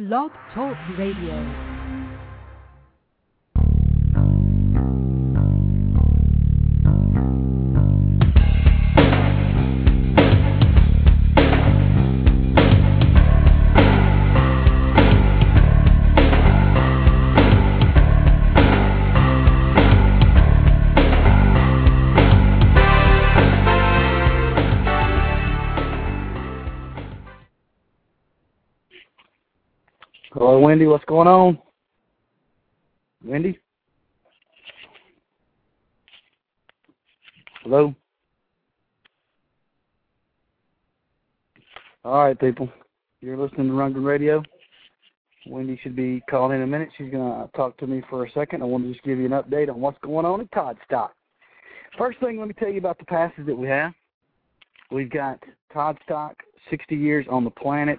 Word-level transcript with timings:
Blog 0.00 0.30
Talk 0.54 0.78
Radio. 0.96 1.69
Wendy. 30.70 30.86
What's 30.86 31.04
going 31.06 31.26
on? 31.26 31.58
Wendy? 33.24 33.58
Hello? 37.64 37.92
All 42.04 42.24
right, 42.24 42.38
people. 42.38 42.68
You're 43.20 43.36
listening 43.36 43.66
to 43.66 43.72
Rundgren 43.72 44.04
Radio. 44.04 44.44
Wendy 45.44 45.76
should 45.82 45.96
be 45.96 46.22
calling 46.30 46.58
in 46.58 46.62
a 46.62 46.68
minute. 46.68 46.90
She's 46.96 47.10
going 47.10 47.32
to 47.32 47.50
talk 47.56 47.76
to 47.78 47.88
me 47.88 48.04
for 48.08 48.24
a 48.24 48.30
second. 48.30 48.62
I 48.62 48.66
want 48.66 48.84
to 48.84 48.92
just 48.92 49.02
give 49.02 49.18
you 49.18 49.26
an 49.26 49.32
update 49.32 49.68
on 49.68 49.80
what's 49.80 49.98
going 50.04 50.24
on 50.24 50.40
at 50.40 50.52
Toddstock. 50.52 51.08
First 51.98 52.20
thing, 52.20 52.38
let 52.38 52.46
me 52.46 52.54
tell 52.54 52.68
you 52.68 52.78
about 52.78 53.00
the 53.00 53.06
passes 53.06 53.44
that 53.46 53.58
we 53.58 53.66
have. 53.66 53.92
We've 54.92 55.10
got 55.10 55.42
Toddstock, 55.74 56.34
60 56.70 56.94
years 56.94 57.26
on 57.28 57.42
the 57.42 57.50
planet 57.50 57.98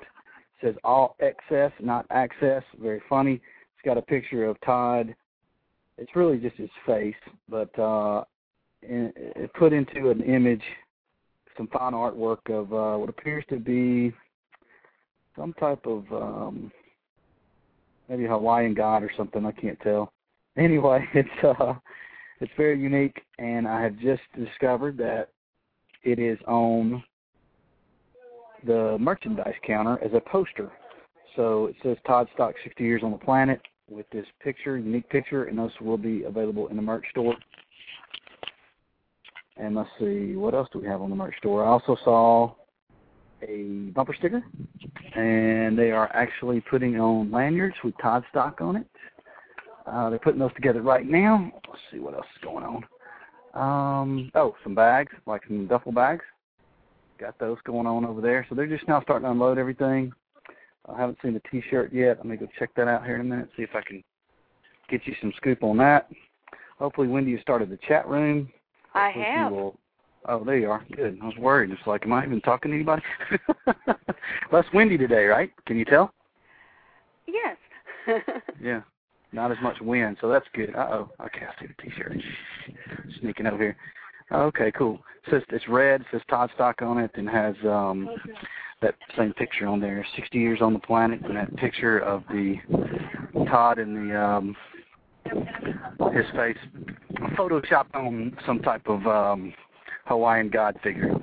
says 0.62 0.76
all 0.84 1.16
excess, 1.20 1.72
not 1.80 2.06
access. 2.10 2.64
Very 2.82 3.02
funny. 3.10 3.34
It's 3.34 3.86
got 3.86 3.98
a 3.98 4.02
picture 4.02 4.46
of 4.46 4.60
Todd. 4.62 5.16
It's 5.98 6.16
really 6.16 6.38
just 6.38 6.56
his 6.56 6.70
face, 6.86 7.16
but 7.50 7.78
uh, 7.78 8.24
it 8.82 9.54
put 9.54 9.74
into 9.74 10.10
an 10.10 10.22
image 10.22 10.64
some 11.58 11.68
fine 11.68 11.94
artwork 11.94 12.50
of 12.50 12.74
uh, 12.74 12.98
what 12.98 13.10
appears 13.10 13.44
to 13.50 13.58
be 13.58 14.14
some 15.36 15.54
type 15.54 15.86
of 15.86 16.06
um, 16.12 16.72
maybe 18.10 18.26
Hawaiian 18.26 18.74
god 18.74 19.04
or 19.04 19.12
something. 19.16 19.46
I 19.46 19.52
can't 19.52 19.80
tell. 19.82 20.12
Anyway, 20.58 21.00
it's 21.14 21.30
uh, 21.62 21.76
it's 22.42 22.52
very 22.58 22.78
unique, 22.78 23.22
and 23.40 23.66
I 23.66 23.82
have 23.82 23.98
just 24.00 24.22
discovered 24.38 24.98
that 24.98 25.30
it 26.04 26.20
is 26.20 26.38
on 26.46 27.02
the 28.66 28.98
merchandise 29.00 29.56
counter 29.66 30.00
as 30.04 30.12
a 30.14 30.20
poster. 30.20 30.72
So 31.36 31.68
it 31.68 31.76
says 31.84 31.98
Toddstock 32.08 32.54
60 32.64 32.84
Years 32.84 33.02
on 33.04 33.12
the 33.12 33.18
Planet 33.18 33.62
with 33.90 34.10
this 34.12 34.26
picture, 34.44 34.78
unique 34.78 35.10
picture, 35.10 35.46
and 35.46 35.58
those 35.58 35.72
will 35.80 35.98
be 35.98 36.24
available 36.24 36.68
in 36.68 36.76
the 36.76 36.82
merch 36.82 37.06
store. 37.12 37.36
And 39.58 39.76
let's 39.76 39.90
see, 40.00 40.36
what 40.36 40.54
else 40.54 40.68
do 40.72 40.80
we 40.80 40.88
have 40.88 41.02
on 41.02 41.10
the 41.10 41.16
merch 41.16 41.38
store? 41.38 41.66
I 41.66 41.70
also 41.70 41.98
saw 42.04 42.54
a 43.48 43.92
bumper 43.94 44.16
sticker, 44.18 44.44
and 45.16 45.78
they 45.78 45.92
are 45.92 46.10
actually 46.14 46.62
putting 46.62 47.00
on 47.00 47.32
lanyards 47.32 47.76
with 47.84 47.94
Toddstock 47.98 48.62
on 48.62 48.78
it. 48.78 48.88
Uh, 49.86 50.10
they're 50.10 50.20
putting 50.20 50.40
those 50.40 50.54
together 50.54 50.82
right 50.82 51.06
now. 51.06 51.52
Let's 51.68 51.82
see 51.92 52.00
what 52.00 52.14
else 52.14 52.26
is 52.36 52.44
going 52.44 52.64
on. 52.64 52.86
Um, 53.54 54.32
oh, 54.36 54.56
some 54.64 54.76
bags, 54.76 55.12
like 55.26 55.42
some 55.48 55.68
duffel 55.68 55.92
bags 55.92 56.24
got 57.22 57.38
those 57.40 57.58
going 57.64 57.86
on 57.86 58.04
over 58.04 58.20
there. 58.20 58.46
So 58.50 58.56
they're 58.56 58.68
just 58.68 58.88
now 58.88 59.02
starting 59.02 59.26
to 59.26 59.32
unload 59.32 59.58
everything. 59.58 60.12
I 60.92 61.00
haven't 61.00 61.20
seen 61.24 61.34
the 61.34 61.42
T-shirt 61.52 61.94
yet. 61.94 62.18
I'm 62.20 62.28
gonna 62.28 62.38
go 62.38 62.48
check 62.58 62.72
that 62.76 62.88
out 62.88 63.06
here 63.06 63.16
in 63.16 63.22
a 63.22 63.24
minute. 63.24 63.50
See 63.56 63.64
if 63.64 63.76
I 63.76 63.82
can 63.82 64.04
get 64.90 65.06
you 65.06 65.14
some 65.22 65.32
scoop 65.38 65.64
on 65.64 65.78
that. 65.78 66.10
Hopefully, 66.80 67.08
Wendy, 67.08 67.32
you 67.32 67.40
started 67.40 67.70
the 67.70 67.78
chat 67.88 68.08
room. 68.08 68.50
I 68.96 69.12
have. 69.12 69.52
Will, 69.52 69.78
oh, 70.28 70.44
there 70.44 70.58
you 70.58 70.72
are. 70.72 70.84
Good. 70.96 71.20
I 71.22 71.26
was 71.26 71.38
worried. 71.38 71.70
It's 71.70 71.86
like, 71.86 72.04
am 72.06 72.14
I 72.14 72.26
even 72.26 72.42
talking 72.42 72.72
to 72.72 72.76
anybody? 72.76 73.04
Less 74.52 74.66
windy 74.74 74.98
today, 74.98 75.26
right? 75.26 75.52
Can 75.68 75.78
you 75.78 75.86
tell? 75.86 76.12
Yes. 77.28 77.58
yeah. 78.62 78.82
Not 79.32 79.52
as 79.52 79.58
much 79.62 79.80
wind, 79.80 80.18
so 80.20 80.28
that's 80.28 80.48
good. 80.54 80.76
Uh 80.76 80.88
oh. 80.92 81.10
Okay, 81.24 81.46
I 81.46 81.62
see 81.62 81.68
the 81.68 81.84
T-shirt. 81.84 82.18
Sneaking 83.22 83.46
over 83.46 83.62
here. 83.62 83.78
Okay, 84.34 84.72
cool. 84.72 85.00
It 85.26 85.32
says 85.32 85.42
it's 85.50 85.68
red. 85.68 86.04
Says 86.12 86.22
Toddstock 86.30 86.82
on 86.82 86.98
it, 86.98 87.12
and 87.16 87.30
has 87.30 87.56
um, 87.64 88.10
that 88.82 88.96
same 89.18 89.34
picture 89.34 89.68
on 89.68 89.80
there. 89.80 90.06
60 90.16 90.38
years 90.38 90.60
on 90.62 90.74
the 90.74 90.80
planet, 90.80 91.22
and 91.24 91.36
that 91.36 91.56
picture 91.58 92.00
of 92.00 92.24
the 92.30 92.56
Todd 93.50 93.78
and 93.78 94.10
the 94.10 94.20
um, 94.20 94.56
his 96.14 96.26
face 96.36 96.58
photoshopped 97.38 97.94
on 97.94 98.36
some 98.46 98.60
type 98.60 98.88
of 98.88 99.06
um, 99.06 99.54
Hawaiian 100.06 100.50
god 100.50 100.80
figure. 100.84 101.14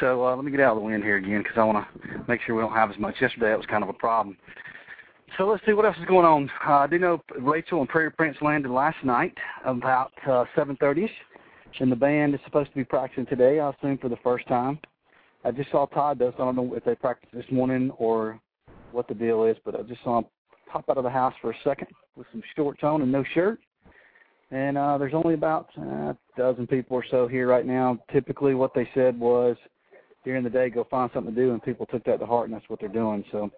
So 0.00 0.26
uh, 0.26 0.36
let 0.36 0.44
me 0.44 0.50
get 0.50 0.60
out 0.60 0.76
of 0.76 0.82
the 0.82 0.86
wind 0.86 1.02
here 1.02 1.16
again 1.16 1.42
because 1.42 1.58
I 1.58 1.64
want 1.64 1.86
to 1.86 2.24
make 2.28 2.40
sure 2.42 2.54
we 2.54 2.62
don't 2.62 2.72
have 2.72 2.90
as 2.90 2.98
much. 2.98 3.16
Yesterday 3.20 3.52
it 3.52 3.56
was 3.56 3.66
kind 3.66 3.82
of 3.82 3.88
a 3.88 3.94
problem. 3.94 4.36
So 5.38 5.46
let's 5.46 5.64
see 5.64 5.72
what 5.72 5.86
else 5.86 5.96
is 5.98 6.04
going 6.04 6.26
on. 6.26 6.50
Uh, 6.66 6.72
I 6.72 6.86
do 6.86 6.98
know 6.98 7.22
Rachel 7.40 7.80
and 7.80 7.88
Prairie 7.88 8.10
Prince 8.10 8.36
landed 8.42 8.70
last 8.70 9.02
night 9.02 9.36
about 9.64 10.12
uh, 10.26 10.44
7:30ish 10.54 11.08
and 11.80 11.90
the 11.90 11.96
band 11.96 12.34
is 12.34 12.40
supposed 12.44 12.70
to 12.70 12.76
be 12.76 12.84
practicing 12.84 13.26
today, 13.26 13.60
I 13.60 13.70
assume, 13.70 13.98
for 13.98 14.08
the 14.08 14.16
first 14.22 14.46
time. 14.48 14.78
I 15.44 15.50
just 15.50 15.70
saw 15.70 15.86
Todd 15.86 16.18
though, 16.18 16.32
so 16.36 16.42
I 16.42 16.46
don't 16.46 16.56
know 16.56 16.74
if 16.74 16.84
they 16.84 16.94
practiced 16.94 17.34
this 17.34 17.44
morning 17.50 17.90
or 17.98 18.40
what 18.92 19.08
the 19.08 19.14
deal 19.14 19.44
is, 19.44 19.56
but 19.64 19.74
I 19.74 19.82
just 19.82 20.02
saw 20.04 20.18
him 20.18 20.24
pop 20.70 20.88
out 20.88 20.98
of 20.98 21.04
the 21.04 21.10
house 21.10 21.34
for 21.40 21.50
a 21.50 21.54
second 21.64 21.88
with 22.16 22.26
some 22.32 22.42
shorts 22.54 22.82
on 22.82 23.02
and 23.02 23.10
no 23.10 23.24
shirt. 23.34 23.58
And 24.50 24.76
uh, 24.76 24.98
there's 24.98 25.14
only 25.14 25.34
about 25.34 25.68
a 25.78 26.16
dozen 26.36 26.66
people 26.66 26.96
or 26.96 27.04
so 27.10 27.26
here 27.26 27.48
right 27.48 27.66
now. 27.66 27.98
Typically, 28.12 28.54
what 28.54 28.74
they 28.74 28.88
said 28.94 29.18
was 29.18 29.56
during 30.24 30.44
the 30.44 30.50
day, 30.50 30.70
go 30.70 30.86
find 30.90 31.10
something 31.12 31.34
to 31.34 31.40
do, 31.40 31.52
and 31.52 31.62
people 31.62 31.86
took 31.86 32.04
that 32.04 32.20
to 32.20 32.26
heart, 32.26 32.48
and 32.48 32.54
that's 32.54 32.68
what 32.68 32.78
they're 32.78 32.88
doing. 32.88 33.24
So, 33.32 33.50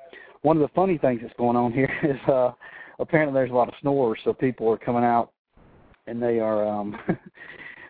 one 0.42 0.56
of 0.56 0.62
the 0.62 0.74
funny 0.74 0.98
things 0.98 1.20
that's 1.22 1.34
going 1.36 1.56
on 1.56 1.72
here 1.74 1.92
is 2.03 2.28
uh, 2.28 2.53
apparently 3.00 3.34
there's 3.34 3.50
a 3.50 3.54
lot 3.54 3.69
of 3.69 3.74
snorers, 3.80 4.20
so 4.24 4.32
people 4.32 4.70
are 4.70 4.78
coming 4.78 5.04
out 5.04 5.30
and 6.06 6.22
they 6.22 6.38
are 6.38 6.66
um 6.66 6.97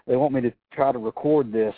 they 0.06 0.16
want 0.16 0.34
me 0.34 0.40
to 0.42 0.52
try 0.72 0.92
to 0.92 0.98
record 0.98 1.52
this 1.52 1.74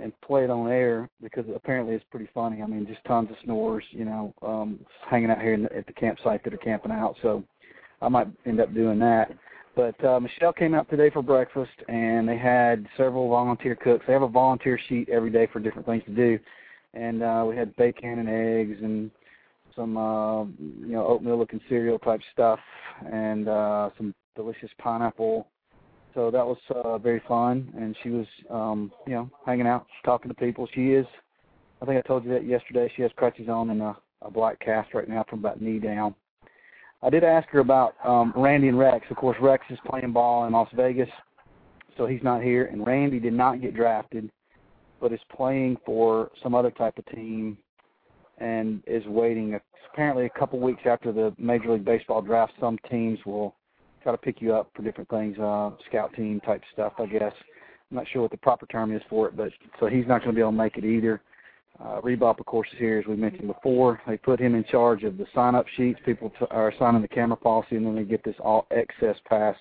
and 0.00 0.12
play 0.20 0.44
it 0.44 0.50
on 0.50 0.70
air 0.70 1.08
because 1.22 1.44
apparently 1.54 1.94
it's 1.94 2.04
pretty 2.10 2.28
funny. 2.34 2.62
I 2.62 2.66
mean, 2.66 2.86
just 2.86 3.04
tons 3.06 3.30
of 3.30 3.36
snores, 3.44 3.84
you 3.90 4.04
know, 4.04 4.34
um, 4.42 4.78
hanging 5.08 5.30
out 5.30 5.40
here 5.40 5.56
the, 5.56 5.74
at 5.74 5.86
the 5.86 5.92
campsite 5.92 6.44
that 6.44 6.52
are 6.52 6.58
camping 6.58 6.92
out. 6.92 7.16
So 7.22 7.42
I 8.02 8.08
might 8.08 8.28
end 8.44 8.60
up 8.60 8.74
doing 8.74 8.98
that. 8.98 9.30
But 9.74 10.02
uh, 10.04 10.20
Michelle 10.20 10.54
came 10.54 10.74
out 10.74 10.88
today 10.88 11.10
for 11.10 11.22
breakfast, 11.22 11.72
and 11.88 12.26
they 12.26 12.38
had 12.38 12.86
several 12.96 13.28
volunteer 13.28 13.74
cooks. 13.74 14.04
They 14.06 14.14
have 14.14 14.22
a 14.22 14.28
volunteer 14.28 14.80
sheet 14.88 15.08
every 15.10 15.30
day 15.30 15.48
for 15.52 15.60
different 15.60 15.86
things 15.86 16.02
to 16.06 16.14
do, 16.14 16.38
and 16.94 17.22
uh, 17.22 17.44
we 17.46 17.56
had 17.56 17.76
bacon 17.76 18.18
and 18.18 18.28
eggs 18.28 18.78
and 18.82 19.10
some 19.74 19.98
uh, 19.98 20.44
you 20.44 20.92
know 20.92 21.06
oatmeal 21.06 21.38
looking 21.38 21.60
cereal 21.68 21.98
type 21.98 22.20
stuff, 22.32 22.58
and 23.12 23.48
uh, 23.48 23.90
some 23.98 24.14
delicious 24.34 24.70
pineapple 24.78 25.46
so 26.16 26.30
that 26.30 26.44
was 26.44 26.56
uh, 26.74 26.96
very 26.98 27.22
fun. 27.28 27.70
And 27.76 27.94
she 28.02 28.08
was, 28.08 28.26
um, 28.50 28.90
you 29.06 29.12
know, 29.12 29.30
hanging 29.44 29.66
out, 29.66 29.86
talking 30.04 30.30
to 30.30 30.34
people. 30.34 30.66
She 30.74 30.88
is, 30.88 31.06
I 31.80 31.84
think 31.84 32.02
I 32.02 32.08
told 32.08 32.24
you 32.24 32.32
that 32.32 32.46
yesterday. 32.46 32.90
She 32.96 33.02
has 33.02 33.10
crutches 33.16 33.48
on 33.48 33.68
and 33.70 33.82
a, 33.82 33.96
a 34.22 34.30
black 34.30 34.58
cast 34.58 34.94
right 34.94 35.08
now 35.08 35.24
from 35.28 35.40
about 35.40 35.60
knee 35.60 35.78
down. 35.78 36.14
I 37.02 37.10
did 37.10 37.22
ask 37.22 37.46
her 37.50 37.58
about 37.58 37.94
um, 38.02 38.32
Randy 38.34 38.68
and 38.68 38.78
Rex. 38.78 39.04
Of 39.10 39.16
course, 39.18 39.36
Rex 39.40 39.62
is 39.68 39.78
playing 39.86 40.12
ball 40.12 40.46
in 40.46 40.54
Las 40.54 40.68
Vegas, 40.74 41.10
so 41.98 42.06
he's 42.06 42.22
not 42.22 42.42
here. 42.42 42.64
And 42.64 42.86
Randy 42.86 43.20
did 43.20 43.34
not 43.34 43.60
get 43.60 43.76
drafted, 43.76 44.30
but 45.00 45.12
is 45.12 45.20
playing 45.36 45.76
for 45.84 46.30
some 46.42 46.54
other 46.54 46.70
type 46.70 46.96
of 46.96 47.04
team 47.14 47.58
and 48.38 48.82
is 48.86 49.04
waiting. 49.06 49.60
Apparently, 49.92 50.24
a 50.24 50.30
couple 50.30 50.58
weeks 50.60 50.82
after 50.86 51.12
the 51.12 51.34
Major 51.36 51.74
League 51.74 51.84
Baseball 51.84 52.22
draft, 52.22 52.54
some 52.58 52.78
teams 52.90 53.18
will 53.26 53.54
try 54.06 54.12
to 54.12 54.18
pick 54.18 54.40
you 54.40 54.54
up 54.54 54.70
for 54.72 54.84
different 54.84 55.10
things, 55.10 55.36
uh, 55.36 55.70
scout 55.88 56.14
team 56.14 56.38
type 56.46 56.62
stuff, 56.72 56.92
I 57.00 57.06
guess. 57.06 57.32
I'm 57.90 57.96
not 57.96 58.06
sure 58.12 58.22
what 58.22 58.30
the 58.30 58.36
proper 58.36 58.64
term 58.66 58.94
is 58.94 59.02
for 59.10 59.26
it, 59.26 59.36
but 59.36 59.48
so 59.80 59.86
he's 59.86 60.06
not 60.06 60.20
going 60.20 60.30
to 60.30 60.32
be 60.32 60.40
able 60.40 60.52
to 60.52 60.56
make 60.56 60.76
it 60.76 60.84
either. 60.84 61.20
Uh, 61.82 62.00
Rebop, 62.02 62.38
of 62.38 62.46
course, 62.46 62.68
is 62.72 62.78
here, 62.78 63.00
as 63.00 63.06
we 63.06 63.16
mentioned 63.16 63.48
before. 63.48 64.00
They 64.06 64.16
put 64.16 64.38
him 64.38 64.54
in 64.54 64.62
charge 64.62 65.02
of 65.02 65.18
the 65.18 65.26
sign-up 65.34 65.66
sheets. 65.76 65.98
People 66.06 66.30
t- 66.38 66.46
are 66.52 66.72
signing 66.78 67.02
the 67.02 67.08
camera 67.08 67.36
policy, 67.36 67.74
and 67.74 67.84
then 67.84 67.96
they 67.96 68.04
get 68.04 68.22
this 68.22 68.36
all 68.38 68.68
access 68.70 69.16
pass. 69.28 69.56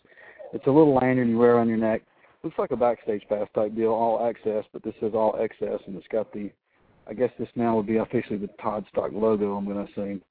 It's 0.53 0.67
a 0.67 0.71
little 0.71 0.93
lanyard 0.93 1.27
you 1.27 1.39
wear 1.39 1.57
on 1.57 1.67
your 1.67 1.77
neck. 1.77 2.03
Looks 2.43 2.59
like 2.59 2.69
a 2.69 2.77
backstage 2.77 3.23
pass 3.27 3.47
type 3.55 3.75
deal, 3.75 3.93
all 3.93 4.27
access, 4.27 4.63
but 4.73 4.83
this 4.83 4.93
says 4.99 5.13
all 5.15 5.39
access, 5.43 5.79
and 5.87 5.97
it's 5.97 6.07
got 6.11 6.31
the, 6.31 6.51
I 7.09 7.15
guess 7.15 7.31
this 7.39 7.49
now 7.55 7.75
would 7.77 7.87
be 7.87 7.97
officially 7.97 8.37
the 8.37 8.49
Toddstock 8.63 9.11
logo, 9.11 9.55
I'm 9.55 9.65
going 9.65 9.83
to 9.83 9.91
assume. 9.91 10.21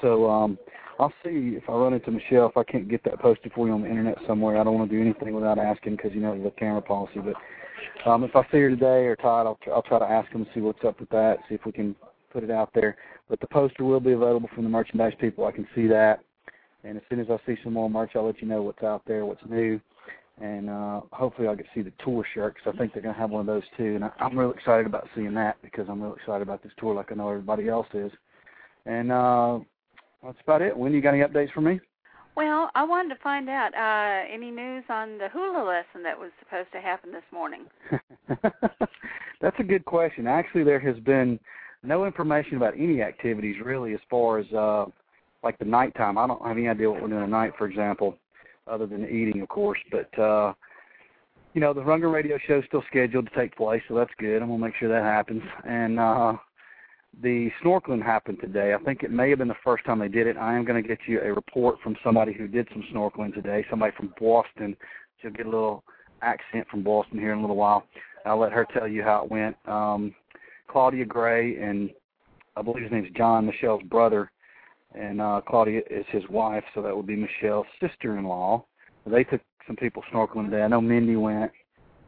So 0.00 0.28
um, 0.28 0.58
I'll 0.98 1.12
see 1.24 1.56
if 1.56 1.68
I 1.68 1.72
run 1.72 1.94
into 1.94 2.10
Michelle 2.10 2.48
if 2.48 2.56
I 2.56 2.64
can't 2.64 2.88
get 2.88 3.04
that 3.04 3.20
posted 3.20 3.52
for 3.52 3.66
you 3.66 3.72
on 3.72 3.82
the 3.82 3.88
internet 3.88 4.18
somewhere. 4.26 4.58
I 4.58 4.64
don't 4.64 4.74
want 4.74 4.90
to 4.90 4.96
do 4.96 5.02
anything 5.02 5.34
without 5.34 5.58
asking 5.58 5.96
because 5.96 6.12
you 6.14 6.20
know 6.20 6.40
the 6.42 6.50
camera 6.52 6.82
policy. 6.82 7.20
But 7.20 8.08
um, 8.08 8.24
if 8.24 8.34
I 8.34 8.42
see 8.50 8.58
her 8.58 8.70
today 8.70 9.06
or 9.06 9.16
Todd, 9.16 9.46
I'll 9.46 9.58
I'll 9.72 9.82
try 9.82 9.98
to 9.98 10.04
ask 10.04 10.30
them 10.32 10.42
and 10.42 10.50
see 10.54 10.60
what's 10.60 10.84
up 10.84 11.00
with 11.00 11.10
that. 11.10 11.38
See 11.48 11.54
if 11.54 11.64
we 11.66 11.72
can 11.72 11.94
put 12.32 12.44
it 12.44 12.50
out 12.50 12.70
there. 12.74 12.96
But 13.28 13.40
the 13.40 13.46
poster 13.46 13.84
will 13.84 14.00
be 14.00 14.12
available 14.12 14.48
from 14.54 14.64
the 14.64 14.70
merchandise 14.70 15.14
people. 15.20 15.46
I 15.46 15.52
can 15.52 15.66
see 15.74 15.86
that. 15.88 16.20
And 16.84 16.96
as 16.96 17.02
soon 17.10 17.20
as 17.20 17.26
I 17.30 17.38
see 17.46 17.58
some 17.64 17.72
more 17.72 17.90
merch, 17.90 18.12
I'll 18.14 18.26
let 18.26 18.40
you 18.40 18.46
know 18.46 18.62
what's 18.62 18.82
out 18.82 19.02
there, 19.06 19.26
what's 19.26 19.40
new. 19.48 19.80
And 20.40 20.68
uh, 20.68 21.00
hopefully 21.12 21.48
I'll 21.48 21.56
get 21.56 21.64
to 21.64 21.72
see 21.74 21.82
the 21.82 21.92
tour 22.04 22.24
shirt 22.34 22.54
because 22.54 22.74
I 22.74 22.78
think 22.78 22.92
they're 22.92 23.02
going 23.02 23.14
to 23.14 23.20
have 23.20 23.30
one 23.30 23.40
of 23.40 23.46
those 23.46 23.62
too. 23.76 23.94
And 23.96 24.04
I, 24.04 24.10
I'm 24.20 24.38
real 24.38 24.50
excited 24.50 24.86
about 24.86 25.08
seeing 25.14 25.34
that 25.34 25.56
because 25.62 25.86
I'm 25.88 26.02
real 26.02 26.14
excited 26.14 26.42
about 26.42 26.62
this 26.62 26.72
tour 26.78 26.94
like 26.94 27.10
I 27.10 27.14
know 27.14 27.28
everybody 27.28 27.68
else 27.68 27.86
is. 27.94 28.12
And 28.84 29.10
uh, 29.10 29.60
that's 30.26 30.38
about 30.42 30.62
it. 30.62 30.76
When 30.76 30.92
you 30.92 31.00
got 31.00 31.14
any 31.14 31.22
updates 31.22 31.52
for 31.52 31.60
me? 31.60 31.80
Well, 32.36 32.70
I 32.74 32.84
wanted 32.84 33.14
to 33.14 33.20
find 33.22 33.48
out 33.48 33.74
uh, 33.74 34.32
any 34.32 34.50
news 34.50 34.84
on 34.90 35.16
the 35.16 35.28
hula 35.32 35.64
lesson 35.64 36.02
that 36.02 36.18
was 36.18 36.30
supposed 36.38 36.70
to 36.72 36.80
happen 36.80 37.10
this 37.10 37.22
morning. 37.32 37.64
That's 39.40 39.56
a 39.58 39.64
good 39.64 39.84
question. 39.86 40.26
Actually, 40.26 40.64
there 40.64 40.80
has 40.80 40.98
been 41.00 41.38
no 41.82 42.04
information 42.04 42.56
about 42.56 42.74
any 42.76 43.00
activities 43.00 43.56
really 43.64 43.94
as 43.94 44.00
far 44.10 44.38
as 44.38 44.46
uh, 44.52 44.84
like 45.42 45.58
the 45.58 45.64
nighttime. 45.64 46.18
I 46.18 46.26
don't 46.26 46.44
have 46.46 46.56
any 46.56 46.68
idea 46.68 46.90
what 46.90 47.00
we're 47.00 47.08
doing 47.08 47.24
tonight, 47.24 47.52
for 47.56 47.66
example, 47.66 48.18
other 48.66 48.86
than 48.86 49.04
eating, 49.04 49.40
of 49.40 49.48
course. 49.48 49.78
But 49.90 50.18
uh, 50.18 50.52
you 51.54 51.60
know, 51.60 51.72
the 51.72 51.80
Rundgren 51.80 52.12
Radio 52.12 52.38
show 52.46 52.58
is 52.58 52.64
still 52.66 52.84
scheduled 52.88 53.30
to 53.30 53.34
take 53.38 53.56
place, 53.56 53.82
so 53.88 53.94
that's 53.94 54.10
good. 54.18 54.42
I'm 54.42 54.48
gonna 54.48 54.58
make 54.58 54.74
sure 54.78 54.88
that 54.88 55.02
happens. 55.02 55.42
And 55.66 55.98
uh, 55.98 56.34
the 57.22 57.50
snorkeling 57.64 58.02
happened 58.02 58.38
today. 58.40 58.74
I 58.74 58.84
think 58.84 59.02
it 59.02 59.10
may 59.10 59.30
have 59.30 59.38
been 59.38 59.48
the 59.48 59.54
first 59.64 59.84
time 59.84 59.98
they 59.98 60.08
did 60.08 60.26
it. 60.26 60.36
I 60.36 60.54
am 60.54 60.64
going 60.64 60.80
to 60.82 60.86
get 60.86 60.98
you 61.06 61.20
a 61.20 61.32
report 61.32 61.76
from 61.82 61.96
somebody 62.04 62.32
who 62.32 62.46
did 62.46 62.68
some 62.72 62.84
snorkeling 62.92 63.34
today, 63.34 63.64
somebody 63.70 63.92
from 63.96 64.12
Boston. 64.20 64.76
She'll 65.20 65.30
get 65.30 65.46
a 65.46 65.50
little 65.50 65.82
accent 66.22 66.66
from 66.70 66.82
Boston 66.82 67.18
here 67.18 67.32
in 67.32 67.38
a 67.38 67.40
little 67.40 67.56
while. 67.56 67.84
I'll 68.26 68.38
let 68.38 68.52
her 68.52 68.66
tell 68.72 68.88
you 68.88 69.02
how 69.02 69.24
it 69.24 69.30
went. 69.30 69.56
Um, 69.66 70.14
Claudia 70.68 71.04
Gray 71.04 71.56
and 71.56 71.90
I 72.56 72.62
believe 72.62 72.82
his 72.82 72.92
name's 72.92 73.10
John, 73.16 73.46
Michelle's 73.46 73.82
brother, 73.84 74.30
and 74.94 75.20
uh, 75.20 75.42
Claudia 75.46 75.82
is 75.90 76.06
his 76.10 76.22
wife, 76.30 76.64
so 76.74 76.82
that 76.82 76.96
would 76.96 77.06
be 77.06 77.16
Michelle's 77.16 77.66
sister-in-law. 77.80 78.64
They 79.06 79.24
took 79.24 79.40
some 79.66 79.76
people 79.76 80.02
snorkeling 80.12 80.46
today. 80.46 80.62
I 80.62 80.68
know 80.68 80.80
Mindy 80.80 81.16
went. 81.16 81.52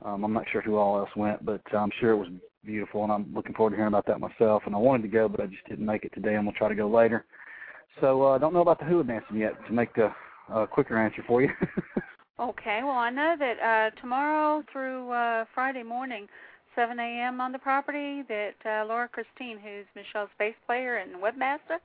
Um, 0.04 0.24
I'm 0.24 0.32
not 0.32 0.44
sure 0.50 0.60
who 0.60 0.76
all 0.76 0.98
else 0.98 1.10
went, 1.16 1.44
but 1.44 1.60
I'm 1.72 1.90
sure 2.00 2.12
it 2.12 2.16
was 2.16 2.28
beautiful, 2.64 3.02
and 3.02 3.12
I'm 3.12 3.32
looking 3.34 3.54
forward 3.54 3.70
to 3.70 3.76
hearing 3.76 3.92
about 3.92 4.06
that 4.06 4.20
myself. 4.20 4.62
And 4.66 4.74
I 4.74 4.78
wanted 4.78 5.02
to 5.02 5.08
go, 5.08 5.28
but 5.28 5.40
I 5.40 5.46
just 5.46 5.66
didn't 5.68 5.86
make 5.86 6.04
it 6.04 6.12
today. 6.14 6.36
I'm 6.36 6.44
gonna 6.44 6.56
try 6.56 6.68
to 6.68 6.74
go 6.74 6.88
later. 6.88 7.24
So 8.00 8.24
uh, 8.26 8.30
I 8.30 8.38
don't 8.38 8.52
know 8.52 8.60
about 8.60 8.78
the 8.78 8.84
hula 8.84 9.04
dancing 9.04 9.38
yet. 9.38 9.54
To 9.66 9.72
make 9.72 9.96
a, 9.98 10.14
a 10.54 10.66
quicker 10.66 10.96
answer 10.98 11.24
for 11.26 11.42
you. 11.42 11.50
okay. 12.40 12.80
Well, 12.82 12.92
I 12.92 13.10
know 13.10 13.36
that 13.38 13.58
uh, 13.60 14.00
tomorrow 14.00 14.62
through 14.72 15.10
uh, 15.10 15.44
Friday 15.54 15.82
morning, 15.82 16.28
7 16.76 16.98
a.m. 16.98 17.40
on 17.40 17.50
the 17.50 17.58
property, 17.58 18.22
that 18.28 18.54
uh, 18.64 18.86
Laura 18.86 19.08
Christine, 19.08 19.58
who's 19.58 19.86
Michelle's 19.96 20.30
bass 20.38 20.54
player 20.66 20.98
and 20.98 21.16
webmaster, 21.16 21.80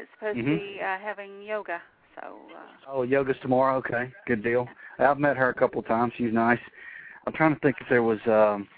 is 0.00 0.08
supposed 0.14 0.38
Mhm. 0.38 0.44
to 0.44 0.56
be 0.56 0.80
uh, 0.80 0.98
having 0.98 1.42
yoga. 1.42 1.80
So. 2.16 2.40
Uh, 2.54 2.90
oh, 2.90 3.02
yoga's 3.02 3.38
tomorrow. 3.40 3.76
Okay, 3.76 4.12
good 4.26 4.42
deal. 4.42 4.68
I've 4.98 5.18
met 5.18 5.36
her 5.36 5.48
a 5.48 5.54
couple 5.54 5.80
of 5.80 5.86
times. 5.86 6.12
She's 6.16 6.32
nice. 6.32 6.58
I'm 7.26 7.32
trying 7.32 7.54
to 7.54 7.60
think 7.60 7.76
if 7.80 7.88
there 7.88 8.02
was. 8.02 8.18
um 8.26 8.68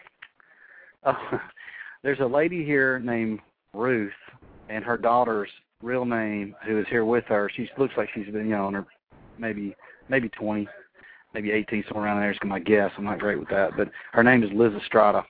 Oh, 1.06 1.38
there's 2.02 2.20
a 2.20 2.26
lady 2.26 2.64
here 2.64 2.98
named 2.98 3.40
Ruth, 3.74 4.12
and 4.70 4.82
her 4.82 4.96
daughter's 4.96 5.50
real 5.82 6.06
name, 6.06 6.54
who 6.66 6.78
is 6.78 6.86
here 6.88 7.04
with 7.04 7.24
her. 7.26 7.50
She 7.54 7.68
looks 7.76 7.92
like 7.98 8.08
she's 8.14 8.26
been, 8.26 8.46
you 8.48 8.56
know, 8.56 8.68
in 8.68 8.74
her 8.74 8.86
maybe 9.38 9.76
maybe 10.08 10.28
20, 10.30 10.66
maybe 11.34 11.50
18, 11.50 11.84
somewhere 11.88 12.06
around 12.06 12.20
there 12.20 12.30
is 12.30 12.38
my 12.44 12.58
guess. 12.58 12.90
I'm 12.96 13.04
not 13.04 13.18
great 13.18 13.38
with 13.38 13.48
that, 13.50 13.76
but 13.76 13.90
her 14.12 14.22
name 14.22 14.42
is 14.42 14.50
Liz 14.54 14.72
Estrada. 14.80 15.24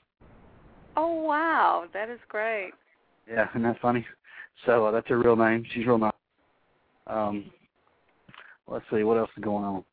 oh 0.97 1.23
wow, 1.23 1.87
that 1.93 2.09
is 2.09 2.21
great. 2.29 2.73
Yeah, 3.29 3.49
isn't 3.51 3.63
that 3.63 3.81
funny? 3.81 4.07
So 4.67 4.87
uh, 4.87 4.91
that's 4.91 5.09
her 5.09 5.19
real 5.19 5.37
name. 5.37 5.65
She's 5.73 5.87
real 5.87 5.99
nice. 5.99 6.13
Um, 7.07 7.51
let's 8.69 8.85
see 8.93 9.03
what 9.03 9.17
else 9.19 9.31
is 9.37 9.43
going 9.43 9.65
on. 9.65 9.85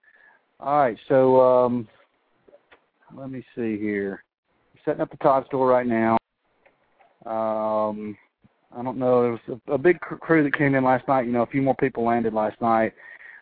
All 0.60 0.80
right, 0.80 0.98
so 1.08 1.42
um, 1.42 1.88
let 3.16 3.30
me 3.30 3.44
see 3.56 3.78
here. 3.78 4.24
setting 4.86 5.02
up 5.02 5.12
the 5.12 5.18
Todd 5.18 5.46
store 5.48 5.68
right 5.68 5.86
now. 5.86 6.18
Um, 7.26 8.18
I 8.76 8.82
don't 8.82 8.98
know. 8.98 9.22
There 9.22 9.32
was 9.32 9.62
a, 9.68 9.74
a 9.74 9.78
big 9.78 10.00
crew 10.00 10.44
that 10.44 10.58
came 10.58 10.76
in 10.76 10.84
last 10.84 11.08
night. 11.08 11.26
You 11.26 11.32
know, 11.32 11.44
a 11.44 11.48
few 11.48 11.62
more 11.62 11.76
people 11.76 12.04
landed 12.06 12.34
last 12.34 12.60
night. 12.62 12.94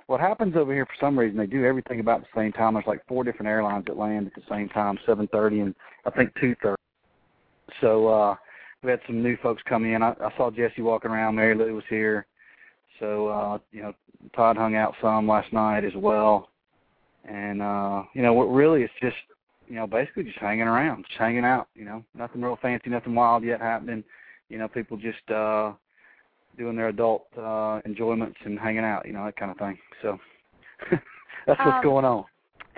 What 0.08 0.20
happens 0.20 0.56
over 0.56 0.74
here 0.74 0.86
for 0.86 0.96
some 1.00 1.18
reason? 1.18 1.38
They 1.38 1.46
do 1.46 1.66
everything 1.66 2.00
about 2.00 2.22
the 2.22 2.40
same 2.40 2.52
time. 2.52 2.74
There's 2.74 2.88
like 2.88 3.06
four 3.08 3.24
different 3.24 3.48
airlines 3.48 3.86
that 3.86 3.98
land 3.98 4.28
at 4.28 4.34
the 4.34 4.42
same 4.50 4.68
time, 4.70 4.98
7:30 5.08 5.62
and 5.62 5.76
I 6.06 6.10
think 6.10 6.34
2:30. 6.42 6.76
So 7.80 8.08
uh, 8.08 8.36
we 8.84 8.90
had 8.90 9.02
some 9.06 9.22
new 9.22 9.38
folks 9.38 9.62
come 9.70 9.86
in. 9.86 10.02
I, 10.02 10.16
I 10.20 10.34
saw 10.36 10.50
Jesse 10.50 10.82
walking 10.82 11.12
around. 11.12 11.36
Mary 11.36 11.56
Lou 11.56 11.76
was 11.76 11.84
here. 11.90 12.26
So 13.00 13.28
uh, 13.28 13.60
you 13.72 13.84
know, 13.84 13.94
Todd 14.36 14.58
hung 14.58 14.76
out 14.76 14.96
some 15.00 15.28
last 15.28 15.54
night 15.54 15.86
as 15.86 15.94
well. 15.96 16.50
And 17.26 17.62
uh, 17.62 18.04
you 18.16 18.24
know, 18.24 18.34
what 18.34 18.46
really 18.46 18.82
it's 18.82 18.94
just 19.00 19.16
you 19.70 19.76
know, 19.76 19.88
basically 19.88 20.24
just 20.24 20.40
hanging 20.40 20.68
around, 20.68 21.06
just 21.08 21.20
hanging 21.20 21.46
out, 21.46 21.68
you 21.76 21.86
know. 21.86 22.04
Nothing 22.16 22.42
real 22.42 22.58
fancy, 22.62 22.90
nothing 22.90 23.16
wild 23.16 23.44
yet 23.44 23.62
happening. 23.62 24.04
You 24.50 24.58
know, 24.58 24.68
people 24.68 24.98
just 24.98 25.30
uh 25.30 25.74
doing 26.58 26.76
their 26.76 26.90
adult 26.90 27.28
uh 27.38 27.80
enjoyments 27.86 28.40
and 28.44 28.60
hanging 28.60 28.84
out, 28.84 29.06
you 29.06 29.14
know, 29.14 29.24
that 29.26 29.38
kind 29.38 29.52
of 29.52 29.58
thing. 29.58 29.78
So 30.02 30.18
that's 30.92 31.60
what's 31.60 31.78
Um, 31.78 31.84
going 31.84 32.06
on. 32.06 32.26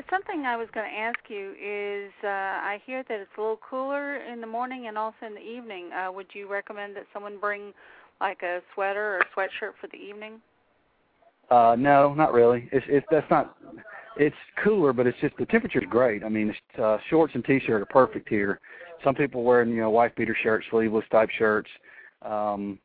Something 0.09 0.45
I 0.45 0.57
was 0.57 0.67
going 0.73 0.89
to 0.89 0.97
ask 0.97 1.19
you 1.29 1.53
is 1.61 2.11
uh, 2.23 2.27
I 2.27 2.81
hear 2.85 3.03
that 3.03 3.19
it's 3.19 3.29
a 3.37 3.41
little 3.41 3.59
cooler 3.69 4.17
in 4.17 4.41
the 4.41 4.47
morning 4.47 4.87
and 4.87 4.97
also 4.97 5.25
in 5.25 5.35
the 5.35 5.41
evening. 5.41 5.91
Uh, 5.93 6.11
would 6.11 6.27
you 6.33 6.49
recommend 6.51 6.95
that 6.95 7.05
someone 7.13 7.37
bring 7.39 7.73
like 8.19 8.41
a 8.41 8.61
sweater 8.73 9.17
or 9.17 9.21
sweatshirt 9.35 9.73
for 9.79 9.87
the 9.91 9.97
evening? 9.97 10.41
Uh 11.51 11.75
no, 11.77 12.13
not 12.15 12.33
really. 12.33 12.67
It's 12.71 12.85
it's 12.89 13.05
that's 13.11 13.29
not 13.29 13.57
it's 14.17 14.35
cooler, 14.63 14.93
but 14.93 15.05
it's 15.05 15.19
just 15.19 15.35
the 15.37 15.45
temperature's 15.45 15.83
great. 15.89 16.23
I 16.23 16.29
mean, 16.29 16.55
uh 16.81 16.97
shorts 17.09 17.35
and 17.35 17.45
t-shirt 17.45 17.81
are 17.81 17.85
perfect 17.85 18.29
here. 18.29 18.59
Some 19.03 19.15
people 19.15 19.43
wearing, 19.43 19.69
you 19.69 19.81
know, 19.81 19.89
wife 19.89 20.13
beater 20.15 20.37
shirts, 20.41 20.65
sleeveless 20.71 21.05
type 21.11 21.29
shirts. 21.37 21.69
Um 22.21 22.79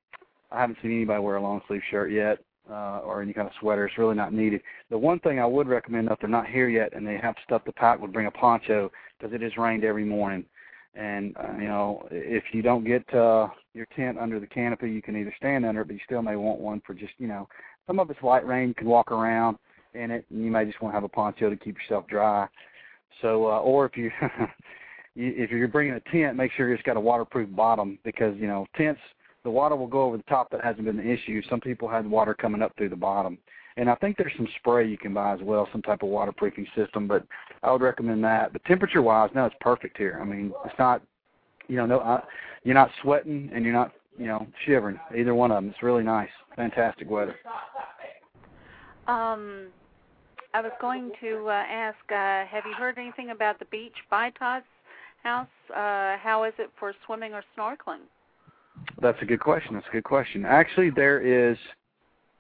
I 0.51 0.61
haven't 0.61 0.79
seen 0.83 0.93
anybody 0.93 1.21
wear 1.21 1.37
a 1.37 1.43
long 1.43 1.61
sleeve 1.67 1.83
shirt 1.91 2.11
yet, 2.11 2.39
uh, 2.71 3.01
or 3.05 3.23
any 3.23 3.33
kind 3.33 3.49
of 3.49 3.55
sweater. 3.61 3.87
It's 3.87 3.99
really 3.99 4.15
not 4.15 4.33
needed. 4.33 4.63
The 4.91 4.99
one 4.99 5.19
thing 5.21 5.41
I 5.41 5.47
would 5.47 5.69
recommend, 5.69 6.09
if 6.11 6.19
they're 6.21 6.29
not 6.29 6.47
here 6.47 6.69
yet 6.69 6.93
and 6.95 7.07
they 7.07 7.19
have 7.19 7.35
stuff 7.45 7.65
to 7.65 7.73
pack, 7.73 8.01
would 8.01 8.13
bring 8.13 8.27
a 8.27 8.31
poncho 8.31 8.91
because 9.19 9.35
it 9.35 9.43
has 9.43 9.57
rained 9.57 9.85
every 9.85 10.05
morning. 10.05 10.45
And 10.95 11.37
uh, 11.37 11.57
you 11.59 11.69
know, 11.69 12.09
if 12.11 12.45
you 12.53 12.63
don't 12.63 12.85
get 12.85 13.03
uh, 13.15 13.49
your 13.75 13.87
tent 13.95 14.19
under 14.19 14.41
the 14.41 14.47
canopy, 14.47 14.91
you 14.91 15.03
can 15.03 15.17
either 15.17 15.35
stand 15.37 15.67
under 15.67 15.83
it, 15.83 15.89
but 15.89 15.95
you 15.95 16.01
still 16.05 16.23
may 16.23 16.37
want 16.37 16.59
one 16.59 16.81
for 16.87 16.95
just, 16.95 17.13
you 17.19 17.29
know, 17.29 17.49
some 17.87 17.99
of 17.99 18.11
it's 18.11 18.23
light 18.23 18.47
rain. 18.47 18.69
You 18.69 18.75
can 18.75 18.89
walk 18.89 19.13
around 19.13 19.57
in 19.95 20.11
it, 20.11 20.27
and 20.31 20.45
you 20.45 20.51
may 20.51 20.65
just 20.65 20.81
want 20.81 20.93
to 20.93 20.97
have 20.97 21.05
a 21.05 21.09
poncho 21.09 21.51
to 21.51 21.57
keep 21.57 21.77
yourself 21.77 22.07
dry. 22.09 22.47
So, 23.23 23.47
uh, 23.47 23.61
or 23.61 23.87
if 23.87 23.97
you, 23.97 24.11
if 25.15 25.51
you're 25.51 25.69
bringing 25.69 25.95
a 25.95 26.01
tent, 26.13 26.37
make 26.37 26.53
sure 26.53 26.73
it's 26.73 26.83
got 26.83 26.97
a 26.97 27.01
waterproof 27.01 27.55
bottom 27.55 27.99
because 28.05 28.37
you 28.39 28.47
know 28.47 28.67
tents 28.77 29.01
the 29.45 29.51
water 29.51 29.77
will 29.77 29.87
go 29.87 30.03
over 30.03 30.17
the 30.17 30.25
top. 30.25 30.51
That 30.51 30.65
hasn't 30.65 30.85
been 30.85 30.97
the 30.97 31.09
issue. 31.09 31.41
Some 31.49 31.61
people 31.61 31.89
had 31.89 32.05
water 32.09 32.35
coming 32.35 32.63
up 32.63 32.73
through 32.77 32.89
the 32.89 32.97
bottom, 32.97 33.39
and 33.77 33.89
I 33.89 33.95
think 33.95 34.17
there's 34.17 34.33
some 34.37 34.49
spray 34.59 34.89
you 34.89 34.99
can 34.99 35.15
buy 35.15 35.35
as 35.35 35.41
well, 35.41 35.69
some 35.71 35.83
type 35.83 36.03
of 36.03 36.09
waterproofing 36.09 36.67
system. 36.75 37.07
But 37.07 37.25
I 37.63 37.71
would 37.71 37.83
recommend 37.83 38.25
that. 38.25 38.53
But 38.53 38.65
temperature 38.65 39.03
wise, 39.03 39.31
no, 39.35 39.45
it's 39.45 39.55
perfect 39.61 39.99
here. 39.99 40.19
I 40.21 40.25
mean, 40.25 40.53
it's 40.65 40.79
not, 40.79 41.03
you 41.69 41.77
know, 41.77 41.87
no, 41.87 42.01
I, 42.01 42.23
you're 42.65 42.75
not 42.75 42.91
sweating 43.03 43.51
and 43.55 43.65
you're 43.65 43.75
not, 43.75 43.93
you 44.19 44.27
know, 44.27 44.47
shivering. 44.65 44.99
Either 45.17 45.35
one 45.35 45.51
of 45.51 45.57
them. 45.57 45.71
It's 45.71 45.83
really 45.83 46.03
nice, 46.03 46.29
fantastic 46.55 47.11
weather. 47.11 47.37
Um, 49.07 49.69
I 50.55 50.61
was 50.61 50.73
going 50.81 51.13
to 51.21 51.49
uh, 51.49 51.53
ask, 51.53 51.99
uh, 52.11 52.47
have 52.51 52.65
you 52.67 52.73
heard 52.77 52.99
anything 52.99 53.31
about 53.31 53.59
the 53.59 53.67
beach 53.67 53.95
by 54.11 54.31
Todd's 54.31 54.65
house? 55.23 55.47
Uh, 55.71 56.17
how 56.17 56.45
is 56.45 56.55
it 56.59 56.71
for 56.79 56.93
swimming 57.05 57.35
or 57.35 57.43
snorkeling? 57.57 58.01
That's 59.01 59.19
a 59.23 59.25
good 59.25 59.41
question. 59.41 59.75
That's 59.75 59.87
a 59.89 59.93
good 59.93 60.05
question. 60.05 60.45
Actually, 60.45 60.91
there 60.91 61.21
is. 61.21 61.57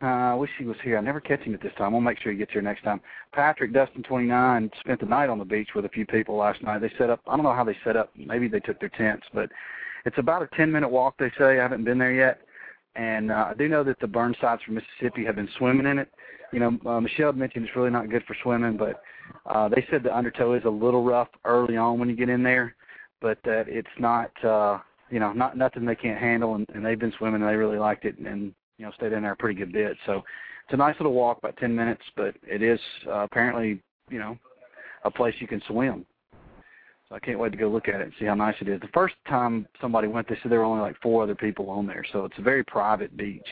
Uh, 0.02 0.06
I 0.06 0.34
wish 0.34 0.50
he 0.58 0.64
was 0.64 0.76
here. 0.84 0.98
I 0.98 1.00
never 1.00 1.20
catch 1.20 1.40
him 1.40 1.54
at 1.54 1.62
this 1.62 1.72
time. 1.78 1.92
We'll 1.92 2.02
make 2.02 2.18
sure 2.20 2.30
he 2.30 2.36
gets 2.36 2.52
here 2.52 2.60
next 2.60 2.84
time. 2.84 3.00
Patrick 3.32 3.72
Dustin 3.72 4.02
29 4.02 4.70
spent 4.80 5.00
the 5.00 5.06
night 5.06 5.30
on 5.30 5.38
the 5.38 5.44
beach 5.44 5.70
with 5.74 5.86
a 5.86 5.88
few 5.88 6.04
people 6.04 6.36
last 6.36 6.62
night. 6.62 6.80
They 6.80 6.92
set 6.98 7.08
up. 7.08 7.20
I 7.26 7.34
don't 7.34 7.44
know 7.44 7.54
how 7.54 7.64
they 7.64 7.76
set 7.82 7.96
up. 7.96 8.10
Maybe 8.14 8.46
they 8.46 8.60
took 8.60 8.78
their 8.78 8.90
tents, 8.90 9.26
but 9.32 9.50
it's 10.06 10.18
about 10.18 10.42
a 10.42 10.48
10 10.56 10.72
minute 10.72 10.88
walk. 10.88 11.16
They 11.18 11.30
say. 11.38 11.58
I 11.58 11.62
haven't 11.62 11.84
been 11.84 11.98
there 11.98 12.12
yet, 12.12 12.40
and 12.94 13.30
uh, 13.30 13.48
I 13.50 13.54
do 13.54 13.68
know 13.68 13.84
that 13.84 14.00
the 14.00 14.06
Burnsides 14.06 14.62
from 14.64 14.74
Mississippi 14.74 15.24
have 15.24 15.36
been 15.36 15.48
swimming 15.58 15.86
in 15.86 15.98
it. 15.98 16.10
You 16.52 16.60
know, 16.60 16.78
uh, 16.90 17.00
Michelle 17.00 17.32
mentioned 17.32 17.66
it's 17.66 17.76
really 17.76 17.90
not 17.90 18.08
good 18.08 18.24
for 18.24 18.36
swimming, 18.42 18.76
but 18.76 19.02
uh, 19.46 19.68
they 19.68 19.86
said 19.90 20.02
the 20.02 20.16
undertow 20.16 20.54
is 20.54 20.64
a 20.64 20.70
little 20.70 21.04
rough 21.04 21.28
early 21.44 21.76
on 21.76 21.98
when 21.98 22.08
you 22.08 22.16
get 22.16 22.28
in 22.28 22.42
there, 22.42 22.74
but 23.20 23.38
that 23.44 23.68
it's 23.68 23.88
not. 23.98 24.30
uh 24.44 24.78
you 25.10 25.20
know, 25.20 25.32
not 25.32 25.56
nothing 25.56 25.84
they 25.84 25.94
can't 25.94 26.18
handle, 26.18 26.54
and, 26.56 26.66
and 26.74 26.84
they've 26.84 26.98
been 26.98 27.12
swimming 27.18 27.40
and 27.40 27.50
they 27.50 27.56
really 27.56 27.78
liked 27.78 28.04
it, 28.04 28.18
and 28.18 28.52
you 28.78 28.84
know, 28.84 28.92
stayed 28.92 29.12
in 29.12 29.22
there 29.22 29.32
a 29.32 29.36
pretty 29.36 29.58
good 29.58 29.72
bit. 29.72 29.96
So 30.04 30.16
it's 30.64 30.72
a 30.72 30.76
nice 30.76 30.96
little 30.98 31.12
walk, 31.12 31.38
about 31.38 31.56
ten 31.58 31.74
minutes, 31.74 32.02
but 32.16 32.34
it 32.42 32.62
is 32.62 32.80
uh, 33.06 33.20
apparently, 33.20 33.80
you 34.10 34.18
know, 34.18 34.36
a 35.04 35.10
place 35.10 35.34
you 35.38 35.46
can 35.46 35.62
swim. 35.68 36.04
So 37.08 37.14
I 37.14 37.20
can't 37.20 37.38
wait 37.38 37.52
to 37.52 37.58
go 37.58 37.68
look 37.68 37.88
at 37.88 38.00
it 38.00 38.02
and 38.02 38.12
see 38.18 38.24
how 38.26 38.34
nice 38.34 38.56
it 38.60 38.68
is. 38.68 38.80
The 38.80 38.88
first 38.88 39.14
time 39.28 39.66
somebody 39.80 40.08
went, 40.08 40.28
they 40.28 40.36
said 40.42 40.50
there 40.50 40.58
were 40.58 40.64
only 40.64 40.82
like 40.82 40.96
four 41.00 41.22
other 41.22 41.36
people 41.36 41.70
on 41.70 41.86
there, 41.86 42.04
so 42.12 42.24
it's 42.24 42.38
a 42.38 42.42
very 42.42 42.64
private 42.64 43.16
beach. 43.16 43.46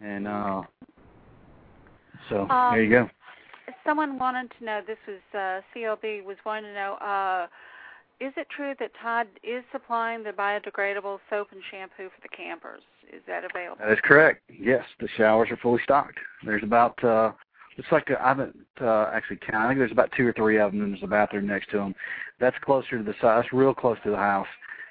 And 0.00 0.26
uh 0.26 0.62
so 2.30 2.48
Um, 2.48 2.72
there 2.72 2.82
you 2.82 2.90
go. 2.90 3.10
Someone 3.84 4.18
wanted 4.18 4.50
to 4.58 4.64
know. 4.64 4.80
This 4.86 4.98
was 5.06 5.20
uh, 5.32 5.60
CLB 5.74 6.24
was 6.24 6.36
wanting 6.44 6.64
to 6.64 6.74
know. 6.74 6.94
Uh, 6.94 7.46
is 8.18 8.32
it 8.36 8.48
true 8.48 8.74
that 8.80 8.90
Todd 9.00 9.26
is 9.44 9.62
supplying 9.70 10.22
the 10.24 10.30
biodegradable 10.30 11.18
soap 11.28 11.48
and 11.52 11.60
shampoo 11.70 12.08
for 12.08 12.20
the 12.22 12.28
campers? 12.28 12.80
Is 13.12 13.22
that 13.26 13.44
available? 13.44 13.76
That 13.84 13.92
is 13.92 13.98
correct. 14.02 14.42
Yes, 14.48 14.84
the 14.98 15.08
showers 15.16 15.50
are 15.50 15.56
fully 15.58 15.80
stocked. 15.84 16.18
There's 16.44 16.62
about 16.62 17.02
uh 17.04 17.32
looks 17.76 17.92
like 17.92 18.10
I 18.10 18.28
haven't 18.28 18.56
uh, 18.80 19.10
actually 19.12 19.38
counted. 19.38 19.66
I 19.66 19.68
think 19.68 19.78
there's 19.80 19.92
about 19.92 20.10
two 20.16 20.26
or 20.26 20.32
three 20.32 20.58
of 20.58 20.72
them, 20.72 20.82
and 20.82 20.92
there's 20.92 21.02
a 21.02 21.08
bathroom 21.08 21.46
next 21.46 21.70
to 21.70 21.78
them. 21.78 21.94
That's 22.40 22.56
closer 22.64 22.98
to 22.98 23.04
the 23.04 23.14
side. 23.20 23.38
That's 23.42 23.52
real 23.52 23.74
close 23.74 23.98
to 24.04 24.10
the 24.10 24.16
house. 24.16 24.46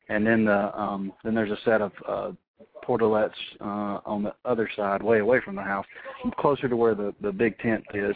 And 0.10 0.26
then 0.26 0.46
the 0.46 0.80
um 0.80 1.14
then 1.24 1.34
there's 1.34 1.52
a 1.52 1.58
set 1.66 1.82
of 1.82 1.92
uh 2.08 2.32
portalettes 2.88 3.32
uh 3.62 4.00
on 4.06 4.24
the 4.24 4.34
other 4.46 4.70
side, 4.76 5.02
way 5.02 5.20
away 5.20 5.40
from 5.44 5.56
the 5.56 5.64
house, 5.64 5.86
closer 6.38 6.68
to 6.68 6.76
where 6.76 6.96
the 6.96 7.14
the 7.22 7.32
big 7.32 7.58
tent 7.60 7.84
is. 7.94 8.16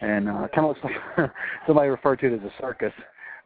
And 0.00 0.28
uh 0.28 0.48
kind 0.54 0.66
of 0.66 0.76
looks 0.76 0.80
like 0.82 1.30
somebody 1.66 1.88
referred 1.88 2.20
to 2.20 2.32
it 2.32 2.40
as 2.40 2.40
a 2.40 2.52
circus, 2.60 2.92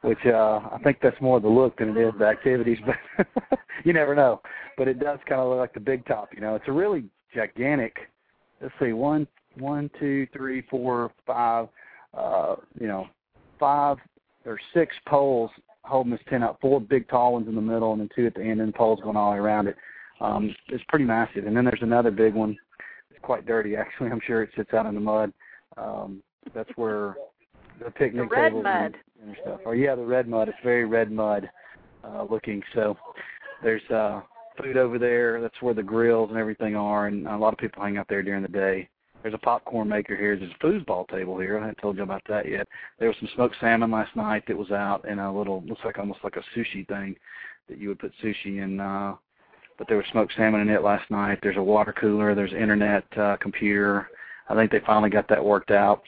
which 0.03 0.25
uh 0.27 0.61
I 0.73 0.79
think 0.85 0.99
that's 1.03 1.21
more 1.21 1.41
the 1.41 1.49
look 1.49 1.79
than 1.79 1.97
it 1.97 2.01
is 2.01 2.13
the 2.19 2.27
activities, 2.27 2.79
but 2.87 3.59
you 3.85 3.93
never 3.93 4.15
know. 4.15 4.41
But 4.77 4.87
it 4.87 5.01
does 5.01 5.19
kind 5.29 5.41
of 5.41 5.49
look 5.49 5.59
like 5.59 5.75
the 5.75 5.81
big 5.81 6.07
top, 6.07 6.31
you 6.33 6.41
know. 6.41 6.55
It's 6.55 6.69
a 6.69 6.73
really 6.73 7.07
gigantic. 7.35 7.97
Let's 8.61 8.75
see, 8.81 8.93
one, 8.93 9.27
one, 9.59 9.91
two, 9.99 10.27
three, 10.33 10.63
four, 10.71 11.11
five. 11.27 11.69
Uh, 12.13 12.57
you 12.81 12.89
know, 12.89 13.07
five 13.59 13.97
or 14.45 14.59
six 14.75 14.95
poles 15.07 15.51
holding 15.85 16.13
this 16.13 16.21
tent 16.29 16.43
up. 16.45 16.59
Four 16.61 16.81
big 16.81 17.09
tall 17.09 17.35
ones 17.35 17.49
in 17.49 17.55
the 17.55 17.61
middle, 17.61 17.93
and 17.93 18.01
then 18.01 18.09
two 18.15 18.27
at 18.27 18.35
the 18.35 18.43
end, 18.43 18.61
and 18.61 18.75
poles 18.75 19.01
going 19.03 19.17
all 19.17 19.31
the 19.31 19.37
way 19.37 19.41
around 19.41 19.69
it. 19.69 19.77
Um, 20.21 20.55
it's 20.69 20.85
pretty 20.89 21.05
massive. 21.05 21.47
And 21.47 21.57
then 21.57 21.65
there's 21.65 21.83
another 21.83 22.11
big 22.11 22.35
one. 22.35 22.57
It's 23.11 23.21
quite 23.23 23.47
dirty, 23.47 23.77
actually. 23.77 24.11
I'm 24.11 24.21
sure 24.27 24.43
it 24.43 24.51
sits 24.57 24.73
out 24.75 24.87
in 24.87 24.95
the 24.95 25.01
mud. 25.01 25.33
Um, 25.77 26.23
that's 26.55 26.71
where 26.77 27.17
the 27.83 27.91
picnic 27.91 28.29
The 28.29 28.35
red 28.37 28.49
tables 28.49 28.65
mud. 28.65 28.75
and, 28.75 28.97
and 29.29 29.37
stuff. 29.43 29.61
Oh 29.67 29.73
yeah, 29.73 29.95
the 29.95 30.05
red 30.05 30.29
mud. 30.29 30.49
It's 30.49 30.59
very 30.65 30.85
red 30.85 31.11
mud 31.11 31.49
uh, 32.05 32.27
looking. 32.29 32.63
So 32.75 32.97
there's 33.63 33.89
uh, 33.91 34.21
food 34.61 34.77
over 34.77 34.99
there. 34.99 35.41
That's 35.41 35.61
where 35.61 35.75
the 35.75 35.83
grills 35.83 36.31
and 36.31 36.39
everything 36.39 36.77
are, 36.77 37.07
and 37.07 37.27
a 37.27 37.37
lot 37.37 37.53
of 37.53 37.59
people 37.59 37.83
hang 37.83 37.97
out 37.99 38.07
there 38.09 38.23
during 38.23 38.43
the 38.43 38.49
day. 38.49 38.89
There's 39.23 39.35
a 39.35 39.39
popcorn 39.39 39.89
maker 39.89 40.17
here. 40.17 40.37
There's 40.37 40.51
a 40.51 40.65
foosball 40.65 41.09
table 41.09 41.39
here. 41.39 41.59
I 41.59 41.61
haven't 41.61 41.79
told 41.79 41.97
you 41.97 42.03
about 42.03 42.23
that 42.29 42.49
yet. 42.49 42.67
There 42.99 43.09
was 43.09 43.17
some 43.19 43.29
smoked 43.35 43.57
salmon 43.61 43.91
last 43.91 44.17
night 44.17 44.45
that 44.49 44.57
was 44.57 44.71
out 44.71 45.07
in 45.07 45.19
a 45.19 45.37
little, 45.37 45.63
looks 45.67 45.85
like 45.85 45.99
almost 45.99 46.21
like 46.25 46.37
a 46.37 46.59
sushi 46.59 46.89
thing 46.89 47.17
that 47.69 47.79
you 47.79 47.89
would 47.89 47.99
put 47.99 48.13
sushi 48.23 48.63
in. 48.63 48.81
Uh, 48.81 49.17
but 49.77 49.89
there 49.89 49.99
was 49.99 50.07
smoked 50.11 50.33
salmon 50.37 50.63
in 50.63 50.71
it 50.71 50.83
last 50.83 51.11
night. 51.11 51.39
There's 51.43 51.59
a 51.59 51.63
water 51.63 51.93
cooler. 51.93 52.35
There's 52.35 52.53
internet, 52.53 53.05
uh, 53.19 53.37
computer. 53.39 54.09
I 54.49 54.55
think 54.55 54.71
they 54.71 54.81
finally 54.81 55.11
got 55.11 55.29
that 55.29 55.45
worked 55.45 55.71
out. 55.71 56.03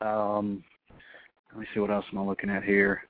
Um, 0.00 0.62
let 1.50 1.60
me 1.60 1.66
see 1.74 1.80
what 1.80 1.90
else 1.90 2.04
am 2.12 2.18
I 2.18 2.22
looking 2.22 2.50
at 2.50 2.62
here. 2.62 3.02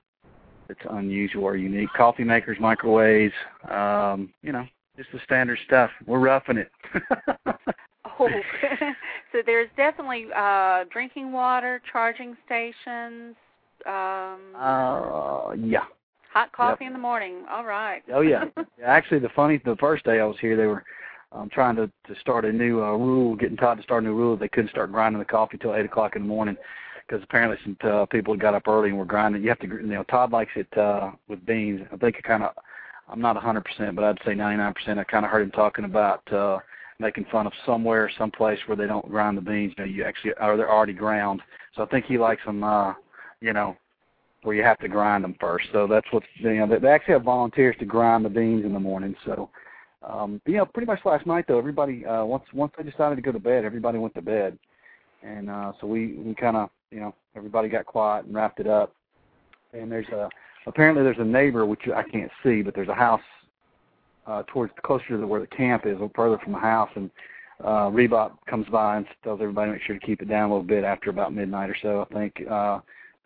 It's 0.69 0.79
unusual 0.89 1.43
or 1.43 1.55
unique. 1.55 1.89
Coffee 1.95 2.23
makers, 2.23 2.57
microwaves. 2.59 3.33
Um, 3.69 4.33
you 4.41 4.51
know, 4.51 4.65
just 4.97 5.11
the 5.13 5.19
standard 5.23 5.59
stuff. 5.65 5.91
We're 6.05 6.19
roughing 6.19 6.57
it. 6.57 6.71
So 9.31 9.39
there's 9.45 9.69
definitely 9.75 10.27
uh, 10.35 10.85
drinking 10.89 11.33
water, 11.33 11.81
charging 11.91 12.37
stations, 12.45 13.35
um, 13.85 14.55
uh, 14.55 15.51
yeah. 15.59 15.83
hot 16.31 16.51
coffee 16.53 16.85
in 16.85 16.93
the 16.93 16.99
morning. 16.99 17.43
All 17.51 17.65
right. 17.65 18.03
Oh 18.13 18.21
yeah. 18.21 18.45
yeah. 18.57 18.63
Actually, 18.85 19.19
the 19.19 19.29
funny, 19.35 19.61
the 19.65 19.75
first 19.75 20.05
day 20.05 20.19
I 20.21 20.25
was 20.25 20.37
here, 20.39 20.55
they 20.55 20.65
were 20.65 20.83
um, 21.33 21.49
trying 21.49 21.75
to 21.75 21.87
to 21.87 22.19
start 22.21 22.45
a 22.45 22.51
new 22.51 22.81
uh, 22.81 22.91
rule, 22.91 23.35
getting 23.35 23.57
Todd 23.57 23.77
to 23.77 23.83
start 23.83 24.03
a 24.03 24.07
new 24.07 24.15
rule. 24.15 24.37
They 24.37 24.47
couldn't 24.47 24.71
start 24.71 24.93
grinding 24.93 25.19
the 25.19 25.25
coffee 25.25 25.57
till 25.57 25.75
eight 25.75 25.85
o'clock 25.85 26.15
in 26.15 26.21
the 26.21 26.27
morning 26.27 26.55
because 27.07 27.23
apparently 27.23 27.57
some 27.63 27.77
uh, 27.89 28.05
people 28.05 28.35
got 28.35 28.53
up 28.53 28.67
early 28.67 28.89
and 28.89 28.97
were 28.97 29.05
grinding. 29.05 29.41
You 29.41 29.49
have 29.49 29.59
to, 29.59 29.67
you 29.67 29.81
know, 29.83 30.03
Todd 30.03 30.31
likes 30.31 30.51
it 30.55 30.77
uh, 30.77 31.11
with 31.27 31.45
beans. 31.45 31.81
I 31.91 31.97
think 31.97 32.17
it 32.17 32.23
kind 32.23 32.43
of, 32.43 32.51
I'm 33.09 33.21
not 33.21 33.37
a 33.37 33.39
100%, 33.39 33.95
but 33.95 34.03
I'd 34.03 34.19
say 34.25 34.33
99%. 34.33 34.97
I 34.97 35.03
kind 35.05 35.25
of 35.25 35.31
heard 35.31 35.43
him 35.43 35.51
talking 35.51 35.85
about 35.85 36.31
uh, 36.33 36.59
making 36.99 37.25
fun 37.31 37.47
of 37.47 37.53
somewhere, 37.65 38.09
someplace 38.17 38.59
where 38.65 38.75
they 38.75 38.87
don't 38.87 39.07
grind 39.09 39.37
the 39.37 39.41
beans. 39.41 39.73
You 39.77 39.85
know, 39.85 39.91
you 39.91 40.03
actually, 40.03 40.33
or 40.41 40.57
they're 40.57 40.71
already 40.71 40.93
ground. 40.93 41.41
So 41.75 41.83
I 41.83 41.85
think 41.87 42.05
he 42.05 42.17
likes 42.17 42.43
them, 42.45 42.63
uh, 42.63 42.93
you 43.41 43.53
know, 43.53 43.77
where 44.43 44.55
you 44.55 44.63
have 44.63 44.79
to 44.79 44.87
grind 44.87 45.23
them 45.23 45.35
first. 45.39 45.67
So 45.71 45.87
that's 45.87 46.07
what 46.11 46.23
you 46.35 46.55
know. 46.55 46.67
They, 46.67 46.79
they 46.79 46.89
actually 46.89 47.13
have 47.13 47.23
volunteers 47.23 47.75
to 47.79 47.85
grind 47.85 48.25
the 48.25 48.29
beans 48.29 48.65
in 48.65 48.73
the 48.73 48.79
morning. 48.79 49.15
So, 49.25 49.49
um, 50.07 50.41
you 50.45 50.57
know, 50.57 50.65
pretty 50.65 50.87
much 50.87 50.99
last 51.05 51.25
night 51.25 51.45
though, 51.47 51.57
everybody 51.57 52.05
uh, 52.05 52.25
once 52.25 52.45
once 52.53 52.73
they 52.77 52.83
decided 52.83 53.15
to 53.15 53.21
go 53.21 53.31
to 53.31 53.39
bed, 53.39 53.65
everybody 53.65 53.97
went 53.97 54.15
to 54.15 54.21
bed, 54.21 54.57
and 55.21 55.49
uh, 55.49 55.73
so 55.79 55.87
we 55.87 56.13
we 56.13 56.33
kind 56.33 56.57
of 56.57 56.69
you 56.91 56.99
know 56.99 57.13
everybody 57.35 57.69
got 57.69 57.85
quiet 57.85 58.25
and 58.25 58.33
wrapped 58.33 58.59
it 58.59 58.67
up. 58.67 58.93
And 59.73 59.91
there's 59.91 60.07
a 60.09 60.29
apparently 60.65 61.03
there's 61.03 61.19
a 61.19 61.25
neighbor 61.25 61.65
which 61.65 61.87
I 61.93 62.03
can't 62.03 62.31
see, 62.43 62.61
but 62.61 62.73
there's 62.73 62.87
a 62.87 62.95
house 62.95 63.21
uh, 64.27 64.43
towards 64.47 64.73
closer 64.83 65.17
to 65.17 65.27
where 65.27 65.41
the 65.41 65.47
camp 65.47 65.85
is, 65.85 65.91
a 65.91 65.93
little 65.93 66.11
further 66.15 66.37
from 66.43 66.53
the 66.53 66.59
house, 66.59 66.89
and 66.95 67.09
uh, 67.63 67.89
Rebop 67.89 68.33
comes 68.47 68.67
by 68.67 68.97
and 68.97 69.05
tells 69.23 69.41
everybody 69.41 69.69
to 69.69 69.73
make 69.73 69.83
sure 69.83 69.97
to 69.97 70.05
keep 70.05 70.21
it 70.21 70.29
down 70.29 70.49
a 70.49 70.53
little 70.53 70.67
bit 70.67 70.83
after 70.83 71.09
about 71.09 71.33
midnight 71.33 71.69
or 71.69 71.77
so, 71.81 72.05
I 72.09 72.13
think, 72.13 72.43
uh, 72.49 72.79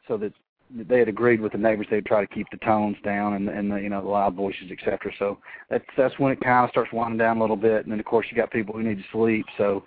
so 0.08 0.18
that 0.18 0.32
they 0.74 1.00
had 1.00 1.10
agreed 1.10 1.42
with 1.42 1.52
the 1.52 1.58
neighbors 1.58 1.88
they'd 1.90 2.06
try 2.06 2.22
to 2.22 2.34
keep 2.34 2.48
the 2.50 2.58
tones 2.58 2.96
down 3.04 3.34
and 3.34 3.50
and 3.50 3.72
the 3.72 3.76
you 3.76 3.90
know 3.90 4.02
the 4.02 4.08
loud 4.08 4.36
voices 4.36 4.72
etc. 4.72 5.12
So 5.20 5.38
that's 5.70 5.84
that's 5.98 6.18
when 6.18 6.32
it 6.32 6.40
kind 6.40 6.64
of 6.64 6.72
starts 6.72 6.94
winding 6.94 7.18
down 7.18 7.38
a 7.38 7.42
little 7.42 7.58
bit, 7.58 7.84
and 7.84 7.92
then 7.92 8.00
of 8.00 8.06
course 8.06 8.28
you 8.30 8.38
got 8.38 8.52
people 8.52 8.74
who 8.74 8.84
need 8.84 8.98
to 8.98 9.04
sleep, 9.12 9.46
so 9.58 9.84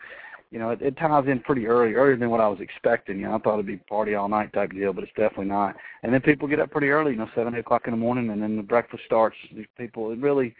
you 0.51 0.59
know 0.59 0.71
it, 0.71 0.83
it 0.83 0.97
ties 0.99 1.25
in 1.27 1.41
pretty 1.41 1.67
early, 1.67 1.95
earlier 1.95 2.17
than 2.17 2.31
what 2.31 2.41
I 2.41 2.49
was 2.49 2.61
expecting. 2.61 3.19
You 3.19 3.29
know 3.29 3.35
I 3.35 3.39
thought 3.39 3.55
it'd 3.55 3.67
be 3.67 3.79
party 3.79 4.15
all 4.15 4.29
night 4.29 4.53
type 4.53 4.73
deal, 4.73 4.93
but 4.93 5.05
it's 5.05 5.13
definitely 5.17 5.47
not. 5.47 5.75
And 6.03 6.13
then 6.13 6.21
people 6.21 6.49
get 6.49 6.61
up 6.61 6.71
pretty 6.71 6.89
early, 6.89 7.13
you 7.13 7.19
know 7.19 7.31
seven 7.35 7.55
eight 7.55 7.61
o'clock 7.61 7.83
in 7.87 7.93
the 7.93 7.97
morning, 7.97 8.31
and 8.31 8.43
then 8.43 8.57
the 8.57 8.63
breakfast 8.63 9.05
starts. 9.07 9.37
People 9.79 10.11
it 10.11 10.19
really 10.19 10.55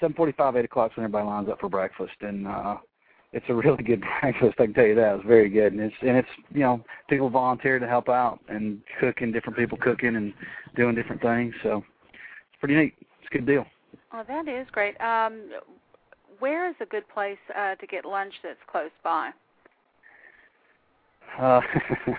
seven 0.00 0.14
forty 0.14 0.32
five 0.32 0.56
eight 0.56 0.64
o'clock 0.64 0.96
when 0.96 1.04
everybody 1.04 1.26
lines 1.26 1.48
up 1.48 1.60
for 1.60 1.68
breakfast, 1.68 2.14
and 2.20 2.46
uh 2.46 2.76
it's 3.32 3.46
a 3.48 3.54
really 3.54 3.82
good 3.82 4.02
breakfast. 4.20 4.54
I 4.58 4.64
can 4.64 4.74
tell 4.74 4.86
you 4.86 4.94
that 4.94 5.16
it's 5.16 5.26
very 5.26 5.48
good, 5.48 5.72
and 5.72 5.80
it's 5.80 5.94
and 6.02 6.16
it's 6.16 6.28
you 6.52 6.60
know 6.60 6.84
people 7.08 7.28
volunteer 7.30 7.78
to 7.78 7.86
help 7.86 8.08
out 8.08 8.40
and 8.48 8.80
cooking, 9.00 9.32
different 9.32 9.58
people 9.58 9.78
cooking 9.78 10.16
and 10.16 10.32
doing 10.76 10.94
different 10.94 11.22
things. 11.22 11.54
So 11.62 11.78
it's 11.78 12.60
pretty 12.60 12.76
neat. 12.76 12.94
It's 13.00 13.28
a 13.30 13.36
good 13.36 13.46
deal. 13.46 13.66
Oh, 14.12 14.22
that 14.26 14.48
is 14.48 14.66
great. 14.72 14.98
Um, 15.00 15.50
where 16.38 16.68
is 16.68 16.76
a 16.80 16.86
good 16.86 17.08
place 17.08 17.38
uh, 17.56 17.74
to 17.74 17.86
get 17.86 18.04
lunch 18.04 18.32
that's 18.42 18.58
close 18.70 18.90
by? 19.02 19.30
Uh, 21.38 21.60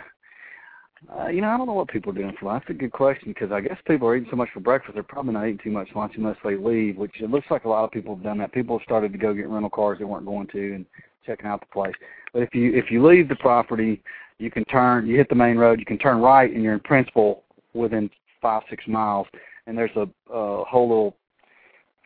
uh, 1.08 1.28
you 1.28 1.42
know, 1.42 1.48
I 1.48 1.58
don't 1.58 1.68
know 1.68 1.74
what 1.74 1.88
people 1.88 2.12
are 2.12 2.16
doing 2.16 2.36
for 2.40 2.48
lunch. 2.48 2.64
That's 2.68 2.78
a 2.78 2.80
good 2.80 2.92
question 2.92 3.30
because 3.30 3.52
I 3.52 3.62
guess 3.62 3.78
people 3.88 4.08
are 4.08 4.16
eating 4.16 4.30
so 4.30 4.36
much 4.36 4.50
for 4.54 4.60
breakfast. 4.60 4.96
They're 4.96 5.04
probably 5.04 5.34
not 5.34 5.46
eating 5.46 5.60
too 5.64 5.72
much 5.72 5.88
lunch 5.96 6.14
unless 6.18 6.36
they 6.44 6.58
leave, 6.58 6.98
which 6.98 7.22
it 7.22 7.30
looks 7.30 7.48
like 7.50 7.64
a 7.64 7.70
lot 7.70 7.86
of 7.86 7.92
people 7.92 8.16
have 8.16 8.24
done 8.24 8.38
that. 8.40 8.52
People 8.52 8.78
have 8.78 8.84
started 8.84 9.14
to 9.14 9.18
go 9.18 9.34
get 9.34 9.48
rental 9.48 9.70
cars 9.70 10.00
they 10.00 10.06
weren't 10.06 10.26
going 10.26 10.48
to 10.48 10.76
and 10.76 10.86
checking 11.26 11.46
out 11.46 11.62
the 11.62 11.68
place. 11.68 11.96
But 12.34 12.44
if 12.44 12.54
you 12.54 12.74
if 12.76 12.92
you 12.92 13.06
leave 13.06 13.30
the 13.30 13.36
property, 13.38 14.04
you 14.40 14.52
can 14.52 14.66
turn. 14.66 15.08
You 15.08 15.18
hit 15.18 15.30
the 15.30 15.36
main 15.36 15.58
road. 15.58 15.80
You 15.80 15.86
can 15.86 15.98
turn 15.98 16.20
right, 16.20 16.52
and 16.52 16.64
you're 16.64 16.74
in 16.74 16.80
Princeville 16.82 17.42
within 17.74 18.10
five 18.42 18.64
six 18.70 18.84
miles. 18.88 19.28
And 19.68 19.78
there's 19.78 19.96
a, 19.96 20.08
a 20.34 20.64
whole 20.66 20.90
little 20.90 21.16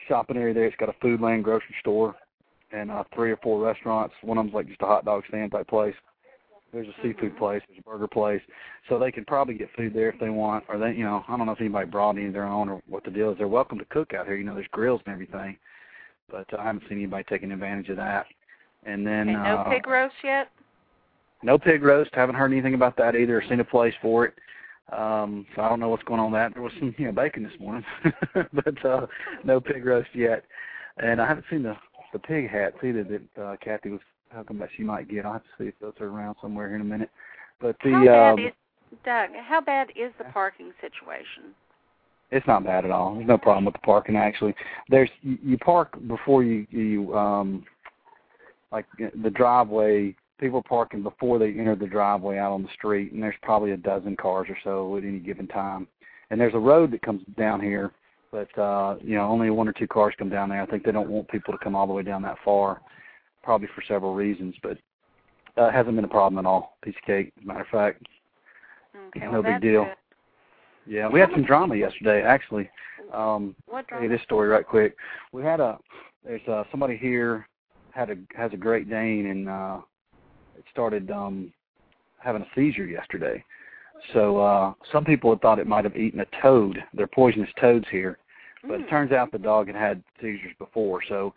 shopping 0.08 0.38
area 0.38 0.54
there. 0.54 0.66
It's 0.66 0.76
got 0.78 0.90
a 0.90 1.06
Foodland, 1.06 1.44
grocery 1.44 1.76
store, 1.80 2.16
and 2.72 2.92
uh, 2.92 3.04
three 3.16 3.32
or 3.32 3.38
four 3.38 3.60
restaurants. 3.60 4.14
One 4.22 4.38
of 4.38 4.46
them's 4.46 4.54
like 4.54 4.68
just 4.68 4.82
a 4.82 4.86
hot 4.86 5.06
dog 5.06 5.24
stand 5.30 5.52
type 5.52 5.68
place. 5.68 5.96
There's 6.74 6.88
a 6.88 6.94
seafood 7.04 7.38
place. 7.38 7.62
There's 7.68 7.80
a 7.80 7.90
burger 7.90 8.08
place. 8.08 8.42
So 8.90 8.98
they 8.98 9.12
can 9.12 9.26
probably 9.26 9.54
get 9.54 9.70
food 9.78 9.94
there 9.94 10.10
if 10.10 10.20
they 10.20 10.30
want, 10.30 10.64
or 10.68 10.78
they, 10.80 10.94
you 10.94 11.04
know, 11.04 11.24
I 11.28 11.38
don't 11.38 11.46
know 11.46 11.52
if 11.52 11.62
anybody 11.62 11.88
brought 11.88 12.18
any 12.18 12.26
of 12.26 12.34
their 12.34 12.48
own 12.48 12.68
or 12.68 12.82
what 12.88 13.04
the 13.04 13.12
deal 13.12 13.32
is. 13.32 13.38
They're 13.38 13.48
welcome 13.48 13.78
to 13.78 13.86
cook 13.86 14.14
out 14.14 14.26
here. 14.26 14.36
You 14.36 14.44
know, 14.44 14.56
there's 14.56 14.68
grills 14.72 15.02
and 15.06 15.14
everything, 15.14 15.58
but 16.32 16.48
I 16.58 16.64
haven't 16.64 16.84
seen 16.90 16.98
anybody 16.98 17.24
taking 17.30 17.52
advantage 17.52 17.90
of 17.90 17.98
that. 17.98 18.26
And 18.86 19.06
then 19.06 19.30
And 19.30 19.44
no 19.44 19.58
uh, 19.58 19.70
pig 19.70 19.88
roast 19.88 20.16
yet? 20.24 20.50
no 21.44 21.58
pig 21.58 21.84
roast. 21.84 22.10
Haven't 22.14 22.36
heard 22.36 22.52
anything 22.52 22.74
about 22.74 22.98
that 22.98 23.16
either. 23.16 23.38
Or 23.38 23.44
seen 23.48 23.60
a 23.60 23.66
place 23.66 23.94
for 24.02 24.26
it. 24.26 24.34
Um, 24.92 25.46
so 25.56 25.62
I 25.62 25.70
don't 25.70 25.80
know 25.80 25.90
what's 25.90 26.04
going 26.04 26.20
on 26.20 26.32
with 26.32 26.40
that. 26.40 26.54
There 26.54 26.64
was 26.64 26.74
some, 26.80 26.94
you 26.98 27.06
know, 27.06 27.12
bacon 27.12 27.44
this 27.44 27.60
morning, 27.60 27.86
but 28.54 28.86
uh, 28.86 29.08
no 29.44 29.62
pig 29.62 29.86
roast 29.86 30.10
yet. 30.14 30.44
And 30.98 31.22
I 31.22 31.28
haven't 31.28 31.46
seen 31.50 31.64
the 31.64 31.76
the 32.12 32.20
pig 32.20 32.50
hats 32.50 32.76
either 32.84 33.04
that 33.04 33.42
uh, 33.42 33.56
Kathy 33.60 33.90
was 33.90 34.00
talking 34.34 34.58
about 34.58 34.70
she 34.76 34.84
might 34.84 35.10
get. 35.10 35.26
I'll 35.26 35.34
have 35.34 35.44
to 35.44 35.50
see 35.58 35.66
if 35.66 35.76
those 35.80 35.94
are 36.00 36.08
around 36.08 36.36
somewhere 36.42 36.68
here 36.68 36.76
in 36.76 36.82
a 36.82 36.86
minute. 36.86 37.10
But 37.62 37.76
the 37.84 37.92
how 37.92 38.06
bad 38.06 38.34
um, 38.34 38.40
is 38.40 38.54
Doug? 39.06 39.30
How 39.42 39.62
bad 39.62 39.90
is 39.96 40.12
the 40.18 40.26
parking 40.26 40.72
situation? 40.82 41.56
It's 42.32 42.48
not 42.48 42.64
bad 42.64 42.84
at 42.84 42.92
all. 42.92 43.16
There's 43.16 43.28
no 43.28 43.38
problem 43.38 43.66
with 43.66 43.76
the 43.76 43.80
parking 43.80 44.16
actually. 44.16 44.56
There's 44.90 45.10
you, 45.22 45.38
you 45.44 45.58
park 45.60 45.96
before 46.08 46.44
you 46.44 46.66
you 46.72 47.16
um 47.16 47.64
like 48.72 48.86
the 48.98 49.30
driveway. 49.30 50.16
People 50.40 50.60
are 50.60 50.64
parking 50.64 51.04
before 51.04 51.38
they 51.40 51.50
enter 51.50 51.76
the 51.76 51.86
driveway 51.86 52.38
out 52.38 52.52
on 52.52 52.64
the 52.64 52.70
street, 52.74 53.14
and 53.14 53.22
there's 53.22 53.36
probably 53.44 53.72
a 53.72 53.78
dozen 53.78 54.16
cars 54.18 54.48
or 54.50 54.58
so 54.64 54.98
at 54.98 55.04
any 55.04 55.20
given 55.20 55.48
time. 55.48 55.88
and 56.32 56.42
there's 56.42 56.56
a 56.56 56.60
road 56.60 56.92
that 56.92 57.02
comes 57.04 57.22
down 57.38 57.62
here, 57.62 57.92
but 58.32 58.58
uh, 58.58 58.96
you 59.02 59.16
know 59.16 59.30
only 59.30 59.52
one 59.52 59.70
or 59.70 59.74
two 59.74 59.88
cars 59.88 60.16
come 60.18 60.30
down 60.30 60.50
there. 60.50 60.62
I 60.62 60.66
think 60.66 60.84
they 60.84 60.92
don't 60.92 61.10
want 61.10 61.30
people 61.30 61.54
to 61.54 61.64
come 61.64 61.76
all 61.76 61.88
the 61.88 61.94
way 61.94 62.04
down 62.04 62.24
that 62.24 62.38
far, 62.44 62.82
probably 63.44 63.68
for 63.76 63.84
several 63.88 64.16
reasons, 64.16 64.56
but 64.64 64.78
uh, 65.58 65.70
hasn't 65.72 65.96
been 65.96 66.06
a 66.06 66.10
problem 66.10 66.44
at 66.44 66.48
all. 66.48 66.78
Piece 66.84 66.96
of 66.96 67.06
cake, 67.06 67.32
as 67.38 67.44
a 67.44 67.48
matter 67.48 67.62
of 67.62 67.68
fact. 67.68 68.04
Okay, 69.10 69.26
no 69.26 69.42
well, 69.42 69.44
big 69.44 69.62
deal. 69.62 69.84
Good. 69.84 69.94
Yeah, 70.86 71.08
we 71.08 71.20
had 71.20 71.30
some 71.32 71.44
drama 71.44 71.76
yesterday, 71.76 72.24
actually. 72.24 72.70
Um, 73.14 73.56
What 73.68 73.88
tell 73.88 74.00
drama? 74.00 74.04
you 74.06 74.10
this 74.10 74.24
story 74.24 74.50
right 74.50 74.66
quick. 74.66 74.96
We 75.32 75.44
had 75.44 75.60
a 75.60 75.78
there's 76.26 76.46
uh, 76.48 76.64
somebody 76.72 76.98
here 76.98 77.48
had 77.92 78.10
a 78.10 78.16
has 78.36 78.52
a 78.54 78.58
Great 78.58 78.90
Dane 78.90 79.28
and 79.28 79.50
uh, 79.50 79.80
it 80.58 80.64
started 80.72 81.12
um, 81.12 81.54
having 82.20 82.42
a 82.42 82.48
seizure 82.56 82.86
yesterday. 82.86 83.44
So 84.14 84.40
uh, 84.40 84.74
some 84.92 85.06
people 85.06 85.30
had 85.30 85.42
thought 85.42 85.60
it 85.60 85.68
might 85.68 85.86
have 85.86 85.96
eaten 85.96 86.20
a 86.20 86.42
toad. 86.42 86.84
They're 86.94 87.08
poisonous 87.08 87.50
toads 87.60 87.86
here, 87.90 88.18
but 88.64 88.80
Mm. 88.80 88.84
it 88.84 88.90
turns 88.90 89.12
out 89.12 89.32
the 89.32 89.38
dog 89.38 89.68
had 89.68 89.76
had 89.76 90.04
seizures 90.22 90.54
before. 90.58 91.02
So 91.04 91.34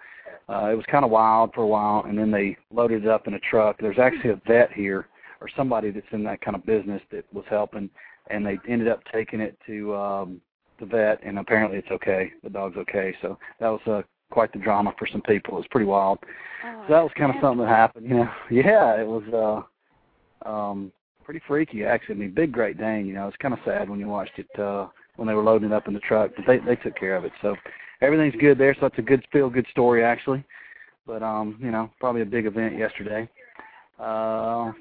uh, 0.48 0.68
it 0.72 0.74
was 0.74 0.84
kind 0.86 1.04
of 1.04 1.10
wild 1.10 1.52
for 1.54 1.62
a 1.62 1.66
while, 1.66 2.04
and 2.06 2.16
then 2.16 2.30
they 2.30 2.56
loaded 2.72 3.04
it 3.04 3.08
up 3.08 3.26
in 3.26 3.34
a 3.34 3.40
truck. 3.40 3.76
There's 3.78 3.98
actually 3.98 4.30
a 4.30 4.40
vet 4.46 4.72
here 4.72 5.08
or 5.40 5.48
somebody 5.56 5.90
that's 5.90 6.06
in 6.12 6.22
that 6.24 6.40
kind 6.40 6.54
of 6.54 6.64
business 6.64 7.02
that 7.10 7.24
was 7.32 7.44
helping, 7.50 7.90
and 8.30 8.46
they 8.46 8.58
ended 8.68 8.88
up 8.88 9.00
taking 9.12 9.40
it 9.40 9.58
to 9.66 9.94
um, 9.94 10.40
the 10.80 10.86
vet, 10.86 11.20
and 11.22 11.38
apparently 11.38 11.78
it's 11.78 11.90
okay. 11.90 12.32
The 12.42 12.50
dog's 12.50 12.76
okay. 12.76 13.14
So 13.20 13.38
that 13.60 13.68
was 13.68 13.80
uh, 13.86 14.02
quite 14.30 14.52
the 14.52 14.58
drama 14.58 14.94
for 14.98 15.06
some 15.06 15.22
people. 15.22 15.54
It 15.54 15.58
was 15.60 15.66
pretty 15.70 15.86
wild. 15.86 16.18
Oh, 16.64 16.84
So 16.86 16.92
that 16.94 17.02
was 17.02 17.12
kind 17.16 17.30
of 17.34 17.40
something 17.40 17.64
that 17.64 17.68
happened, 17.68 18.06
you 18.08 18.14
know. 18.14 18.30
Yeah, 18.50 19.00
it 19.00 19.06
was 19.06 19.24
uh 20.44 20.48
um 20.48 20.92
pretty 21.24 21.40
freaky 21.46 21.84
actually. 21.84 22.14
I 22.14 22.18
mean, 22.18 22.30
big 22.34 22.52
Great 22.52 22.78
Dane, 22.78 23.06
you 23.06 23.14
know. 23.14 23.26
It's 23.28 23.36
kind 23.38 23.52
of 23.54 23.60
sad 23.64 23.90
when 23.90 23.98
you 24.00 24.08
watched 24.08 24.38
it 24.38 24.60
uh 24.60 24.86
when 25.16 25.26
they 25.26 25.34
were 25.34 25.42
loading 25.42 25.70
it 25.70 25.74
up 25.74 25.88
in 25.88 25.94
the 25.94 26.00
truck, 26.00 26.30
but 26.36 26.44
they 26.46 26.58
they 26.58 26.76
took 26.76 26.96
care 26.98 27.16
of 27.16 27.24
it. 27.24 27.32
So 27.42 27.56
everything's 28.00 28.40
good 28.40 28.58
there. 28.58 28.76
So 28.78 28.86
it's 28.86 28.98
a 28.98 29.02
good 29.02 29.24
feel 29.32 29.50
good 29.50 29.66
story 29.70 30.04
actually. 30.04 30.44
But 31.06 31.22
um, 31.22 31.58
you 31.60 31.70
know, 31.70 31.90
probably 32.00 32.22
a 32.22 32.26
big 32.26 32.46
event 32.46 32.78
yesterday. 32.78 33.28
Uh 33.98 34.72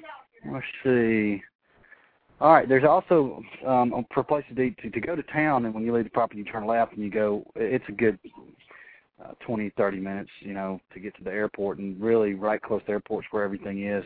let's 0.52 0.66
see. 0.84 1.42
All 2.40 2.52
right, 2.52 2.68
there's 2.68 2.84
also 2.84 3.42
um 3.66 4.06
for 4.12 4.22
places 4.22 4.56
to 4.56 4.70
to, 4.70 4.90
to 4.90 5.00
go 5.00 5.16
to 5.16 5.22
town 5.24 5.64
and 5.64 5.74
when 5.74 5.84
you 5.84 5.94
leave 5.94 6.04
the 6.04 6.10
property 6.10 6.38
you 6.38 6.44
turn 6.44 6.66
left 6.66 6.92
and 6.92 7.02
you 7.02 7.10
go 7.10 7.44
it's 7.56 7.84
a 7.88 7.92
good 7.92 8.18
uh, 9.24 9.32
20, 9.46 9.70
30 9.76 9.98
minutes, 9.98 10.30
you 10.40 10.52
know, 10.52 10.80
to 10.92 11.00
get 11.00 11.16
to 11.16 11.24
the 11.24 11.30
airport, 11.30 11.78
and 11.78 11.98
really 12.00 12.34
right 12.34 12.60
close 12.60 12.80
to 12.82 12.86
the 12.86 12.92
airport's 12.92 13.26
where 13.30 13.44
everything 13.44 13.86
is, 13.86 14.04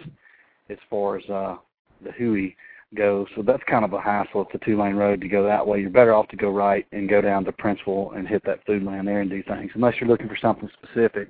as 0.69 0.79
far 0.89 1.17
as 1.17 1.29
uh, 1.29 1.57
the 2.05 2.13
Huey 2.13 2.57
goes. 2.97 3.27
So 3.37 3.43
that's 3.43 3.63
kind 3.65 3.85
of 3.85 3.93
a 3.93 4.01
hassle. 4.01 4.43
It's 4.43 4.55
a 4.55 4.65
two-lane 4.65 4.95
road 4.95 5.21
to 5.21 5.29
go 5.29 5.45
that 5.45 5.67
way. 5.67 5.81
You're 5.81 5.91
better 5.91 6.15
off 6.15 6.29
to 6.29 6.37
go 6.37 6.51
right 6.51 6.87
and 6.93 7.09
go 7.09 7.21
down 7.21 7.45
to 7.45 7.53
Princeville 7.53 8.17
and 8.17 8.27
hit 8.27 8.43
that 8.47 8.67
Foodland 8.67 9.07
there 9.07 9.21
and 9.21 9.31
do 9.31 9.43
things, 9.43 9.71
unless 9.75 9.95
you're 10.01 10.09
looking 10.09 10.29
for 10.29 10.37
something 10.37 10.69
specific. 10.83 11.29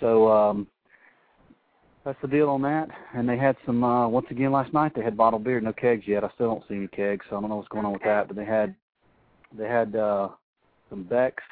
So 0.00 0.30
um, 0.30 0.66
that's 2.04 2.20
the 2.22 2.28
deal 2.28 2.48
on 2.48 2.62
that. 2.62 2.88
And 3.14 3.28
they 3.28 3.36
had 3.36 3.56
some 3.66 3.84
uh, 3.84 4.08
once 4.08 4.26
again 4.30 4.52
last 4.52 4.72
night. 4.72 4.92
They 4.94 5.02
had 5.02 5.16
bottled 5.16 5.44
beer, 5.44 5.60
no 5.60 5.72
kegs 5.72 6.06
yet. 6.06 6.24
I 6.24 6.30
still 6.34 6.48
don't 6.48 6.64
see 6.68 6.76
any 6.76 6.88
kegs, 6.88 7.26
so 7.28 7.36
I 7.36 7.40
don't 7.40 7.50
know 7.50 7.56
what's 7.56 7.68
going 7.68 7.84
on 7.84 7.92
with 7.92 8.02
that. 8.04 8.28
But 8.28 8.36
they 8.36 8.46
had 8.46 8.74
they 9.56 9.68
had 9.68 9.94
uh, 9.96 10.28
some 10.88 11.02
Becks 11.04 11.42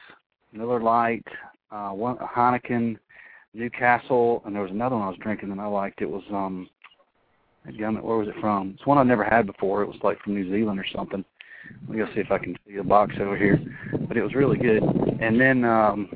Miller 0.52 0.80
Lite, 0.80 1.26
uh, 1.70 1.90
one 1.90 2.16
Heineken, 2.16 2.96
Newcastle, 3.54 4.42
and 4.46 4.54
there 4.54 4.62
was 4.62 4.70
another 4.70 4.96
one 4.96 5.04
I 5.04 5.10
was 5.10 5.18
drinking 5.20 5.50
that 5.50 5.58
I 5.58 5.66
liked. 5.66 6.00
It 6.00 6.10
was 6.10 6.22
um, 6.30 6.68
gummit. 7.66 8.02
Where 8.02 8.16
was 8.16 8.28
it 8.28 8.34
from? 8.40 8.74
It's 8.76 8.86
one 8.86 8.98
I've 8.98 9.06
never 9.06 9.24
had 9.24 9.46
before. 9.46 9.82
It 9.82 9.88
was 9.88 9.98
like 10.02 10.20
from 10.20 10.34
New 10.34 10.50
Zealand 10.50 10.78
or 10.78 10.86
something. 10.94 11.24
Let 11.82 11.90
me 11.90 11.98
go 11.98 12.06
see 12.14 12.20
if 12.20 12.30
I 12.30 12.38
can 12.38 12.56
see 12.66 12.76
the 12.76 12.82
box 12.82 13.14
over 13.20 13.36
here. 13.36 13.58
But 14.06 14.16
it 14.16 14.22
was 14.22 14.34
really 14.34 14.56
good. 14.56 14.82
And 15.20 15.40
then 15.40 15.64
um, 15.64 16.08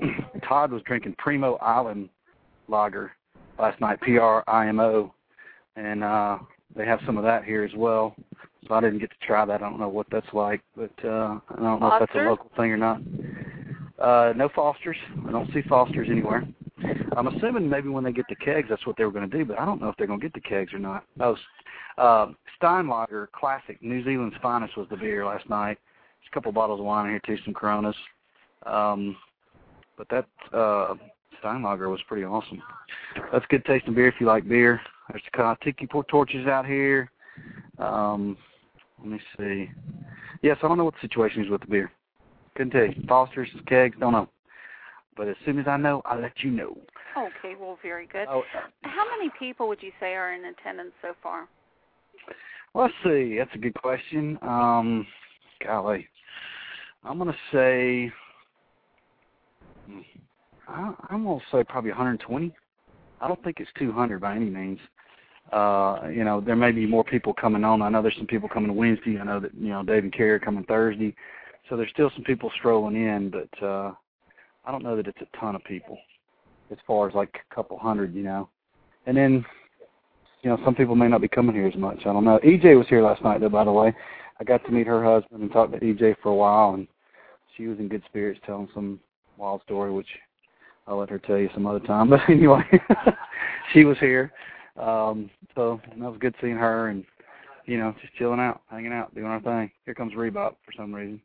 Todd 0.48 0.72
was 0.72 0.82
drinking 0.82 1.16
Primo 1.18 1.54
Island 1.56 2.08
Lager 2.68 3.12
last 3.58 3.80
night, 3.80 4.00
P 4.00 4.18
R 4.18 4.44
I 4.46 4.68
M 4.68 4.80
O, 4.80 5.12
and 5.76 6.04
uh, 6.04 6.38
they 6.76 6.86
have 6.86 7.00
some 7.06 7.16
of 7.16 7.24
that 7.24 7.44
here 7.44 7.64
as 7.64 7.72
well. 7.76 8.14
So 8.68 8.74
I 8.74 8.80
didn't 8.80 9.00
get 9.00 9.10
to 9.10 9.26
try 9.26 9.44
that. 9.44 9.62
I 9.62 9.70
don't 9.70 9.80
know 9.80 9.88
what 9.88 10.06
that's 10.10 10.32
like, 10.32 10.62
but 10.76 10.92
uh, 11.04 11.38
I 11.50 11.56
don't 11.56 11.80
know 11.80 11.90
if 11.94 12.00
that's 12.00 12.14
a 12.14 12.28
local 12.28 12.50
thing 12.56 12.70
or 12.70 12.76
not. 12.76 13.00
Uh, 13.98 14.32
no 14.36 14.48
Fosters. 14.54 14.96
I 15.26 15.32
don't 15.32 15.52
see 15.52 15.62
Fosters 15.68 16.08
anywhere. 16.10 16.46
I'm 17.16 17.26
assuming 17.28 17.68
maybe 17.68 17.88
when 17.88 18.04
they 18.04 18.12
get 18.12 18.26
the 18.28 18.36
kegs, 18.36 18.68
that's 18.68 18.86
what 18.86 18.96
they 18.96 19.04
were 19.04 19.12
going 19.12 19.28
to 19.28 19.38
do, 19.38 19.44
but 19.44 19.58
I 19.58 19.64
don't 19.64 19.80
know 19.80 19.88
if 19.88 19.96
they're 19.96 20.06
going 20.06 20.20
to 20.20 20.28
get 20.28 20.34
the 20.34 20.40
kegs 20.40 20.72
or 20.72 20.78
not. 20.78 21.04
Oh, 21.20 21.36
uh, 21.98 22.28
Steinlager 22.60 23.30
Classic, 23.32 23.80
New 23.82 24.02
Zealand's 24.04 24.36
finest 24.40 24.76
was 24.76 24.86
the 24.90 24.96
beer 24.96 25.26
last 25.26 25.48
night. 25.48 25.78
There's 26.20 26.30
a 26.30 26.34
couple 26.34 26.52
bottles 26.52 26.80
of 26.80 26.86
wine 26.86 27.06
in 27.06 27.12
here 27.12 27.20
too, 27.24 27.42
some 27.44 27.54
Coronas. 27.54 27.96
Um, 28.64 29.16
but 29.96 30.08
that 30.08 30.26
uh, 30.56 30.94
Steinlager 31.42 31.90
was 31.90 32.00
pretty 32.08 32.24
awesome. 32.24 32.62
That's 33.32 33.44
good 33.48 33.64
tasting 33.64 33.94
beer 33.94 34.08
if 34.08 34.14
you 34.20 34.26
like 34.26 34.48
beer. 34.48 34.80
There's 35.10 35.22
the 35.34 35.56
Tiki 35.62 35.86
Port 35.86 36.08
Torches 36.08 36.46
out 36.46 36.66
here. 36.66 37.10
Um, 37.78 38.36
let 38.98 39.08
me 39.08 39.20
see. 39.36 39.70
Yes, 40.42 40.56
I 40.62 40.68
don't 40.68 40.78
know 40.78 40.84
what 40.84 40.94
the 40.94 41.06
situation 41.06 41.44
is 41.44 41.50
with 41.50 41.60
the 41.60 41.66
beer. 41.66 41.92
Couldn't 42.54 42.70
tell 42.70 42.84
you. 42.84 42.94
Foster's, 43.08 43.48
kegs, 43.66 43.96
don't 43.98 44.12
know. 44.12 44.28
But 45.16 45.28
as 45.28 45.36
soon 45.44 45.58
as 45.58 45.66
I 45.66 45.76
know, 45.76 46.02
I'll 46.04 46.20
let 46.20 46.40
you 46.42 46.50
know. 46.50 46.76
Okay, 47.16 47.54
well, 47.60 47.78
very 47.82 48.06
good. 48.06 48.26
Oh, 48.28 48.42
How 48.82 49.04
many 49.16 49.30
people 49.38 49.68
would 49.68 49.82
you 49.82 49.92
say 50.00 50.14
are 50.14 50.32
in 50.32 50.44
attendance 50.44 50.92
so 51.02 51.14
far? 51.22 51.48
let's 52.74 52.94
see. 53.04 53.36
That's 53.38 53.54
a 53.54 53.58
good 53.58 53.74
question. 53.74 54.38
Um, 54.42 55.06
golly, 55.64 56.08
I'm 57.04 57.18
gonna 57.18 57.36
say. 57.52 58.10
hmm, 59.86 60.00
I, 60.68 60.94
I'm 61.10 61.24
gonna 61.24 61.40
say 61.50 61.64
probably 61.64 61.90
120. 61.90 62.54
I 63.20 63.28
don't 63.28 63.42
think 63.44 63.60
it's 63.60 63.70
200 63.78 64.20
by 64.20 64.34
any 64.34 64.50
means. 64.50 64.80
Uh, 65.52 66.08
you 66.12 66.24
know, 66.24 66.40
there 66.40 66.56
may 66.56 66.72
be 66.72 66.86
more 66.86 67.04
people 67.04 67.34
coming 67.34 67.62
on. 67.62 67.82
I 67.82 67.88
know 67.88 68.00
there's 68.00 68.16
some 68.16 68.26
people 68.26 68.48
coming 68.48 68.74
Wednesday. 68.74 69.18
I 69.18 69.24
know 69.24 69.38
that 69.40 69.54
you 69.54 69.68
know 69.68 69.82
Dave 69.82 70.04
and 70.04 70.12
Carrie 70.12 70.32
are 70.32 70.38
coming 70.38 70.64
Thursday. 70.64 71.14
So 71.68 71.76
there's 71.76 71.90
still 71.90 72.10
some 72.14 72.24
people 72.24 72.50
strolling 72.58 72.96
in, 72.96 73.30
but 73.30 73.64
uh, 73.64 73.92
I 74.64 74.72
don't 74.72 74.82
know 74.82 74.96
that 74.96 75.06
it's 75.06 75.20
a 75.20 75.36
ton 75.38 75.54
of 75.54 75.64
people, 75.64 75.98
as 76.72 76.78
far 76.86 77.08
as 77.08 77.14
like 77.14 77.36
a 77.50 77.54
couple 77.54 77.78
hundred, 77.78 78.14
you 78.14 78.22
know. 78.22 78.48
And 79.06 79.16
then 79.16 79.44
you 80.42 80.50
know, 80.50 80.58
some 80.64 80.74
people 80.74 80.96
may 80.96 81.08
not 81.08 81.20
be 81.20 81.28
coming 81.28 81.54
here 81.54 81.68
as 81.68 81.76
much. 81.76 82.00
I 82.00 82.12
don't 82.12 82.24
know. 82.24 82.38
EJ 82.44 82.76
was 82.76 82.88
here 82.88 83.02
last 83.02 83.22
night, 83.22 83.40
though. 83.40 83.48
By 83.48 83.64
the 83.64 83.72
way, 83.72 83.94
I 84.40 84.44
got 84.44 84.64
to 84.64 84.72
meet 84.72 84.88
her 84.88 85.02
husband 85.04 85.40
and 85.42 85.52
talk 85.52 85.70
to 85.70 85.78
EJ 85.78 86.16
for 86.22 86.30
a 86.30 86.34
while, 86.34 86.74
and 86.74 86.88
she 87.56 87.68
was 87.68 87.78
in 87.78 87.88
good 87.88 88.02
spirits, 88.06 88.40
telling 88.44 88.68
some 88.74 88.98
wild 89.36 89.62
story, 89.62 89.92
which 89.92 90.08
I'll 90.86 90.98
let 90.98 91.10
her 91.10 91.20
tell 91.20 91.38
you 91.38 91.48
some 91.54 91.66
other 91.66 91.80
time. 91.80 92.10
But 92.10 92.20
anyway, 92.28 92.64
she 93.72 93.84
was 93.84 93.96
here, 93.98 94.32
um, 94.76 95.30
so 95.54 95.80
that 95.86 96.10
was 96.10 96.18
good 96.20 96.34
seeing 96.40 96.56
her, 96.56 96.88
and 96.88 97.04
you 97.66 97.78
know, 97.78 97.94
just 98.00 98.14
chilling 98.14 98.40
out, 98.40 98.62
hanging 98.68 98.92
out, 98.92 99.14
doing 99.14 99.26
our 99.26 99.40
thing. 99.40 99.70
Here 99.84 99.94
comes 99.94 100.14
Rebop 100.14 100.56
for 100.64 100.72
some 100.76 100.92
reason. 100.92 101.20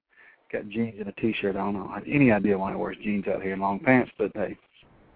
Got 0.54 0.70
jeans 0.70 0.96
and 1.00 1.10
a 1.10 1.12
T-shirt. 1.14 1.56
I 1.56 1.60
don't 1.60 1.74
know. 1.74 1.90
I 1.92 1.96
have 1.96 2.08
any 2.08 2.32
idea 2.32 2.58
why 2.58 2.72
he 2.72 2.78
wears 2.78 2.98
jeans 3.04 3.28
out 3.28 3.42
here 3.42 3.54
and 3.54 3.62
long 3.62 3.80
pants, 3.80 4.12
but 4.18 4.32
hey, 4.36 4.56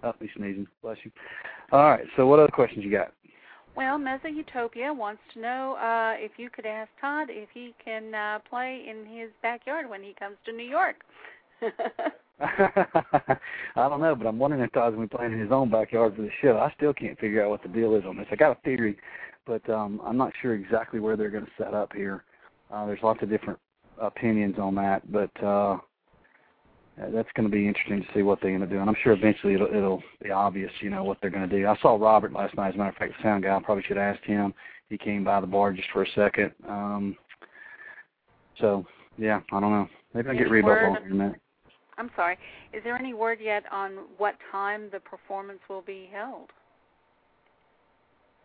I'll 0.03 0.15
be 0.19 0.29
sneezing. 0.35 0.67
Bless 0.81 0.97
you. 1.03 1.11
All 1.71 1.89
right. 1.89 2.05
So, 2.15 2.25
what 2.27 2.39
other 2.39 2.51
questions 2.51 2.83
you 2.83 2.91
got? 2.91 3.13
Well, 3.75 3.97
Meza 3.97 4.33
Utopia 4.33 4.93
wants 4.93 5.21
to 5.33 5.39
know 5.39 5.75
uh, 5.75 6.15
if 6.17 6.31
you 6.37 6.49
could 6.49 6.65
ask 6.65 6.89
Todd 6.99 7.27
if 7.29 7.49
he 7.53 7.73
can 7.83 8.13
uh, 8.13 8.39
play 8.49 8.85
in 8.87 9.05
his 9.05 9.29
backyard 9.41 9.89
when 9.89 10.03
he 10.03 10.13
comes 10.19 10.35
to 10.45 10.51
New 10.51 10.67
York. 10.67 10.97
I 12.41 13.37
don't 13.75 14.01
know, 14.01 14.15
but 14.15 14.27
I'm 14.27 14.39
wondering 14.39 14.63
if 14.63 14.73
Todd's 14.73 14.95
going 14.95 15.07
to 15.07 15.13
be 15.13 15.17
playing 15.17 15.33
in 15.33 15.39
his 15.39 15.51
own 15.51 15.69
backyard 15.69 16.15
for 16.15 16.23
the 16.23 16.29
show. 16.41 16.57
I 16.57 16.73
still 16.75 16.93
can't 16.93 17.17
figure 17.19 17.43
out 17.43 17.49
what 17.51 17.63
the 17.63 17.69
deal 17.69 17.95
is 17.95 18.03
on 18.05 18.17
this. 18.17 18.27
I 18.31 18.35
got 18.35 18.57
a 18.57 18.61
theory, 18.61 18.97
but 19.45 19.67
um, 19.69 20.01
I'm 20.03 20.17
not 20.17 20.33
sure 20.41 20.55
exactly 20.55 20.99
where 20.99 21.15
they're 21.15 21.29
going 21.29 21.45
to 21.45 21.51
set 21.57 21.73
up 21.73 21.93
here. 21.93 22.23
Uh, 22.73 22.85
there's 22.85 23.03
lots 23.03 23.21
of 23.21 23.29
different 23.29 23.59
opinions 24.01 24.55
on 24.59 24.75
that, 24.75 25.09
but 25.11 25.43
uh, 25.43 25.77
that's 26.97 27.29
going 27.35 27.49
to 27.49 27.51
be 27.51 27.67
interesting 27.67 28.01
to 28.01 28.07
see 28.13 28.21
what 28.21 28.39
they're 28.41 28.55
going 28.55 28.67
to 28.67 28.73
do. 28.73 28.79
And 28.79 28.89
I'm 28.89 28.95
sure 29.03 29.13
eventually 29.13 29.53
it'll, 29.55 29.67
it'll 29.67 30.03
be 30.21 30.31
obvious, 30.31 30.71
you 30.81 30.89
know, 30.89 31.03
what 31.03 31.17
they're 31.21 31.29
going 31.29 31.47
to 31.47 31.59
do. 31.59 31.67
I 31.67 31.77
saw 31.81 31.95
Robert 31.95 32.33
last 32.33 32.55
night. 32.55 32.69
As 32.69 32.75
a 32.75 32.77
matter 32.77 32.89
of 32.89 32.95
fact, 32.95 33.13
the 33.17 33.23
sound 33.23 33.43
guy. 33.43 33.55
I 33.55 33.61
probably 33.61 33.83
should 33.83 33.97
have 33.97 34.15
asked 34.15 34.25
him. 34.25 34.53
He 34.89 34.97
came 34.97 35.23
by 35.23 35.39
the 35.39 35.47
bar 35.47 35.71
just 35.71 35.89
for 35.93 36.03
a 36.03 36.11
second. 36.15 36.51
Um, 36.67 37.15
so 38.59 38.85
yeah, 39.17 39.39
I 39.51 39.59
don't 39.59 39.71
know. 39.71 39.87
Maybe 40.13 40.29
I'll 40.29 40.37
get 40.37 40.49
Rebop 40.49 40.89
on 40.89 40.95
here 40.97 41.05
in 41.05 41.11
a 41.11 41.15
minute. 41.15 41.41
I'm 41.97 42.11
sorry. 42.15 42.37
Is 42.73 42.83
there 42.83 42.97
any 42.97 43.13
word 43.13 43.39
yet 43.41 43.63
on 43.71 43.91
what 44.17 44.35
time 44.51 44.89
the 44.91 44.99
performance 44.99 45.59
will 45.69 45.81
be 45.81 46.09
held? 46.11 46.49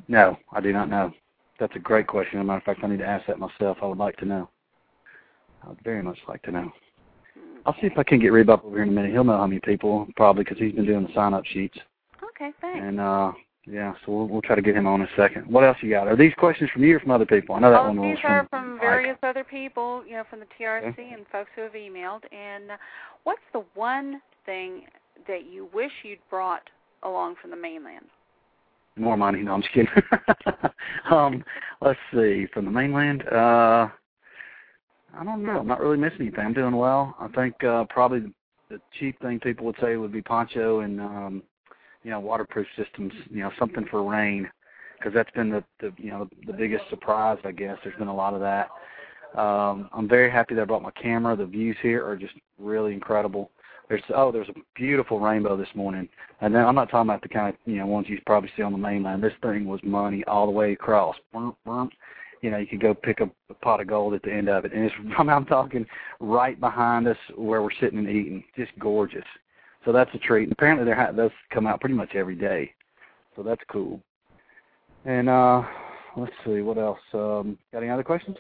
No, 0.09 0.37
I 0.53 0.61
do 0.61 0.73
not 0.73 0.89
know. 0.89 1.13
That's 1.59 1.75
a 1.75 1.81
great 1.81 2.07
question. 2.07 2.39
As 2.39 2.43
a 2.43 2.47
matter 2.47 2.59
of 2.59 2.65
fact, 2.65 2.81
I 2.85 2.89
need 2.89 2.99
to 2.99 3.07
ask 3.07 3.27
that 3.27 3.39
myself. 3.39 3.79
I 3.83 3.87
would 3.87 3.99
like 3.99 4.17
to 4.19 4.25
know. 4.25 4.49
I 5.65 5.69
would 5.71 5.83
very 5.83 6.03
much 6.03 6.19
like 6.29 6.43
to 6.43 6.53
know. 6.53 6.71
I'll 7.67 7.75
see 7.81 7.87
if 7.89 7.99
I 7.99 8.05
can 8.05 8.21
get 8.21 8.33
Rebop 8.33 8.65
over 8.65 8.77
here 8.77 8.85
in 8.85 8.91
a 8.91 8.93
minute. 8.93 9.11
He'll 9.13 9.25
know 9.25 9.37
how 9.37 9.47
many 9.47 9.61
people, 9.61 10.07
probably, 10.17 10.45
because 10.45 10.59
he's 10.59 10.73
been 10.73 10.87
doing 10.87 11.05
the 11.05 11.13
sign-up 11.15 11.45
sheets. 11.47 11.77
Okay, 12.23 12.53
thanks. 12.61 12.81
And 12.81 13.01
uh 13.01 13.33
yeah, 13.69 13.95
so 14.05 14.13
we'll, 14.13 14.29
we'll 14.29 14.43
try 14.43 14.55
to 14.55 14.63
get 14.63 14.77
him 14.77 14.87
on 14.87 15.01
in 15.01 15.09
a 15.09 15.11
second. 15.17 15.51
What 15.51 15.65
else 15.65 15.77
you 15.81 15.91
got? 15.91 16.07
Are 16.07 16.15
these 16.15 16.33
questions 16.39 16.71
from 16.71 16.85
you 16.85 16.97
or 16.97 17.01
from 17.01 17.11
other 17.11 17.27
people? 17.27 17.57
I 17.57 17.59
know 17.59 17.73
that 17.73 17.81
All 17.81 17.89
one 17.89 18.01
was 18.01 18.17
these 18.17 18.25
are 18.25 18.47
from, 18.49 18.61
from 18.61 18.71
Mike. 18.75 18.81
various 18.81 19.19
other 19.25 19.43
people, 19.43 20.05
you 20.07 20.13
know, 20.13 20.23
from 20.31 20.39
the 20.39 20.47
TRC 20.59 20.87
Okay. 20.91 21.11
and 21.13 21.27
folks 21.33 21.51
who 21.57 21.63
have 21.63 21.73
emailed. 21.73 22.21
And 22.33 22.71
uh, 22.71 22.77
what's 23.25 23.43
the 23.53 23.65
one 23.75 24.23
thing 24.45 24.83
that 25.27 25.51
you 25.51 25.69
wish 25.75 25.91
you'd 26.05 26.21
brought 26.31 26.63
along 27.03 27.35
from 27.43 27.51
the 27.51 27.57
mainland? 27.57 28.05
More 28.97 29.17
money. 29.17 29.43
No, 29.43 29.55
I'm 29.55 29.63
just 29.63 29.75
kidding. 29.75 29.91
um, 31.11 31.45
let's 31.81 31.99
see. 32.15 32.47
From 32.55 32.67
the 32.67 32.71
mainland, 32.71 33.27
uh, 33.29 33.89
I 35.15 35.25
don't 35.25 35.45
know. 35.45 35.59
I'm 35.59 35.67
not 35.67 35.81
really 35.81 35.97
missing 35.97 36.23
anything. 36.23 36.45
I'm 36.45 36.53
doing 36.53 36.77
well. 36.77 37.15
I 37.19 37.29
think 37.29 37.63
uh, 37.65 37.85
probably 37.89 38.33
the, 38.69 38.81
cheap 38.99 39.21
thing 39.21 39.41
people 39.41 39.67
would 39.67 39.77
say 39.81 39.97
would 39.97 40.13
be 40.13 40.23
poncho 40.23 40.81
and 40.81 41.01
um, 41.01 41.43
you 42.03 42.11
know 42.11 42.21
waterproof 42.21 42.67
systems. 42.77 43.13
You 43.31 43.43
know 43.43 43.51
something 43.59 43.87
for 43.91 44.03
rain, 44.03 44.51
because 44.99 45.15
that's 45.15 45.31
been 45.33 45.51
the, 45.51 45.65
the 45.81 45.93
you 45.97 46.11
know 46.11 46.29
the, 46.47 46.53
biggest 46.53 46.85
surprise. 46.91 47.39
I 47.45 47.53
guess 47.53 47.79
there's 47.83 47.97
been 47.97 48.09
a 48.09 48.15
lot 48.15 48.35
of 48.35 48.41
that. 48.41 48.71
Um, 49.41 49.89
I'm 49.93 50.09
very 50.09 50.31
happy 50.31 50.55
that 50.55 50.63
I 50.63 50.65
brought 50.65 50.83
my 50.83 50.91
camera. 50.91 51.37
The 51.37 51.47
views 51.47 51.77
here 51.83 52.07
are 52.07 52.17
just 52.17 52.35
really 52.59 52.93
incredible. 52.93 53.51
There's 53.89 54.03
oh, 54.15 54.33
there's 54.33 54.49
a 54.49 54.55
beautiful 54.75 55.21
rainbow 55.21 55.57
this 55.57 55.69
morning, 55.75 56.09
and 56.41 56.55
then 56.55 56.65
I'm 56.65 56.75
not 56.75 56.91
talking 56.91 57.09
about 57.09 57.23
the 57.23 57.29
kind 57.29 57.51
of 57.51 57.55
you 57.65 57.79
know 57.79 57.87
ones 57.87 58.09
you 58.09 58.19
probably 58.27 58.51
see 58.57 58.63
on 58.63 58.73
the 58.73 58.79
mainland. 58.79 59.23
This 59.23 59.33
thing 59.43 59.67
was 59.67 59.81
money 59.85 60.25
all 60.25 60.47
the 60.47 60.53
way 60.53 60.73
across. 60.73 61.15
You 62.43 62.51
know, 62.51 62.59
you 62.59 62.67
could 62.67 62.81
go 62.81 62.95
pick 62.95 63.21
up 63.21 63.31
a 63.51 63.55
pot 63.55 63.81
of 63.81 63.87
gold 63.87 64.15
at 64.15 64.23
the 64.23 64.33
end 64.33 64.49
of 64.49 64.65
it, 64.65 64.73
and 64.73 64.85
it's 64.85 64.95
I'm 65.19 65.47
talking 65.47 65.87
right 66.21 66.59
behind 66.59 67.09
us 67.09 67.17
where 67.35 67.63
we're 67.63 67.71
sitting 67.81 67.99
and 67.99 68.09
eating. 68.09 68.45
Just 68.57 68.73
gorgeous. 68.79 69.25
So 69.85 69.93
that's 69.93 70.11
a 70.15 70.19
treat. 70.19 70.45
And 70.45 70.53
apparently, 70.53 70.85
they're 70.85 71.13
those 71.15 71.31
come 71.51 71.67
out 71.67 71.81
pretty 71.81 71.95
much 71.95 72.15
every 72.15 72.37
day, 72.37 72.73
so 73.35 73.43
that's 73.43 73.63
cool. 73.71 74.01
And 75.05 75.29
uh 75.29 75.63
let's 76.17 76.33
see 76.45 76.61
what 76.63 76.79
else. 76.79 76.99
Um, 77.13 77.59
got 77.73 77.83
any 77.83 77.91
other 77.91 78.03
questions? 78.03 78.37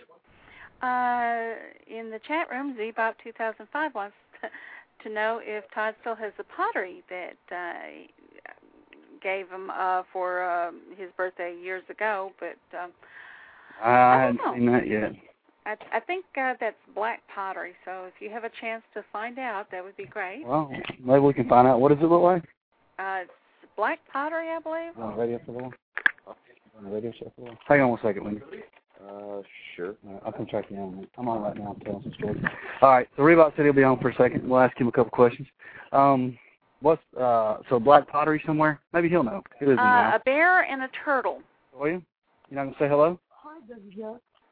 Uh, 0.82 1.54
in 1.86 2.10
the 2.10 2.20
chat 2.26 2.50
room, 2.50 2.76
Zbop 2.78 3.14
2005 3.22 3.94
wants 3.94 4.16
to, 4.42 4.48
to 5.08 5.14
know 5.14 5.40
if 5.42 5.64
Todd 5.74 5.94
still 6.00 6.16
has 6.16 6.32
the 6.36 6.44
pottery 6.44 7.02
that 7.08 7.36
uh, 7.54 8.52
gave 9.22 9.48
him 9.48 9.70
uh, 9.70 10.02
for 10.12 10.42
uh, 10.42 10.70
his 10.96 11.10
birthday 11.16 11.54
years 11.62 11.82
ago, 11.88 12.32
but 12.40 12.56
um, 12.78 12.90
I 13.82 13.90
I 13.90 14.20
hadn't 14.22 14.36
know. 14.36 14.54
seen 14.54 14.66
that 14.72 14.86
yet. 14.88 15.12
I, 15.66 15.74
I 15.92 16.00
think 16.00 16.24
uh, 16.40 16.54
that's 16.60 16.76
black 16.94 17.22
pottery. 17.34 17.72
So 17.84 18.04
if 18.04 18.14
you 18.20 18.30
have 18.30 18.44
a 18.44 18.50
chance 18.60 18.82
to 18.94 19.04
find 19.12 19.38
out, 19.38 19.66
that 19.72 19.82
would 19.82 19.96
be 19.96 20.04
great. 20.06 20.46
Well, 20.46 20.70
maybe 21.02 21.20
we 21.20 21.34
can 21.34 21.48
find 21.48 21.66
out. 21.66 21.80
What 21.80 21.88
does 21.92 21.98
it 22.02 22.06
look 22.08 22.22
like? 22.22 22.42
Uh, 22.98 23.22
it's 23.22 23.30
black 23.76 23.98
pottery, 24.12 24.48
I 24.50 24.60
believe. 24.60 24.96
On 24.98 25.10
the 25.16 25.20
radio 25.20 25.40
for 25.44 25.52
the 25.52 25.58
one? 25.58 25.72
On 26.78 26.84
the 26.84 26.90
radio 26.90 27.10
show 27.18 27.32
for 27.34 27.40
the 27.40 27.46
one? 27.46 27.58
Hang 27.66 27.80
on 27.80 27.90
one 27.90 27.98
second, 28.02 28.24
Wendy. 28.24 28.40
Uh, 29.02 29.42
sure. 29.74 29.94
All 30.06 30.12
right, 30.14 30.22
I'll 30.24 30.32
come 30.32 30.46
track 30.46 30.66
you 30.70 30.76
down. 30.76 31.06
I'm 31.18 31.28
on 31.28 31.42
right 31.42 31.56
now. 31.56 31.74
I'm 31.76 31.80
telling 31.84 32.02
some 32.02 32.12
stories. 32.18 32.42
All 32.80 32.90
right, 32.90 33.08
so 33.16 33.22
Rebop 33.22 33.54
said 33.56 33.64
he'll 33.64 33.74
be 33.74 33.82
on 33.84 33.98
for 34.00 34.10
a 34.10 34.14
second. 34.14 34.48
We'll 34.48 34.60
ask 34.60 34.76
him 34.80 34.88
a 34.88 34.92
couple 34.92 35.10
questions. 35.10 35.46
Um, 35.92 36.38
what's 36.80 37.02
uh, 37.18 37.58
so 37.68 37.78
black 37.78 38.08
pottery 38.08 38.42
somewhere? 38.46 38.80
Maybe 38.92 39.08
he'll 39.08 39.22
know. 39.22 39.42
He 39.58 39.66
lives 39.66 39.78
in 39.78 39.84
Uh, 39.84 40.12
a 40.14 40.20
bear 40.24 40.62
and 40.62 40.82
a 40.82 40.88
turtle. 41.04 41.40
Are 41.78 41.88
you? 41.88 42.02
You're 42.50 42.64
not 42.64 42.72
gonna 42.72 42.76
say 42.78 42.88
hello? 42.88 43.18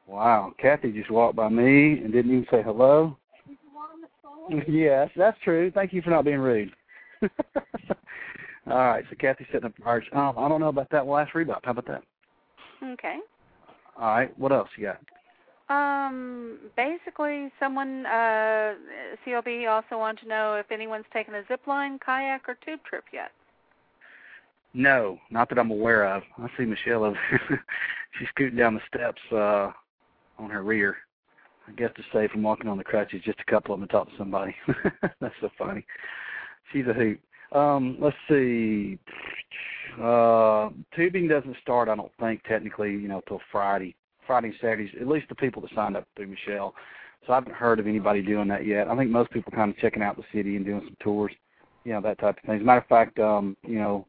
Wow, 0.07 0.53
Kathy 0.59 0.91
just 0.91 1.09
walked 1.09 1.35
by 1.35 1.49
me 1.49 1.99
and 1.99 2.11
didn't 2.11 2.31
even 2.31 2.47
say 2.51 2.61
hello. 2.63 3.17
yes, 4.67 5.09
that's 5.15 5.37
true. 5.43 5.71
Thank 5.71 5.93
you 5.93 6.01
for 6.01 6.11
not 6.11 6.25
being 6.25 6.39
rude. 6.39 6.71
All 8.67 8.77
right, 8.77 9.03
so 9.09 9.15
Kathy's 9.19 9.47
setting 9.51 9.65
up 9.65 9.73
arch. 9.83 10.05
Um, 10.13 10.35
I 10.37 10.47
don't 10.47 10.59
know 10.59 10.69
about 10.69 10.89
that. 10.91 11.05
We'll 11.05 11.17
ask 11.17 11.33
Rebop. 11.33 11.59
How 11.63 11.71
about 11.71 11.87
that? 11.87 12.03
Okay. 12.83 13.17
All 13.97 14.07
right, 14.07 14.39
what 14.39 14.51
else 14.51 14.69
you 14.77 14.85
got? 14.85 14.99
Um, 15.67 16.59
basically, 16.75 17.51
someone 17.59 18.05
uh, 18.05 18.73
CLB 19.25 19.67
also 19.69 19.97
wanted 19.97 20.21
to 20.23 20.27
know 20.27 20.55
if 20.55 20.71
anyone's 20.71 21.05
taken 21.11 21.33
a 21.33 21.43
zip 21.47 21.61
line, 21.67 21.97
kayak, 22.05 22.43
or 22.47 22.57
tube 22.65 22.81
trip 22.87 23.05
yet. 23.11 23.31
No, 24.75 25.17
not 25.31 25.47
that 25.49 25.57
I'm 25.57 25.71
aware 25.71 26.05
of. 26.05 26.21
I 26.37 26.49
see 26.57 26.65
Michelle 26.65 27.05
over 27.05 27.17
there. 27.31 27.63
She's 28.19 28.27
scooting 28.29 28.57
down 28.57 28.75
the 28.75 28.81
steps 28.93 29.21
uh 29.31 29.71
on 30.37 30.49
her 30.49 30.63
rear. 30.63 30.97
I 31.67 31.71
guess 31.71 31.91
to 31.95 32.03
say 32.13 32.27
from 32.27 32.43
walking 32.43 32.67
on 32.67 32.77
the 32.77 32.83
crutches, 32.83 33.23
just 33.23 33.39
a 33.39 33.49
couple 33.49 33.73
of 33.73 33.79
them 33.79 33.87
to 33.87 33.91
talk 33.93 34.09
to 34.09 34.17
somebody. 34.17 34.53
That's 35.21 35.33
so 35.39 35.49
funny. 35.57 35.85
She's 36.73 36.85
a 36.87 36.93
hoot. 36.93 37.19
Um, 37.53 37.97
let's 38.01 38.17
see. 38.27 38.99
Uh 40.01 40.69
tubing 40.93 41.29
doesn't 41.29 41.55
start 41.61 41.87
I 41.87 41.95
don't 41.95 42.11
think 42.19 42.43
technically, 42.43 42.91
you 42.91 43.07
know, 43.07 43.21
till 43.29 43.39
Friday. 43.53 43.95
Friday 44.27 44.47
and 44.47 44.57
Saturdays, 44.59 44.89
at 44.99 45.07
least 45.07 45.29
the 45.29 45.35
people 45.35 45.61
that 45.61 45.71
signed 45.73 45.95
up 45.95 46.05
through 46.17 46.27
Michelle. 46.27 46.75
So 47.25 47.31
I 47.31 47.37
haven't 47.37 47.55
heard 47.55 47.79
of 47.79 47.87
anybody 47.87 48.21
doing 48.21 48.49
that 48.49 48.65
yet. 48.65 48.89
I 48.89 48.97
think 48.97 49.09
most 49.09 49.31
people 49.31 49.53
kind 49.53 49.71
of 49.71 49.77
checking 49.77 50.03
out 50.03 50.17
the 50.17 50.23
city 50.33 50.57
and 50.57 50.65
doing 50.65 50.81
some 50.83 50.97
tours, 50.99 51.31
you 51.85 51.93
know, 51.93 52.01
that 52.01 52.19
type 52.19 52.37
of 52.37 52.43
thing. 52.43 52.55
As 52.55 52.61
a 52.61 52.65
matter 52.65 52.81
of 52.81 52.87
fact, 52.87 53.19
um, 53.19 53.55
you 53.63 53.79
know, 53.79 54.05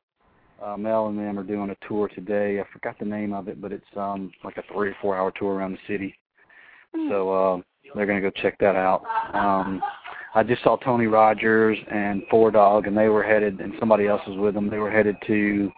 uh, 0.64 0.76
Mel 0.76 1.08
and 1.08 1.18
them 1.18 1.38
are 1.38 1.42
doing 1.42 1.70
a 1.70 1.86
tour 1.86 2.08
today. 2.08 2.60
I 2.60 2.64
forgot 2.72 2.98
the 2.98 3.04
name 3.04 3.32
of 3.32 3.48
it, 3.48 3.60
but 3.60 3.72
it's 3.72 3.84
um 3.96 4.32
like 4.44 4.56
a 4.56 4.62
three 4.72 4.90
or 4.90 4.96
four 5.00 5.16
hour 5.16 5.32
tour 5.38 5.54
around 5.54 5.72
the 5.72 5.92
city. 5.92 6.14
So 7.08 7.30
uh, 7.30 7.60
they're 7.94 8.06
gonna 8.06 8.20
go 8.20 8.30
check 8.30 8.58
that 8.60 8.76
out. 8.76 9.02
Um, 9.34 9.82
I 10.34 10.42
just 10.42 10.62
saw 10.62 10.76
Tony 10.76 11.06
Rogers 11.06 11.78
and 11.90 12.22
Four 12.30 12.50
Dog, 12.50 12.86
and 12.86 12.96
they 12.96 13.08
were 13.08 13.22
headed, 13.22 13.60
and 13.60 13.72
somebody 13.78 14.06
else 14.06 14.20
was 14.26 14.38
with 14.38 14.54
them. 14.54 14.68
They 14.68 14.78
were 14.78 14.90
headed 14.90 15.16
to 15.26 15.72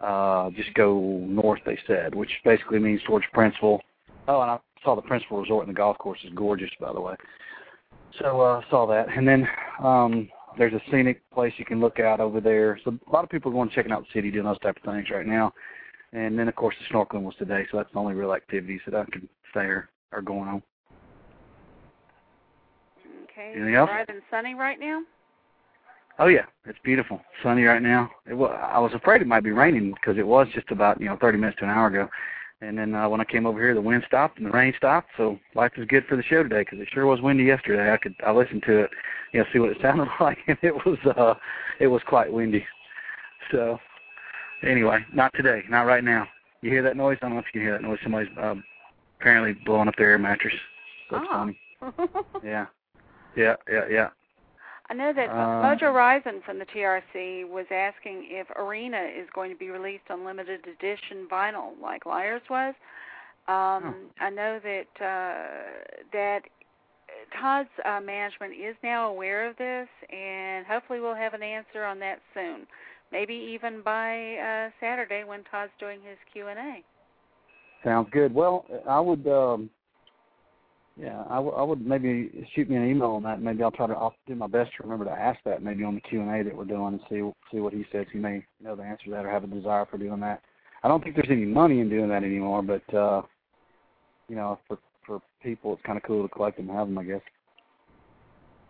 uh, 0.00 0.50
just 0.50 0.72
go 0.74 0.98
north. 1.28 1.60
They 1.66 1.78
said, 1.86 2.14
which 2.14 2.30
basically 2.44 2.78
means 2.78 3.00
towards 3.06 3.26
Princeville. 3.34 3.80
Oh, 4.28 4.40
and 4.42 4.50
I 4.50 4.58
saw 4.84 4.94
the 4.94 5.02
Princeville 5.02 5.42
Resort 5.42 5.66
and 5.66 5.74
the 5.74 5.76
golf 5.76 5.98
course 5.98 6.20
is 6.24 6.32
gorgeous, 6.34 6.70
by 6.80 6.92
the 6.92 7.00
way. 7.00 7.14
So 8.20 8.40
uh, 8.40 8.62
saw 8.70 8.86
that, 8.86 9.06
and 9.16 9.26
then 9.26 9.48
um, 9.82 10.28
there's 10.58 10.72
a 10.72 10.80
scenic 10.90 11.22
place 11.30 11.52
you 11.56 11.64
can 11.64 11.80
look 11.80 12.00
out 12.00 12.20
over 12.20 12.40
there. 12.40 12.78
So 12.84 12.98
a 13.06 13.12
lot 13.12 13.24
of 13.24 13.30
people 13.30 13.50
are 13.50 13.54
going 13.54 13.70
checking 13.70 13.92
out 13.92 14.02
the 14.02 14.18
city, 14.18 14.30
doing 14.30 14.44
those 14.44 14.58
type 14.60 14.76
of 14.76 14.82
things 14.82 15.10
right 15.10 15.26
now. 15.26 15.52
And 16.12 16.38
then 16.38 16.48
of 16.48 16.56
course 16.56 16.74
the 16.78 16.94
snorkeling 16.94 17.22
was 17.22 17.34
today, 17.38 17.66
so 17.70 17.76
that's 17.76 17.92
the 17.92 17.98
only 17.98 18.14
real 18.14 18.32
activities 18.32 18.80
that 18.86 18.94
I 18.94 19.04
can 19.04 19.28
say 19.54 19.60
are, 19.60 19.88
are 20.12 20.22
going 20.22 20.48
on. 20.48 20.62
Okay. 23.24 23.52
Anything 23.54 23.74
else? 23.74 23.88
Bright 23.88 24.08
and 24.08 24.22
sunny 24.30 24.54
right 24.54 24.80
now. 24.80 25.02
Oh 26.18 26.26
yeah, 26.26 26.44
it's 26.66 26.78
beautiful, 26.84 27.20
sunny 27.42 27.62
right 27.62 27.80
now. 27.80 28.10
It 28.26 28.34
was, 28.34 28.54
I 28.60 28.78
was 28.78 28.92
afraid 28.92 29.22
it 29.22 29.26
might 29.26 29.44
be 29.44 29.52
raining 29.52 29.94
because 29.94 30.18
it 30.18 30.26
was 30.26 30.48
just 30.54 30.70
about 30.70 31.00
you 31.00 31.06
know 31.06 31.16
30 31.18 31.38
minutes 31.38 31.58
to 31.60 31.64
an 31.64 31.70
hour 31.70 31.86
ago, 31.86 32.08
and 32.60 32.76
then 32.76 32.94
uh, 32.94 33.08
when 33.08 33.22
I 33.22 33.24
came 33.24 33.46
over 33.46 33.58
here, 33.58 33.74
the 33.74 33.80
wind 33.80 34.04
stopped 34.06 34.36
and 34.36 34.46
the 34.46 34.50
rain 34.50 34.74
stopped. 34.76 35.08
So 35.16 35.38
life 35.54 35.72
is 35.78 35.86
good 35.86 36.04
for 36.06 36.16
the 36.16 36.22
show 36.24 36.42
today 36.42 36.60
because 36.60 36.78
it 36.78 36.88
sure 36.92 37.06
was 37.06 37.22
windy 37.22 37.44
yesterday. 37.44 37.90
I 37.90 37.96
could 37.96 38.14
I 38.26 38.32
listened 38.32 38.64
to 38.66 38.80
it, 38.80 38.90
you 39.32 39.40
know, 39.40 39.46
see 39.52 39.58
what 39.58 39.70
it 39.70 39.78
sounded 39.80 40.08
like, 40.20 40.38
and 40.46 40.58
it 40.62 40.74
was 40.86 40.98
uh, 41.16 41.34
it 41.78 41.86
was 41.86 42.02
quite 42.06 42.32
windy. 42.32 42.64
So 43.50 43.78
anyway, 44.62 45.04
not 45.12 45.32
today, 45.34 45.62
not 45.68 45.82
right 45.82 46.04
now. 46.04 46.26
You 46.62 46.70
hear 46.70 46.82
that 46.82 46.96
noise? 46.96 47.18
I 47.22 47.26
don't 47.26 47.34
know 47.34 47.40
if 47.40 47.46
you 47.46 47.60
can 47.60 47.62
hear 47.62 47.72
that 47.72 47.82
noise. 47.82 47.98
Somebody's 48.02 48.30
um, 48.40 48.62
apparently 49.20 49.54
blowing 49.64 49.88
up 49.88 49.96
their 49.96 50.10
air 50.10 50.18
mattress. 50.18 50.54
That's 51.10 51.24
Ah. 51.28 51.38
funny. 51.38 51.58
Yeah, 52.44 52.66
yeah, 53.36 53.56
yeah, 53.70 53.86
yeah. 53.90 54.08
I 54.88 54.94
know 54.94 55.12
that 55.12 55.30
Uh, 55.30 55.62
Mojo 55.62 55.94
Rising 55.94 56.40
from 56.44 56.58
the 56.58 56.66
TRC 56.66 57.48
was 57.48 57.66
asking 57.70 58.26
if 58.28 58.50
Arena 58.56 59.02
is 59.02 59.28
going 59.34 59.50
to 59.50 59.56
be 59.56 59.70
released 59.70 60.10
on 60.10 60.24
limited 60.24 60.66
edition 60.66 61.28
vinyl 61.30 61.78
like 61.80 62.06
Liars 62.06 62.42
was. 62.50 62.74
Um, 63.46 64.10
I 64.20 64.30
know 64.30 64.58
that 64.58 65.04
uh, 65.04 66.04
that 66.12 66.42
Todd's 67.38 67.68
uh, 67.84 68.00
management 68.00 68.52
is 68.52 68.74
now 68.82 69.10
aware 69.10 69.48
of 69.48 69.56
this, 69.56 69.88
and 70.10 70.66
hopefully 70.66 71.00
we'll 71.00 71.14
have 71.14 71.34
an 71.34 71.42
answer 71.42 71.84
on 71.84 71.98
that 72.00 72.20
soon. 72.34 72.66
Maybe 73.12 73.34
even 73.34 73.82
by 73.82 74.36
uh, 74.36 74.70
Saturday 74.80 75.24
when 75.24 75.42
Todd's 75.50 75.72
doing 75.80 76.00
his 76.00 76.16
Q 76.32 76.48
and 76.48 76.58
A. 76.58 76.84
Sounds 77.84 78.08
good. 78.12 78.32
Well, 78.32 78.66
I 78.88 79.00
would, 79.00 79.26
um, 79.26 79.70
yeah, 80.96 81.24
I, 81.28 81.36
w- 81.36 81.54
I 81.54 81.62
would 81.62 81.84
maybe 81.84 82.46
shoot 82.54 82.68
me 82.68 82.76
an 82.76 82.88
email 82.88 83.12
on 83.12 83.22
that. 83.24 83.42
Maybe 83.42 83.62
I'll 83.62 83.70
try 83.70 83.86
to. 83.86 83.94
I'll 83.94 84.14
do 84.26 84.34
my 84.34 84.46
best 84.46 84.70
to 84.76 84.82
remember 84.82 85.06
to 85.06 85.10
ask 85.10 85.40
that 85.44 85.62
maybe 85.62 85.82
on 85.82 85.94
the 85.94 86.00
Q 86.02 86.20
and 86.20 86.30
A 86.30 86.44
that 86.44 86.56
we're 86.56 86.64
doing 86.64 86.94
and 86.94 87.00
see 87.08 87.28
see 87.50 87.60
what 87.60 87.72
he 87.72 87.84
says. 87.90 88.06
He 88.12 88.18
may 88.18 88.44
know 88.62 88.76
the 88.76 88.82
answer 88.82 89.06
to 89.06 89.10
that 89.12 89.24
or 89.24 89.30
have 89.30 89.44
a 89.44 89.48
desire 89.48 89.86
for 89.90 89.98
doing 89.98 90.20
that. 90.20 90.42
I 90.82 90.88
don't 90.88 91.02
think 91.02 91.16
there's 91.16 91.28
any 91.30 91.46
money 91.46 91.80
in 91.80 91.88
doing 91.88 92.08
that 92.10 92.22
anymore, 92.22 92.62
but 92.62 92.94
uh, 92.94 93.22
you 94.28 94.36
know, 94.36 94.58
for 94.68 94.78
for 95.06 95.20
people, 95.42 95.74
it's 95.74 95.82
kind 95.82 95.96
of 95.96 96.04
cool 96.04 96.22
to 96.22 96.28
collect 96.28 96.56
them 96.56 96.68
and 96.68 96.78
have 96.78 96.88
them, 96.88 96.98
I 96.98 97.04
guess. 97.04 97.20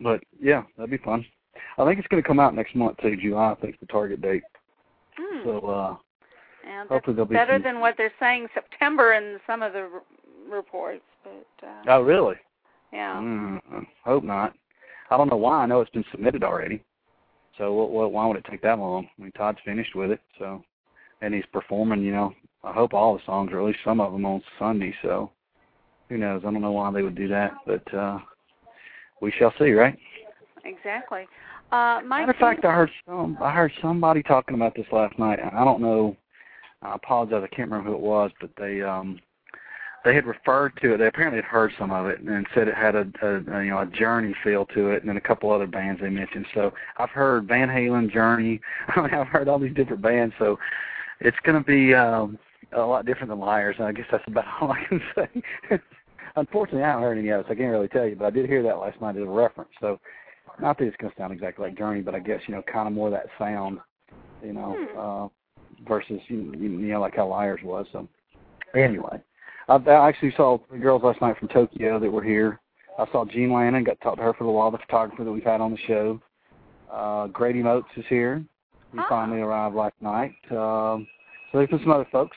But 0.00 0.22
yeah, 0.40 0.62
that'd 0.76 0.90
be 0.90 0.98
fun. 0.98 1.24
I 1.78 1.84
think 1.84 1.98
it's 1.98 2.08
going 2.08 2.22
to 2.22 2.26
come 2.26 2.40
out 2.40 2.54
next 2.54 2.74
month 2.74 2.98
too. 2.98 3.16
July, 3.16 3.52
I 3.52 3.54
think, 3.56 3.78
the 3.80 3.86
target 3.86 4.22
date. 4.22 4.42
Hmm. 5.18 5.44
So 5.44 5.58
uh, 5.66 5.96
that's 6.64 6.88
hopefully 6.88 7.16
there'll 7.16 7.28
be 7.28 7.34
better 7.34 7.54
some- 7.56 7.62
than 7.62 7.80
what 7.80 7.96
they're 7.96 8.12
saying 8.18 8.48
September 8.54 9.12
in 9.14 9.38
some 9.46 9.62
of 9.62 9.72
the 9.72 9.80
r- 9.80 10.02
reports. 10.50 11.02
But 11.22 11.66
uh, 11.66 11.82
oh, 11.88 12.00
really? 12.00 12.36
yeah. 12.92 13.16
Mm, 13.16 13.86
hope 14.04 14.24
not. 14.24 14.54
I 15.10 15.16
don't 15.16 15.28
know 15.28 15.36
why. 15.36 15.62
I 15.62 15.66
know 15.66 15.80
it's 15.80 15.90
been 15.90 16.04
submitted 16.10 16.42
already. 16.42 16.82
So 17.58 17.74
what, 17.74 17.90
what, 17.90 18.12
why 18.12 18.26
would 18.26 18.36
it 18.38 18.46
take 18.48 18.62
that 18.62 18.78
long? 18.78 19.06
I 19.18 19.22
mean, 19.22 19.32
Todd's 19.32 19.58
finished 19.64 19.94
with 19.94 20.10
it. 20.12 20.20
So 20.38 20.62
and 21.20 21.34
he's 21.34 21.44
performing. 21.52 22.02
You 22.02 22.12
know, 22.12 22.34
I 22.64 22.72
hope 22.72 22.94
all 22.94 23.16
the 23.16 23.22
songs, 23.26 23.50
or 23.52 23.60
at 23.60 23.66
least 23.66 23.80
some 23.84 24.00
of 24.00 24.12
them, 24.12 24.24
on 24.24 24.42
Sunday. 24.58 24.94
So 25.02 25.30
who 26.10 26.18
knows? 26.18 26.42
I 26.44 26.50
don't 26.50 26.60
know 26.60 26.72
why 26.72 26.90
they 26.90 27.02
would 27.02 27.14
do 27.14 27.28
that, 27.28 27.52
but 27.66 27.94
uh 27.94 28.18
we 29.22 29.32
shall 29.32 29.52
see, 29.58 29.72
right? 29.72 29.98
Exactly. 30.64 31.26
Uh, 31.72 32.00
Mike, 32.04 32.26
Matter 32.26 32.30
of 32.32 32.36
fact, 32.36 32.64
I 32.64 32.72
heard 32.72 32.90
some. 33.06 33.38
I 33.40 33.52
heard 33.52 33.72
somebody 33.80 34.22
talking 34.22 34.56
about 34.56 34.74
this 34.74 34.86
last 34.90 35.18
night. 35.18 35.38
I 35.40 35.64
don't 35.64 35.80
know. 35.80 36.16
I 36.82 36.94
apologize. 36.94 37.42
I 37.44 37.54
can't 37.54 37.70
remember 37.70 37.90
who 37.90 37.96
it 37.96 38.02
was, 38.02 38.30
but 38.40 38.50
they 38.58 38.82
um 38.82 39.20
they 40.04 40.14
had 40.14 40.26
referred 40.26 40.72
to 40.80 40.94
it. 40.94 40.98
They 40.98 41.06
apparently 41.06 41.36
had 41.38 41.44
heard 41.44 41.72
some 41.78 41.92
of 41.92 42.06
it 42.06 42.20
and 42.20 42.46
said 42.54 42.68
it 42.68 42.74
had 42.74 42.96
a, 42.96 43.06
a, 43.22 43.36
a 43.36 43.64
you 43.64 43.70
know 43.70 43.80
a 43.80 43.86
Journey 43.86 44.34
feel 44.42 44.66
to 44.66 44.90
it, 44.90 45.02
and 45.02 45.08
then 45.08 45.16
a 45.16 45.20
couple 45.20 45.50
other 45.52 45.66
bands 45.66 46.00
they 46.00 46.08
mentioned. 46.08 46.46
So 46.54 46.72
I've 46.96 47.10
heard 47.10 47.46
Van 47.46 47.68
Halen, 47.68 48.12
Journey. 48.12 48.60
I 48.88 49.02
mean, 49.02 49.14
I've 49.14 49.28
heard 49.28 49.48
all 49.48 49.58
these 49.58 49.74
different 49.74 50.02
bands. 50.02 50.34
So 50.38 50.58
it's 51.20 51.38
going 51.44 51.62
to 51.62 51.64
be 51.64 51.94
um, 51.94 52.38
a 52.72 52.80
lot 52.80 53.06
different 53.06 53.28
than 53.28 53.38
Liars. 53.38 53.76
And 53.78 53.86
I 53.86 53.92
guess 53.92 54.06
that's 54.10 54.26
about 54.26 54.46
all 54.60 54.72
I 54.72 54.84
can 54.84 55.00
say. 55.14 55.80
Unfortunately, 56.36 56.82
I 56.82 56.88
haven't 56.88 57.02
heard 57.02 57.18
any 57.18 57.28
of 57.30 57.40
it, 57.40 57.46
so 57.46 57.52
I 57.52 57.56
can't 57.56 57.70
really 57.70 57.88
tell 57.88 58.06
you. 58.06 58.16
But 58.16 58.26
I 58.26 58.30
did 58.30 58.46
hear 58.46 58.62
that 58.62 58.78
last 58.78 59.00
night 59.00 59.16
as 59.16 59.22
a 59.22 59.26
reference. 59.26 59.70
So 59.80 59.98
not 60.60 60.78
that 60.78 60.84
it's 60.84 60.96
going 60.96 61.12
to 61.12 61.18
sound 61.18 61.32
exactly 61.32 61.66
like 61.66 61.78
Journey, 61.78 62.00
but 62.02 62.14
I 62.14 62.18
guess 62.20 62.40
you 62.46 62.54
know 62.54 62.62
kind 62.62 62.86
of 62.88 62.94
more 62.94 63.10
that 63.10 63.26
sound, 63.38 63.78
you 64.44 64.52
know, 64.52 64.76
Hmm. 64.92 64.98
uh, 64.98 65.28
versus 65.88 66.20
you, 66.28 66.52
you 66.58 66.68
know 66.68 67.00
like 67.00 67.16
how 67.16 67.26
Liars 67.26 67.60
was. 67.64 67.86
So 67.92 68.06
anyway. 68.74 69.20
I, 69.68 69.76
I 69.76 70.08
actually 70.08 70.32
saw 70.36 70.58
three 70.68 70.80
girls 70.80 71.02
last 71.04 71.20
night 71.20 71.38
from 71.38 71.48
Tokyo 71.48 71.98
that 72.00 72.10
were 72.10 72.22
here. 72.24 72.60
I 72.98 73.06
saw 73.12 73.24
Jean 73.24 73.52
Lannon, 73.52 73.84
got 73.84 73.92
to 73.98 74.04
talk 74.04 74.16
to 74.16 74.22
her 74.22 74.34
for 74.34 74.44
a 74.44 74.46
little 74.46 74.58
while, 74.58 74.70
the 74.70 74.78
photographer 74.78 75.24
that 75.24 75.30
we've 75.30 75.44
had 75.44 75.60
on 75.60 75.70
the 75.70 75.78
show. 75.86 76.20
Uh, 76.92 77.28
Grady 77.28 77.62
Moats 77.62 77.88
is 77.96 78.04
here. 78.08 78.44
He 78.92 78.98
Ah. 78.98 79.06
finally 79.08 79.40
arrived 79.40 79.76
last 79.76 79.94
night. 80.00 80.32
Um, 80.50 81.06
so 81.50 81.58
there's 81.58 81.70
been 81.70 81.78
some 81.80 81.92
other 81.92 82.06
folks 82.10 82.36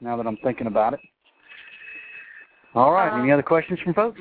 now 0.00 0.16
that 0.16 0.26
I'm 0.26 0.38
thinking 0.38 0.66
about 0.68 0.94
it. 0.94 1.00
All 2.74 2.92
right, 2.92 3.12
Um, 3.12 3.22
any 3.22 3.32
other 3.32 3.42
questions 3.42 3.80
from 3.80 3.94
folks? 3.94 4.20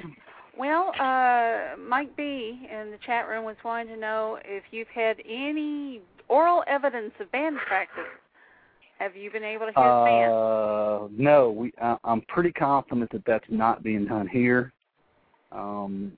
Well, 0.57 0.91
uh, 0.99 1.77
Mike 1.77 2.15
B 2.15 2.67
in 2.71 2.91
the 2.91 2.97
chat 3.05 3.27
room 3.27 3.43
was 3.45 3.55
wanting 3.63 3.93
to 3.93 3.99
know 3.99 4.39
if 4.43 4.63
you've 4.71 4.87
had 4.87 5.17
any 5.27 6.01
oral 6.27 6.63
evidence 6.67 7.13
of 7.19 7.31
band 7.31 7.57
practice. 7.67 8.03
Have 8.99 9.15
you 9.15 9.29
been 9.29 9.43
able 9.43 9.67
to 9.67 9.73
hear? 9.73 9.83
Uh, 9.83 11.07
no, 11.11 11.51
we. 11.51 11.71
I, 11.79 11.97
I'm 12.03 12.21
pretty 12.21 12.51
confident 12.51 13.11
that 13.11 13.23
that's 13.25 13.45
not 13.47 13.83
being 13.83 14.05
done 14.05 14.27
here, 14.27 14.73
um, 15.51 16.13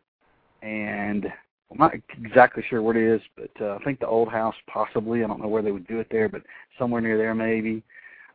and 0.61 1.25
I'm 1.69 1.77
not 1.77 1.93
exactly 2.23 2.63
sure 2.69 2.81
what 2.81 2.95
it 2.95 3.03
is, 3.03 3.21
but 3.35 3.51
uh, 3.59 3.75
I 3.75 3.83
think 3.83 3.99
the 3.99 4.07
old 4.07 4.29
house 4.29 4.55
possibly. 4.67 5.25
I 5.25 5.27
don't 5.27 5.41
know 5.41 5.49
where 5.49 5.61
they 5.61 5.73
would 5.73 5.87
do 5.87 5.99
it 5.99 6.07
there, 6.09 6.29
but 6.29 6.41
somewhere 6.77 7.01
near 7.01 7.17
there 7.17 7.35
maybe. 7.35 7.83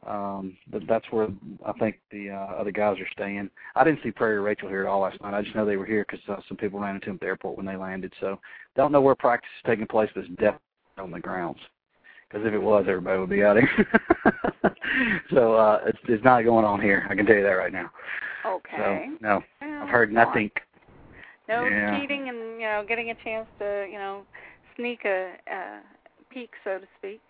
Um, 0.07 0.57
but 0.71 0.83
that's 0.87 1.07
where 1.11 1.29
I 1.65 1.73
think 1.73 1.99
the 2.11 2.31
uh, 2.31 2.55
other 2.59 2.71
guys 2.71 2.99
are 2.99 3.09
staying. 3.13 3.49
I 3.75 3.85
didn't 3.85 4.01
see 4.03 4.11
Prairie 4.11 4.41
Rachel 4.41 4.69
here 4.69 4.83
at 4.83 4.89
all 4.89 5.01
last 5.01 5.21
night. 5.23 5.35
I 5.35 5.43
just 5.43 5.55
know 5.57 5.65
they 5.65 5.77
were 5.77 5.87
here 5.87 6.05
because 6.09 6.27
uh, 6.29 6.41
some 6.47 6.57
people 6.57 6.79
ran 6.81 6.97
into 6.97 7.07
them 7.07 7.15
at 7.15 7.21
the 7.21 7.27
airport 7.27 7.57
when 7.57 7.67
they 7.67 7.77
landed. 7.77 8.13
So 8.21 8.39
don't 8.77 8.93
know 8.93 9.01
where 9.01 9.15
practice 9.15 9.49
is 9.59 9.67
taking 9.67 9.87
place, 9.87 10.11
but 10.15 10.25
it's 10.25 10.31
definitely 10.31 10.61
on 10.99 11.11
the 11.11 11.21
grounds. 11.21 11.61
Because 12.29 12.47
if 12.47 12.53
it 12.53 12.59
was, 12.59 12.85
everybody 12.89 13.19
would 13.19 13.31
be 13.31 13.45
out 13.45 13.57
here. 13.57 13.87
so 15.31 15.55
uh, 15.55 15.81
it's 15.87 15.99
it's 16.09 16.25
not 16.25 16.43
going 16.43 16.65
on 16.65 16.81
here. 16.81 17.07
I 17.09 17.15
can 17.15 17.27
tell 17.27 17.37
you 17.37 17.43
that 17.43 17.51
right 17.51 17.73
now. 17.73 17.91
Okay. 18.47 19.07
So 19.11 19.17
no, 19.21 19.43
I've 19.63 19.89
heard 19.89 20.13
nothing. 20.13 20.51
No 21.49 21.67
Yeah. 21.67 22.01
cheating 22.01 22.29
and 22.29 22.61
you 22.61 22.67
know 22.67 22.85
getting 22.87 23.11
a 23.11 23.15
chance 23.23 23.47
to 23.59 23.87
you 23.91 23.99
know 23.99 24.25
sneak 24.77 25.05
a, 25.05 25.35
a 25.51 25.81
peek, 26.31 26.51
so 26.65 26.79
to 26.79 26.87
speak. 26.99 27.21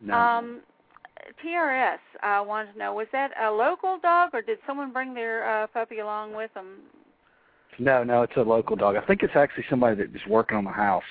No. 0.00 0.16
Um, 0.16 0.60
TRC, 1.44 1.96
I 2.22 2.40
wanted 2.40 2.72
to 2.72 2.78
know 2.78 2.94
was 2.94 3.06
that 3.12 3.32
a 3.40 3.50
local 3.50 3.98
dog 3.98 4.30
or 4.32 4.42
did 4.42 4.58
someone 4.66 4.92
bring 4.92 5.14
their 5.14 5.48
uh, 5.48 5.66
puppy 5.68 5.98
along 6.00 6.34
with 6.34 6.52
them? 6.54 6.80
No, 7.78 8.04
no, 8.04 8.22
it's 8.22 8.36
a 8.36 8.42
local 8.42 8.76
dog. 8.76 8.96
I 8.96 9.04
think 9.04 9.22
it's 9.22 9.36
actually 9.36 9.64
somebody 9.68 9.96
that 9.96 10.14
is 10.14 10.26
working 10.28 10.56
on 10.56 10.64
the 10.64 10.70
house. 10.70 11.02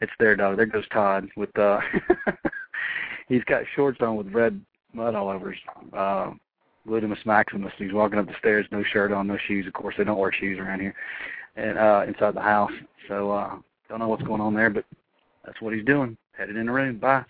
It's 0.00 0.12
their 0.18 0.36
dog. 0.36 0.56
There 0.56 0.66
goes 0.66 0.88
Todd 0.92 1.28
with 1.36 1.56
uh 1.58 1.80
he's 3.28 3.44
got 3.44 3.62
shorts 3.74 3.98
on 4.00 4.16
with 4.16 4.32
red 4.32 4.60
mud 4.92 5.14
all 5.14 5.28
over 5.28 5.50
his 5.50 5.60
uh 5.92 6.30
Ludimus 6.86 7.24
Maximus. 7.26 7.72
He's 7.78 7.92
walking 7.92 8.18
up 8.18 8.26
the 8.26 8.34
stairs, 8.38 8.66
no 8.70 8.82
shirt 8.84 9.12
on, 9.12 9.26
no 9.26 9.36
shoes. 9.46 9.66
Of 9.66 9.72
course 9.72 9.96
they 9.98 10.04
don't 10.04 10.18
wear 10.18 10.32
shoes 10.32 10.58
around 10.58 10.80
here. 10.80 10.94
And 11.56 11.78
uh 11.78 12.04
inside 12.06 12.34
the 12.34 12.40
house. 12.40 12.72
So 13.08 13.32
uh 13.32 13.56
don't 13.88 13.98
know 13.98 14.08
what's 14.08 14.22
going 14.22 14.40
on 14.40 14.54
there, 14.54 14.70
but 14.70 14.84
that's 15.44 15.60
what 15.60 15.74
he's 15.74 15.84
doing. 15.84 16.16
Headed 16.36 16.56
in 16.56 16.66
the 16.66 16.72
room. 16.72 16.98
Bye. 16.98 17.24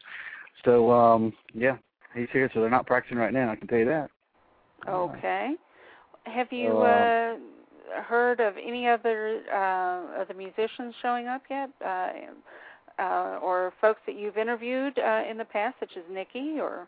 So 0.64 0.90
um 0.90 1.32
yeah, 1.54 1.78
he's 2.18 2.28
here, 2.32 2.50
so 2.52 2.60
they're 2.60 2.70
not 2.70 2.86
practicing 2.86 3.18
right 3.18 3.32
now, 3.32 3.50
I 3.50 3.56
can 3.56 3.68
tell 3.68 3.78
you 3.78 3.84
that. 3.86 4.10
Okay. 4.88 5.54
Have 6.24 6.52
you 6.52 6.76
Uh, 6.78 7.36
uh, 7.96 8.02
heard 8.02 8.40
of 8.40 8.54
any 8.56 8.86
other 8.86 9.40
uh, 9.52 10.20
of 10.20 10.28
the 10.28 10.34
musicians 10.34 10.94
showing 11.02 11.26
up 11.26 11.42
yet, 11.48 11.70
uh, 11.84 12.10
uh, 12.98 13.38
or 13.42 13.72
folks 13.80 14.00
that 14.06 14.16
you've 14.16 14.36
interviewed 14.36 14.98
uh, 14.98 15.22
in 15.28 15.38
the 15.38 15.44
past, 15.44 15.76
such 15.80 15.96
as 15.96 16.02
Nikki 16.10 16.60
or? 16.60 16.86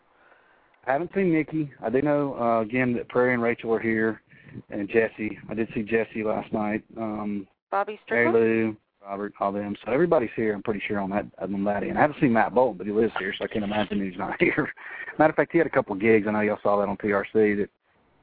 I 0.87 0.93
haven't 0.93 1.11
seen 1.13 1.31
Nikki. 1.31 1.71
I 1.83 1.89
do 1.89 2.01
know 2.01 2.35
uh, 2.39 2.61
again 2.61 2.93
that 2.93 3.07
Prairie 3.09 3.33
and 3.33 3.41
Rachel 3.41 3.73
are 3.73 3.79
here, 3.79 4.21
and 4.69 4.87
Jesse. 4.89 5.37
I 5.49 5.53
did 5.53 5.69
see 5.73 5.83
Jesse 5.83 6.23
last 6.23 6.51
night. 6.53 6.83
Um, 6.97 7.47
Bobby 7.69 7.99
Mary 8.09 8.25
Strickland? 8.25 8.45
Lou, 8.45 8.77
Robert, 9.03 9.33
all 9.39 9.51
them. 9.51 9.75
So 9.83 9.91
everybody's 9.91 10.29
here. 10.35 10.53
I'm 10.53 10.63
pretty 10.63 10.81
sure 10.87 10.99
on 10.99 11.09
that 11.09 11.25
on 11.39 11.63
that 11.63 11.83
end. 11.83 11.97
I 11.97 12.01
haven't 12.01 12.19
seen 12.21 12.33
Matt 12.33 12.53
Bolton, 12.53 12.77
but 12.77 12.87
he 12.87 12.93
lives 12.93 13.13
here, 13.19 13.33
so 13.37 13.45
I 13.45 13.47
can't 13.47 13.65
imagine 13.65 14.03
he's 14.03 14.17
not 14.17 14.35
here. 14.39 14.71
Matter 15.17 15.31
of 15.31 15.35
fact, 15.35 15.51
he 15.51 15.57
had 15.57 15.67
a 15.67 15.71
couple 15.71 15.93
of 15.93 16.01
gigs. 16.01 16.27
I 16.27 16.31
know 16.31 16.41
y'all 16.41 16.59
saw 16.61 16.79
that 16.79 16.87
on 16.87 16.97
TRC 16.97 17.57
that 17.57 17.69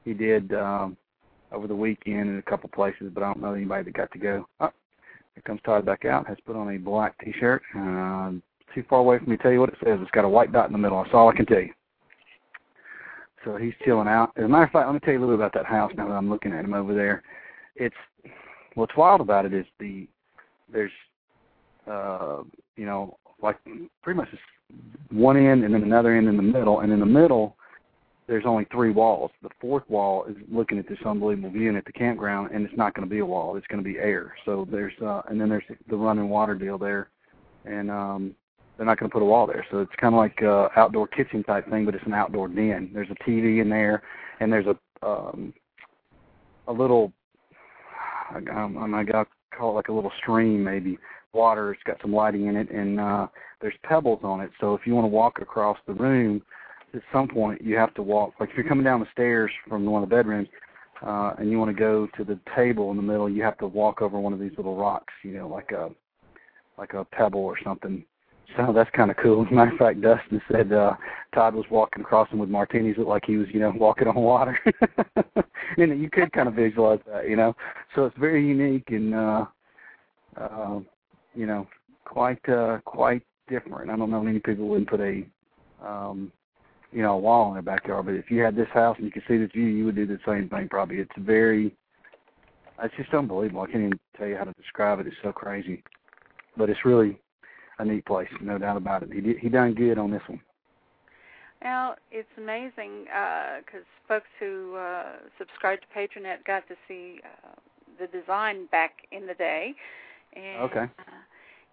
he 0.04 0.14
did 0.14 0.52
um, 0.54 0.96
over 1.52 1.66
the 1.66 1.74
weekend 1.74 2.30
in 2.30 2.38
a 2.38 2.42
couple 2.42 2.68
places, 2.70 3.10
but 3.12 3.22
I 3.22 3.26
don't 3.26 3.42
know 3.42 3.54
anybody 3.54 3.84
that 3.84 3.94
got 3.94 4.12
to 4.12 4.18
go. 4.18 4.48
Oh, 4.60 4.70
here 5.34 5.42
comes 5.44 5.60
Todd 5.64 5.84
back 5.84 6.04
out. 6.04 6.26
Has 6.26 6.38
put 6.46 6.56
on 6.56 6.74
a 6.74 6.78
black 6.78 7.14
T-shirt. 7.24 7.62
Uh, 7.76 8.32
too 8.74 8.84
far 8.88 9.00
away 9.00 9.18
from 9.18 9.30
me 9.30 9.36
to 9.36 9.42
tell 9.42 9.52
you 9.52 9.60
what 9.60 9.70
it 9.70 9.78
says. 9.84 9.98
It's 10.00 10.10
got 10.12 10.24
a 10.24 10.28
white 10.28 10.52
dot 10.52 10.66
in 10.66 10.72
the 10.72 10.78
middle. 10.78 11.02
That's 11.02 11.14
all 11.14 11.28
I 11.28 11.36
can 11.36 11.46
tell 11.46 11.60
you. 11.60 11.72
So 13.44 13.56
he's 13.56 13.72
chilling 13.84 14.08
out. 14.08 14.32
As 14.36 14.44
a 14.44 14.48
matter 14.48 14.64
of 14.64 14.70
fact, 14.70 14.86
let 14.86 14.94
me 14.94 15.00
tell 15.00 15.12
you 15.12 15.18
a 15.18 15.20
little 15.20 15.36
bit 15.36 15.44
about 15.46 15.54
that 15.54 15.66
house 15.66 15.92
now 15.96 16.08
that 16.08 16.14
I'm 16.14 16.28
looking 16.28 16.52
at 16.52 16.64
him 16.64 16.74
over 16.74 16.94
there. 16.94 17.22
It's 17.76 17.96
what's 18.74 18.96
wild 18.96 19.20
about 19.20 19.46
it 19.46 19.54
is 19.54 19.64
the 19.78 20.06
there's 20.72 20.92
uh 21.90 22.42
you 22.76 22.86
know 22.86 23.16
like 23.42 23.56
pretty 24.02 24.16
much 24.16 24.28
one 25.10 25.36
end 25.36 25.64
and 25.64 25.72
then 25.72 25.82
another 25.82 26.14
end 26.14 26.28
in 26.28 26.36
the 26.36 26.42
middle 26.42 26.80
and 26.80 26.92
in 26.92 27.00
the 27.00 27.06
middle 27.06 27.56
there's 28.26 28.44
only 28.44 28.66
three 28.70 28.90
walls. 28.90 29.30
The 29.42 29.48
fourth 29.58 29.88
wall 29.88 30.26
is 30.26 30.36
looking 30.52 30.78
at 30.78 30.86
this 30.86 30.98
unbelievable 31.06 31.50
view 31.50 31.70
and 31.70 31.78
at 31.78 31.86
the 31.86 31.92
campground 31.92 32.50
and 32.52 32.64
it's 32.64 32.76
not 32.76 32.94
going 32.94 33.08
to 33.08 33.10
be 33.10 33.20
a 33.20 33.26
wall, 33.26 33.56
it's 33.56 33.66
going 33.68 33.82
to 33.82 33.88
be 33.88 33.98
air. 33.98 34.34
So 34.44 34.68
there's 34.70 34.92
uh 35.02 35.22
and 35.28 35.40
then 35.40 35.48
there's 35.48 35.64
the 35.88 35.96
running 35.96 36.28
water 36.28 36.54
deal 36.54 36.78
there 36.78 37.08
and 37.64 37.90
um 37.90 38.34
they're 38.76 38.86
not 38.86 39.00
going 39.00 39.10
to 39.10 39.12
put 39.12 39.22
a 39.22 39.26
wall 39.26 39.46
there. 39.46 39.66
So 39.70 39.80
it's 39.80 39.92
kind 39.98 40.14
of 40.14 40.18
like 40.18 40.42
uh 40.42 40.68
outdoor 40.76 41.08
kitchen 41.08 41.42
type 41.42 41.68
thing, 41.70 41.86
but 41.86 41.94
it's 41.94 42.06
an 42.06 42.12
outdoor 42.12 42.48
den. 42.48 42.90
There's 42.92 43.10
a 43.10 43.28
TV 43.28 43.62
in 43.62 43.70
there 43.70 44.02
and 44.40 44.52
there's 44.52 44.66
a 44.66 45.06
um 45.06 45.54
a 46.66 46.72
little 46.72 47.12
I, 48.30 48.36
um, 48.54 48.94
I 48.94 49.04
got 49.04 49.26
call 49.58 49.70
it 49.70 49.74
like 49.74 49.88
a 49.88 49.92
little 49.92 50.12
stream 50.20 50.62
maybe. 50.62 50.98
Water 51.32 51.72
it's 51.72 51.82
got 51.84 52.00
some 52.00 52.12
lighting 52.12 52.46
in 52.46 52.56
it 52.56 52.70
and 52.70 52.98
uh 53.00 53.26
there's 53.60 53.74
pebbles 53.82 54.20
on 54.22 54.40
it. 54.40 54.50
So 54.60 54.74
if 54.74 54.86
you 54.86 54.94
want 54.94 55.04
to 55.04 55.08
walk 55.08 55.40
across 55.40 55.76
the 55.86 55.94
room 55.94 56.42
at 56.94 57.02
some 57.12 57.28
point 57.28 57.62
you 57.62 57.76
have 57.76 57.94
to 57.94 58.02
walk 58.02 58.34
like 58.40 58.50
if 58.50 58.56
you're 58.56 58.68
coming 58.68 58.84
down 58.84 59.00
the 59.00 59.06
stairs 59.12 59.50
from 59.68 59.84
one 59.84 60.02
of 60.02 60.08
the 60.08 60.14
bedrooms 60.14 60.48
uh 61.02 61.34
and 61.38 61.50
you 61.50 61.58
want 61.58 61.70
to 61.70 61.78
go 61.78 62.08
to 62.16 62.24
the 62.24 62.38
table 62.56 62.90
in 62.90 62.96
the 62.96 63.02
middle 63.02 63.28
you 63.28 63.42
have 63.42 63.58
to 63.58 63.66
walk 63.66 64.00
over 64.00 64.18
one 64.18 64.32
of 64.32 64.40
these 64.40 64.52
little 64.56 64.76
rocks 64.76 65.12
you 65.22 65.32
know 65.32 65.46
like 65.48 65.70
a 65.72 65.90
like 66.78 66.94
a 66.94 67.04
pebble 67.04 67.40
or 67.40 67.56
something 67.62 68.04
so 68.56 68.72
that's 68.72 68.90
kind 68.90 69.10
of 69.10 69.16
cool. 69.18 69.44
As 69.44 69.50
a 69.50 69.54
matter 69.54 69.72
of 69.72 69.78
fact, 69.78 70.00
Dustin 70.00 70.40
said 70.50 70.72
uh, 70.72 70.94
Todd 71.34 71.54
was 71.54 71.66
walking 71.70 72.02
across 72.02 72.30
them 72.30 72.38
with 72.38 72.48
martinis, 72.48 72.96
looked 72.96 73.08
like 73.08 73.24
he 73.26 73.36
was, 73.36 73.48
you 73.52 73.60
know, 73.60 73.72
walking 73.76 74.08
on 74.08 74.14
water. 74.14 74.58
and 75.76 76.00
you 76.00 76.08
could 76.10 76.32
kind 76.32 76.48
of 76.48 76.54
visualize 76.54 77.00
that, 77.06 77.28
you 77.28 77.36
know. 77.36 77.54
So 77.94 78.06
it's 78.06 78.16
very 78.18 78.46
unique 78.46 78.88
and, 78.88 79.14
uh, 79.14 79.44
uh, 80.36 80.80
you 81.34 81.46
know, 81.46 81.66
quite 82.04 82.46
uh, 82.48 82.78
quite 82.84 83.22
different. 83.48 83.90
I 83.90 83.96
don't 83.96 84.10
know 84.10 84.22
many 84.22 84.38
people 84.38 84.66
wouldn't 84.68 84.88
put 84.88 85.00
a, 85.00 85.24
um, 85.84 86.32
you 86.90 87.02
know, 87.02 87.14
a 87.14 87.18
wall 87.18 87.48
in 87.48 87.54
their 87.54 87.62
backyard, 87.62 88.06
but 88.06 88.14
if 88.14 88.30
you 88.30 88.40
had 88.40 88.56
this 88.56 88.68
house 88.72 88.96
and 88.96 89.04
you 89.04 89.12
could 89.12 89.24
see 89.28 89.36
this 89.36 89.50
view, 89.52 89.66
you 89.66 89.84
would 89.84 89.96
do 89.96 90.06
the 90.06 90.18
same 90.26 90.48
thing. 90.48 90.68
Probably, 90.68 90.98
it's 90.98 91.10
very. 91.18 91.74
It's 92.82 92.94
just 92.96 93.12
unbelievable. 93.12 93.62
I 93.62 93.66
can't 93.66 93.84
even 93.84 94.00
tell 94.16 94.28
you 94.28 94.36
how 94.36 94.44
to 94.44 94.52
describe 94.52 95.00
it. 95.00 95.06
It's 95.08 95.16
so 95.22 95.32
crazy, 95.32 95.82
but 96.56 96.70
it's 96.70 96.84
really 96.84 97.18
a 97.78 97.84
neat 97.84 98.04
place, 98.04 98.28
no 98.40 98.58
doubt 98.58 98.76
about 98.76 99.02
it. 99.02 99.12
He 99.12 99.20
did, 99.20 99.38
he 99.38 99.48
done 99.48 99.74
good 99.74 99.98
on 99.98 100.10
this 100.10 100.22
one. 100.26 100.40
Well, 101.62 101.96
it's 102.12 102.28
amazing 102.36 103.04
because 103.04 103.86
folks 104.06 104.28
who 104.38 104.76
uh, 104.76 105.16
subscribe 105.38 105.80
to 105.80 105.86
Patronet 105.96 106.44
got 106.46 106.68
to 106.68 106.74
see 106.86 107.20
uh, 107.24 107.54
the 107.98 108.06
design 108.06 108.66
back 108.70 108.92
in 109.10 109.26
the 109.26 109.34
day, 109.34 109.74
and 110.34 110.62
Okay. 110.62 110.84
uh, 110.98 111.22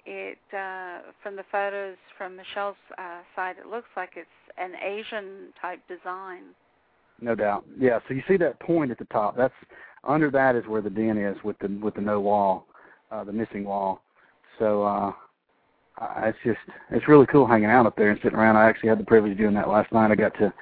it 0.07 0.39
uh, 0.53 1.11
from 1.21 1.35
the 1.35 1.43
photos 1.51 1.97
from 2.17 2.35
Michelle's 2.35 2.75
uh, 2.97 3.21
side, 3.35 3.55
it 3.59 3.67
looks 3.67 3.89
like 3.95 4.11
it's 4.15 4.27
an 4.57 4.71
Asian 4.83 5.53
type 5.61 5.81
design. 5.87 6.43
No 7.21 7.35
doubt. 7.35 7.65
Yeah. 7.79 7.99
So 8.07 8.13
you 8.13 8.23
see 8.27 8.37
that 8.37 8.59
point 8.59 8.91
at 8.91 8.97
the 8.97 9.05
top. 9.05 9.37
That's 9.37 9.53
under 10.03 10.29
that 10.31 10.55
is 10.55 10.65
where 10.67 10.81
the 10.81 10.89
den 10.89 11.17
is 11.17 11.37
with 11.43 11.57
the 11.59 11.67
with 11.81 11.95
the 11.95 12.01
no 12.01 12.19
wall, 12.19 12.65
uh, 13.11 13.23
the 13.23 13.33
missing 13.33 13.65
wall. 13.65 14.01
So 14.59 14.83
uh, 14.83 15.11
it's 16.17 16.37
just 16.43 16.59
it's 16.91 17.07
really 17.07 17.25
cool 17.27 17.47
hanging 17.47 17.69
out 17.69 17.85
up 17.85 17.95
there 17.95 18.11
and 18.11 18.19
sitting 18.21 18.37
around. 18.37 18.57
I 18.57 18.67
actually 18.67 18.89
had 18.89 18.99
the 18.99 19.05
privilege 19.05 19.33
of 19.33 19.37
doing 19.37 19.53
that 19.55 19.69
last 19.69 19.91
night. 19.91 20.11
I 20.11 20.15
got 20.15 20.37
to 20.39 20.53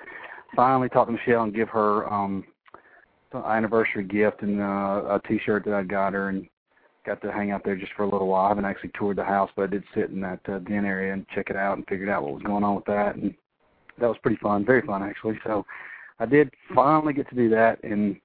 finally 0.55 0.89
talk 0.89 1.07
to 1.07 1.13
Michelle 1.13 1.43
and 1.43 1.55
give 1.55 1.69
her 1.69 2.11
um 2.11 2.43
anniversary 3.33 4.03
gift 4.03 4.43
and 4.43 4.61
uh, 4.61 5.19
a 5.19 5.21
T-shirt 5.27 5.65
that 5.65 5.73
I 5.73 5.83
got 5.83 6.13
her, 6.13 6.29
and 6.29 6.47
got 7.05 7.21
to 7.21 7.31
hang 7.31 7.51
out 7.51 7.63
there 7.63 7.75
just 7.75 7.91
for 7.93 8.03
a 8.03 8.09
little 8.09 8.27
while. 8.27 8.45
I 8.45 8.49
haven't 8.49 8.65
actually 8.65 8.91
toured 8.97 9.17
the 9.17 9.23
house, 9.23 9.49
but 9.55 9.63
I 9.63 9.67
did 9.67 9.83
sit 9.95 10.09
in 10.09 10.21
that 10.21 10.39
uh, 10.47 10.59
den 10.59 10.85
area 10.85 11.13
and 11.13 11.27
check 11.29 11.49
it 11.49 11.55
out 11.55 11.77
and 11.77 11.87
figured 11.87 12.09
out 12.09 12.23
what 12.23 12.33
was 12.33 12.43
going 12.43 12.63
on 12.63 12.75
with 12.75 12.85
that, 12.85 13.15
and 13.15 13.33
that 13.99 14.07
was 14.07 14.17
pretty 14.21 14.37
fun, 14.37 14.65
very 14.65 14.81
fun 14.81 15.03
actually. 15.03 15.39
So 15.43 15.65
I 16.19 16.25
did 16.25 16.51
finally 16.73 17.13
get 17.13 17.29
to 17.29 17.35
do 17.35 17.49
that, 17.49 17.83
and 17.83 18.17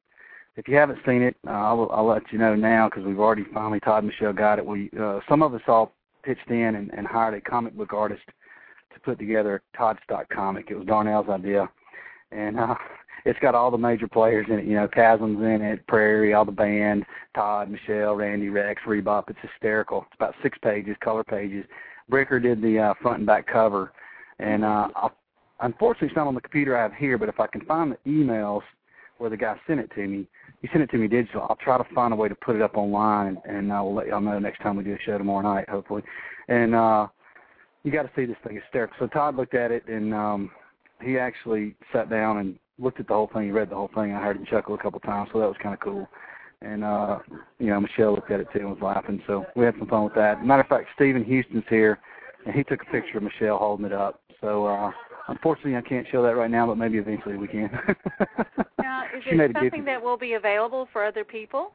if 0.57 0.69
you 0.69 0.77
haven't 0.77 0.99
seen 1.07 1.23
it, 1.23 1.37
uh, 1.47 1.53
I'll, 1.53 1.89
I'll 1.93 2.07
let 2.07 2.31
you 2.33 2.39
know 2.39 2.55
now 2.55 2.89
because 2.89 3.05
we've 3.05 3.21
already 3.21 3.45
finally 3.55 3.81
Todd 3.81 4.03
and 4.03 4.09
Michelle 4.09 4.33
got 4.33 4.59
it. 4.59 4.67
We 4.67 4.91
uh, 5.01 5.21
some 5.29 5.43
of 5.43 5.55
us 5.55 5.63
all 5.67 5.95
pitched 6.23 6.51
in 6.51 6.75
and, 6.75 6.93
and 6.95 7.07
hired 7.07 7.35
a 7.35 7.41
comic 7.41 7.75
book 7.77 7.93
artist 7.93 8.23
to 8.93 9.01
put 9.01 9.19
together 9.19 9.63
Toddstock 9.79 10.29
comic. 10.31 10.71
It 10.71 10.77
was 10.77 10.87
Darnell's 10.87 11.29
idea, 11.29 11.69
and 12.33 12.59
uh, 12.59 12.75
it's 13.25 13.39
got 13.41 13.55
all 13.55 13.71
the 13.71 13.79
major 13.79 14.09
players 14.09 14.47
in 14.49 14.59
it. 14.59 14.65
You 14.65 14.75
know, 14.75 14.89
Chasm's 14.89 15.41
in 15.41 15.63
it, 15.63 15.87
Prairie, 15.87 16.35
all 16.35 16.45
the 16.45 16.53
band, 16.53 17.05
Todd, 17.35 17.71
Michelle, 17.71 18.15
Randy, 18.15 18.49
Rex, 18.49 18.83
Rebop. 18.87 19.29
It's 19.29 19.39
hysterical. 19.43 20.05
It's 20.07 20.17
about 20.17 20.35
six 20.43 20.57
pages, 20.63 20.97
color 21.03 21.25
pages. 21.25 21.65
Bricker 22.11 22.43
did 22.43 22.63
the 22.63 22.79
uh, 22.79 22.95
front 23.03 23.19
and 23.19 23.27
back 23.27 23.47
cover, 23.47 23.93
and 24.39 24.65
uh, 24.65 24.89
I'll, 24.97 25.15
unfortunately, 25.61 26.09
it's 26.09 26.17
not 26.17 26.27
on 26.27 26.35
the 26.35 26.41
computer 26.41 26.77
I 26.77 26.83
have 26.83 26.95
here. 26.95 27.19
But 27.19 27.29
if 27.29 27.39
I 27.39 27.47
can 27.47 27.61
find 27.63 27.93
the 27.93 28.11
emails 28.11 28.63
where 29.19 29.31
the 29.31 29.37
guy 29.37 29.57
sent 29.67 29.81
it 29.81 29.91
to 29.95 30.07
me, 30.07 30.27
he 30.63 30.69
sent 30.69 30.83
it 30.83 30.91
to 30.91 30.97
me 30.97 31.09
digital. 31.09 31.47
I'll 31.49 31.57
try 31.57 31.79
to 31.79 31.95
find 31.95 32.13
a 32.13 32.17
way 32.17 32.29
to 32.29 32.35
put 32.35 32.57
it 32.57 32.63
up 32.63 32.77
online, 32.77 33.39
and 33.45 33.73
I 33.73 33.81
will 33.81 33.95
let 33.95 34.07
y'all 34.07 34.21
know 34.21 34.39
next 34.39 34.61
time 34.61 34.77
we 34.77 34.85
do 34.85 34.95
a 34.95 34.99
show 35.05 35.19
tomorrow 35.19 35.43
night, 35.43 35.69
hopefully. 35.69 36.03
And 36.49 36.75
uh, 36.75 37.09
you 37.85 37.93
got 37.93 38.03
to 38.03 38.11
see 38.17 38.25
this 38.25 38.37
thing 38.45 38.57
it's 38.57 38.65
hysterical. 38.67 38.97
So 38.99 39.07
Todd 39.07 39.37
looked 39.37 39.55
at 39.55 39.71
it, 39.71 39.87
and 39.89 40.13
um, 40.15 40.51
he 41.03 41.19
actually 41.19 41.75
sat 41.93 42.11
down 42.11 42.39
and 42.39 42.59
looked 42.79 43.01
at 43.01 43.09
the 43.09 43.15
whole 43.15 43.31
thing. 43.33 43.45
He 43.45 43.51
read 43.51 43.71
the 43.71 43.77
whole 43.77 43.91
thing. 43.95 44.13
I 44.13 44.23
heard 44.23 44.37
him 44.37 44.47
chuckle 44.47 44.75
a 44.75 44.79
couple 44.79 45.01
times, 45.01 45.31
so 45.33 45.41
that 45.41 45.47
was 45.47 45.57
kind 45.63 45.75
of 45.75 45.81
cool. 45.81 46.09
And 46.61 46.83
uh, 46.83 47.19
you 47.59 47.69
know, 47.69 47.81
Michelle 47.81 48.15
looked 48.15 48.31
at 48.31 48.41
it 48.41 48.49
too 48.53 48.61
and 48.61 48.71
was 48.71 48.83
laughing. 48.83 49.23
So 49.27 49.47
we 49.55 49.65
had 49.65 49.75
some 49.79 49.87
fun 49.89 50.05
with 50.05 50.15
that. 50.15 50.45
Matter 50.45 50.63
of 50.63 50.69
fact, 50.69 50.89
Stephen 50.97 51.25
Houston's 51.25 51.65
here, 51.69 52.01
and 52.47 52.55
he 52.55 52.65
took 52.65 52.83
a 52.83 52.93
picture 52.93 53.19
of 53.19 53.23
Michelle 53.23 53.59
holding 53.59 53.87
it 53.87 53.93
up. 53.93 54.21
So 54.41 54.67
uh, 54.67 54.91
unfortunately, 55.29 55.77
I 55.77 55.83
can't 55.83 56.07
show 56.11 56.23
that 56.23 56.37
right 56.37 56.51
now, 56.51 56.67
but 56.67 56.77
maybe 56.77 56.99
eventually 56.99 57.37
we 57.37 57.47
can. 57.47 57.71
now, 58.89 59.05
is 59.17 59.23
it 59.27 59.53
something 59.55 59.85
that 59.85 60.03
will 60.03 60.17
be 60.17 60.35
available 60.35 60.89
for 60.93 61.05
other 61.05 61.25
people? 61.25 61.73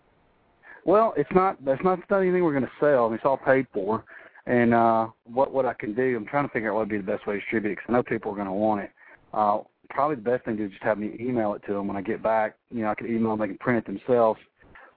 Well, 0.85 1.13
it's 1.15 1.29
not. 1.33 1.63
That's 1.63 1.81
not 1.83 1.99
anything 2.11 2.43
we're 2.43 2.59
going 2.59 2.63
to 2.63 2.71
sell. 2.79 3.05
I 3.05 3.09
mean, 3.09 3.15
it's 3.15 3.25
all 3.25 3.37
paid 3.37 3.67
for. 3.73 4.03
And 4.45 4.73
uh, 4.73 5.07
what 5.25 5.53
what 5.53 5.65
I 5.65 5.73
can 5.73 5.93
do, 5.93 6.17
I'm 6.17 6.25
trying 6.25 6.47
to 6.47 6.51
figure 6.51 6.71
out 6.71 6.75
what 6.75 6.81
would 6.81 6.89
be 6.89 6.97
the 6.97 7.03
best 7.03 7.25
way 7.25 7.35
to 7.35 7.39
distribute 7.39 7.71
it 7.71 7.75
because 7.75 7.85
I 7.89 7.93
know 7.93 8.03
people 8.03 8.31
are 8.31 8.35
going 8.35 8.47
to 8.47 8.53
want 8.53 8.81
it. 8.81 8.91
Uh, 9.33 9.59
probably 9.89 10.17
the 10.17 10.21
best 10.23 10.43
thing 10.43 10.57
to 10.57 10.63
do 10.63 10.65
is 10.65 10.71
just 10.71 10.83
have 10.83 10.97
me 10.97 11.15
email 11.19 11.53
it 11.53 11.61
to 11.67 11.73
them 11.73 11.87
when 11.87 11.95
I 11.95 12.01
get 12.01 12.21
back. 12.21 12.55
You 12.71 12.81
know, 12.81 12.89
I 12.89 12.95
can 12.95 13.07
email 13.07 13.31
them, 13.31 13.39
they 13.39 13.47
can 13.47 13.57
print 13.59 13.77
it 13.77 13.85
themselves, 13.85 14.39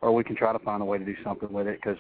or 0.01 0.13
we 0.13 0.25
can 0.25 0.37
try 0.37 0.53
to 0.53 0.59
find 0.61 0.83
a 0.83 0.85
way 0.85 0.99
to 0.99 1.05
do 1.05 1.15
something 1.23 1.53
with 1.53 1.69
it 1.69 1.81
because 1.81 1.99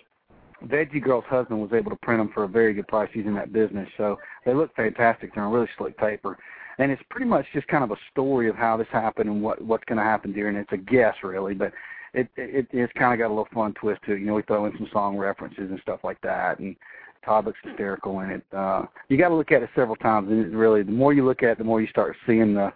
Veggie 0.65 1.03
Girl's 1.03 1.25
husband 1.29 1.61
was 1.61 1.73
able 1.73 1.91
to 1.91 1.97
print 1.97 2.21
them 2.21 2.31
for 2.33 2.45
a 2.45 2.49
very 2.49 2.75
good 2.75 2.89
price 2.89 3.11
using 3.13 3.35
that 3.35 3.53
business. 3.53 3.89
So 3.97 4.19
they 4.45 4.55
look 4.55 4.75
fantastic. 4.75 5.35
They're 5.35 5.45
on 5.45 5.53
really 5.53 5.69
slick 5.79 5.97
paper. 5.99 6.39
And 6.79 6.93
it's 6.93 7.03
pretty 7.11 7.27
much 7.27 7.47
just 7.53 7.67
kind 7.69 7.85
of 7.85 7.91
a 7.91 7.97
story 8.11 8.49
of 8.49 8.57
how 8.57 8.77
this 8.77 8.87
happened 8.93 9.31
and 9.31 9.43
what 9.43 9.63
what's 9.63 9.85
going 9.85 9.99
to 9.99 10.05
happen 10.05 10.33
during 10.33 10.57
it. 10.57 10.67
It's 10.71 10.73
a 10.73 10.77
guess, 10.77 11.15
really, 11.23 11.55
but 11.55 11.73
it, 12.13 12.29
it 12.37 12.67
it's 12.71 12.93
kind 12.95 13.13
of 13.13 13.19
got 13.19 13.29
a 13.29 13.35
little 13.35 13.49
fun 13.53 13.75
twist 13.75 14.03
to 14.07 14.13
it. 14.13 14.21
You 14.21 14.27
know, 14.27 14.35
we 14.35 14.43
throw 14.43 14.67
in 14.67 14.77
some 14.77 14.89
song 14.93 15.17
references 15.17 15.71
and 15.71 15.81
stuff 15.81 16.01
like 16.05 16.21
that, 16.23 16.59
and 16.59 16.77
Todd 17.25 17.47
looks 17.47 17.59
hysterical 17.63 18.21
in 18.21 18.31
it. 18.31 18.45
Uh, 18.53 18.85
you 19.09 19.19
got 19.19 19.29
to 19.29 19.35
look 19.35 19.53
at 19.53 19.63
it 19.63 19.71
several 19.75 19.97
times, 19.97 20.31
and 20.31 20.47
it 20.47 20.57
really, 20.57 20.83
the 20.83 20.93
more 20.93 21.13
you 21.13 21.25
look 21.25 21.43
at 21.43 21.51
it, 21.51 21.59
the 21.59 21.65
more 21.65 21.81
you 21.81 21.89
start 21.89 22.17
seeing 22.27 22.55
the 22.55 22.73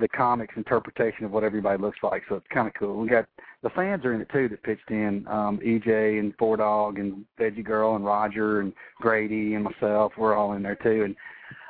the 0.00 0.08
comics 0.08 0.54
interpretation 0.56 1.26
of 1.26 1.30
what 1.30 1.44
everybody 1.44 1.80
looks 1.80 1.98
like. 2.02 2.22
So 2.28 2.36
it's 2.36 2.46
kind 2.52 2.66
of 2.66 2.72
cool. 2.74 2.96
We 2.96 3.08
got 3.08 3.26
the 3.62 3.70
fans 3.70 4.04
are 4.04 4.14
in 4.14 4.20
it 4.20 4.28
too 4.32 4.48
that 4.48 4.62
pitched 4.62 4.90
in. 4.90 5.26
Um, 5.28 5.58
EJ 5.58 6.18
and 6.18 6.34
Four 6.38 6.56
Dog 6.56 6.98
and 6.98 7.24
Veggie 7.38 7.64
Girl 7.64 7.96
and 7.96 8.04
Roger 8.04 8.60
and 8.60 8.72
Grady 8.98 9.54
and 9.54 9.64
myself. 9.64 10.12
We're 10.16 10.34
all 10.34 10.54
in 10.54 10.62
there 10.62 10.76
too. 10.76 11.04
And 11.04 11.16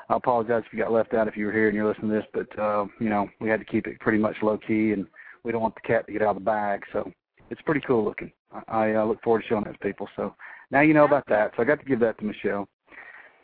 I 0.08 0.16
apologize 0.16 0.62
if 0.66 0.72
you 0.72 0.78
got 0.78 0.92
left 0.92 1.14
out 1.14 1.28
if 1.28 1.36
you 1.36 1.46
were 1.46 1.52
here 1.52 1.68
and 1.68 1.74
you're 1.74 1.88
listening 1.88 2.10
to 2.10 2.16
this, 2.16 2.26
but 2.32 2.58
uh, 2.58 2.86
you 3.00 3.08
know 3.08 3.28
we 3.40 3.48
had 3.48 3.60
to 3.60 3.66
keep 3.66 3.86
it 3.86 3.98
pretty 4.00 4.18
much 4.18 4.36
low 4.42 4.58
key, 4.58 4.92
and 4.92 5.06
we 5.44 5.52
don't 5.52 5.62
want 5.62 5.74
the 5.74 5.80
cat 5.80 6.06
to 6.06 6.12
get 6.12 6.22
out 6.22 6.36
of 6.36 6.36
the 6.36 6.40
bag. 6.40 6.82
So 6.92 7.10
it's 7.50 7.62
pretty 7.62 7.80
cool 7.86 8.04
looking. 8.04 8.32
I, 8.52 8.62
I 8.68 8.94
uh, 8.94 9.04
look 9.04 9.22
forward 9.22 9.42
to 9.42 9.48
showing 9.48 9.64
to 9.64 9.72
people. 9.80 10.08
So 10.16 10.34
now 10.70 10.80
you 10.80 10.94
know 10.94 11.04
about 11.04 11.24
that. 11.28 11.52
So 11.56 11.62
I 11.62 11.66
got 11.66 11.80
to 11.80 11.86
give 11.86 12.00
that 12.00 12.18
to 12.18 12.24
Michelle. 12.24 12.68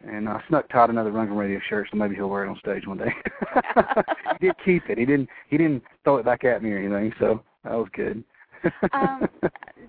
And 0.05 0.29
I 0.29 0.43
snuck 0.49 0.69
Todd 0.69 0.91
another 0.91 1.13
Rundgren 1.13 1.37
Radio 1.37 1.61
shirt, 1.69 1.87
so 1.91 1.97
maybe 1.97 2.17
he'll 2.17 2.29
wear 2.29 2.45
it 2.45 2.49
on 2.49 2.59
stage 2.59 2.89
one 2.89 2.99
day. 2.99 3.15
he 4.41 4.47
did 4.49 4.57
keep 4.65 4.91
it. 4.91 4.99
He 4.99 5.05
didn't. 5.05 5.29
He 5.49 5.57
didn't 5.57 5.85
throw 6.03 6.17
it 6.17 6.25
back 6.25 6.43
at 6.43 6.61
me 6.61 6.73
or 6.73 6.79
anything. 6.79 7.13
So 7.21 7.43
that 7.63 7.73
was 7.73 7.87
good. 7.95 8.25
um, 8.93 9.29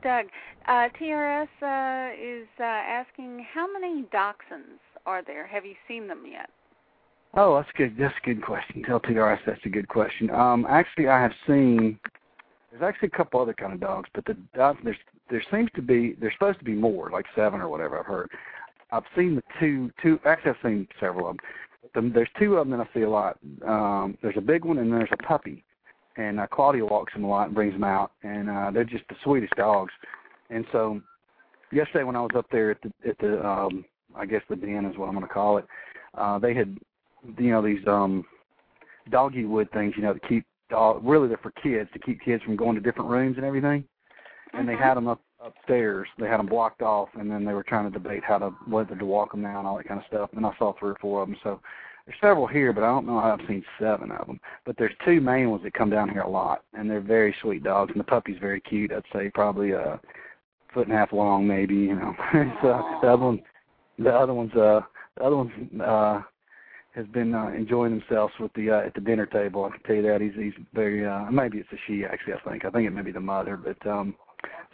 Doug, 0.04 0.26
uh, 0.68 0.90
TRC 1.00 1.48
uh, 1.62 2.14
is 2.20 2.48
uh, 2.60 2.64
asking 2.64 3.46
how 3.54 3.72
many 3.72 4.04
dachshunds 4.14 4.82
are 5.06 5.24
there? 5.24 5.48
Have 5.48 5.66
you 5.66 5.76
seen 5.88 6.08
them 6.08 6.24
yet? 6.30 6.50
Oh, 7.36 7.56
that's 7.56 7.70
good. 7.76 7.96
That's 7.98 8.14
a 8.22 8.26
good 8.26 8.44
question. 8.44 8.84
Tell 8.84 9.00
TRC 9.00 9.40
that's 9.46 9.66
a 9.66 9.70
good 9.70 9.88
question. 9.88 10.30
Um, 10.30 10.68
actually, 10.70 11.08
I 11.08 11.20
have 11.20 11.34
seen 11.48 12.00
there's 12.70 12.84
actually 12.84 13.08
a 13.08 13.18
couple 13.18 13.42
other 13.42 13.54
kind 13.54 13.74
of 13.74 13.80
dogs, 13.80 14.10
but 14.14 14.26
the 14.26 14.38
dogs 14.56 14.80
there's 14.84 14.98
there 15.30 15.44
seems 15.52 15.70
to 15.76 15.82
be 15.82 16.16
there's 16.20 16.34
supposed 16.34 16.60
to 16.60 16.66
be 16.66 16.74
more, 16.74 17.10
like 17.10 17.26
seven 17.36 17.60
or 17.60 17.70
whatever 17.70 18.00
I've 18.00 18.06
heard. 18.06 18.30
I've 18.92 19.04
seen 19.16 19.36
the 19.36 19.44
two 19.60 19.92
two 20.02 20.20
actually 20.26 20.52
I've 20.52 20.58
seen 20.64 20.88
several 21.00 21.28
of 21.28 21.38
them. 21.96 22.12
there's 22.14 22.30
two 22.38 22.58
of 22.58 22.68
them 22.68 22.78
that 22.78 22.88
I 22.88 22.94
see 22.94 23.04
a 23.04 23.10
lot. 23.10 23.40
Um, 23.66 24.18
there's 24.22 24.38
a 24.38 24.42
big 24.42 24.64
one 24.64 24.78
and 24.78 24.92
there's 24.92 25.10
a 25.12 25.18
puppy, 25.18 25.64
and 26.18 26.40
uh, 26.40 26.46
Claudia 26.48 26.86
walks 26.86 27.14
them 27.14 27.24
a 27.24 27.28
lot 27.28 27.48
and 27.48 27.56
brings 27.56 27.74
them 27.74 27.84
out, 27.84 28.12
and 28.22 28.48
uh, 28.48 28.70
they're 28.72 28.84
just 28.84 29.08
the 29.10 29.16
sweetest 29.24 29.56
dogs. 29.56 29.94
And 30.52 30.66
so 30.72 31.02
yesterday 31.72 32.04
when 32.04 32.16
I 32.16 32.22
was 32.22 32.32
up 32.36 32.46
there 32.52 32.70
at 32.70 32.78
the 32.84 32.92
at 33.10 33.18
the 33.18 33.44
um, 33.44 33.86
I 34.16 34.28
guess 34.28 34.44
the 34.50 34.56
den 34.56 34.86
is 34.86 34.98
what 35.00 35.08
I'm 35.08 35.16
going 35.16 35.28
to 35.28 35.34
call 35.34 35.58
it. 35.58 35.66
Uh, 36.16 36.38
they 36.38 36.54
had 36.54 36.78
you 37.38 37.52
know 37.52 37.62
these 37.62 37.86
um 37.88 38.26
doggy 39.10 39.46
wood 39.46 39.70
things, 39.72 39.94
you 39.96 40.04
know, 40.04 40.14
to 40.14 40.20
keep 40.28 40.46
uh, 40.76 40.96
really 41.02 41.28
they're 41.28 41.38
for 41.38 41.52
kids 41.52 41.90
to 41.94 42.00
keep 42.00 42.22
kids 42.22 42.44
from 42.44 42.56
going 42.56 42.76
to 42.76 42.82
different 42.82 43.10
rooms 43.10 43.38
and 43.38 43.46
everything. 43.46 43.84
And 44.54 44.68
mm-hmm. 44.68 44.68
they 44.68 44.76
had 44.76 44.96
them 44.96 45.08
up 45.08 45.22
upstairs. 45.44 46.08
They 46.18 46.28
had 46.28 46.40
them 46.40 46.48
blocked 46.48 46.82
off, 46.82 47.10
and 47.16 47.30
then 47.30 47.44
they 47.46 47.54
were 47.54 47.64
trying 47.64 47.86
to 47.86 47.92
debate 47.92 48.24
how 48.26 48.38
to 48.38 48.50
whether 48.68 48.96
to 48.96 49.06
walk 49.06 49.32
them 49.32 49.42
now 49.42 49.60
and 49.60 49.68
all 49.68 49.78
that 49.78 49.88
kind 49.88 50.00
of 50.00 50.06
stuff. 50.08 50.30
And 50.36 50.46
I 50.46 50.52
saw 50.58 50.74
three 50.74 50.92
or 50.92 50.98
four 51.02 51.22
of 51.22 51.30
them. 51.30 51.38
So 51.44 51.60
there's 52.06 52.18
several 52.22 52.48
here, 52.48 52.74
but 52.74 52.84
I 52.84 52.88
don't 52.88 53.06
know. 53.06 53.18
I've 53.18 53.46
seen 53.48 53.64
seven 53.80 54.12
of 54.12 54.28
them. 54.28 54.40
But 54.66 54.78
there's 54.78 54.94
two 55.06 55.22
main 55.22 55.50
ones 55.50 55.64
that 55.64 55.74
come 55.74 55.90
down 55.90 56.10
here 56.10 56.22
a 56.22 56.30
lot, 56.30 56.64
and 56.74 56.90
they're 56.90 57.02
very 57.02 57.36
sweet 57.42 57.64
dogs. 57.64 57.92
And 57.92 58.00
the 58.00 58.06
puppy's 58.06 58.40
very 58.40 58.62
cute. 58.62 58.92
I'd 58.92 59.04
say 59.14 59.30
probably 59.34 59.72
a 59.72 60.00
foot 60.74 60.88
and 60.88 60.96
a 60.96 60.98
half 60.98 61.14
long, 61.14 61.46
maybe. 61.48 61.76
You 61.76 61.96
know. 61.96 62.16
so 62.62 63.00
the 63.02 63.08
other 63.08 63.26
one, 63.26 63.42
the 64.00 64.14
other 64.14 64.34
one's 64.34 64.54
uh, 64.54 64.82
the 65.18 65.24
other 65.24 65.38
one's 65.38 65.82
uh 65.82 66.22
has 66.96 67.08
been 67.08 67.34
uh, 67.34 67.48
enjoying 67.48 67.98
themselves 67.98 68.34
with 68.40 68.54
the 68.54 68.70
uh, 68.70 68.86
at 68.86 68.94
the 68.94 69.02
dinner 69.02 69.26
table. 69.26 69.66
I 69.66 69.70
can 69.70 69.84
tell 69.84 69.96
you 69.96 70.02
that 70.04 70.22
he's 70.22 70.34
he's 70.36 70.54
very 70.74 71.06
uh, 71.06 71.30
maybe 71.32 71.58
it's 71.58 71.70
a 71.72 71.78
she 71.88 72.06
actually. 72.06 72.34
I 72.34 72.50
think 72.50 72.66
I 72.66 72.70
think 72.70 72.88
it 72.88 72.92
may 72.92 73.02
be 73.02 73.12
the 73.12 73.20
mother, 73.20 73.58
but 73.58 73.90
um, 73.90 74.16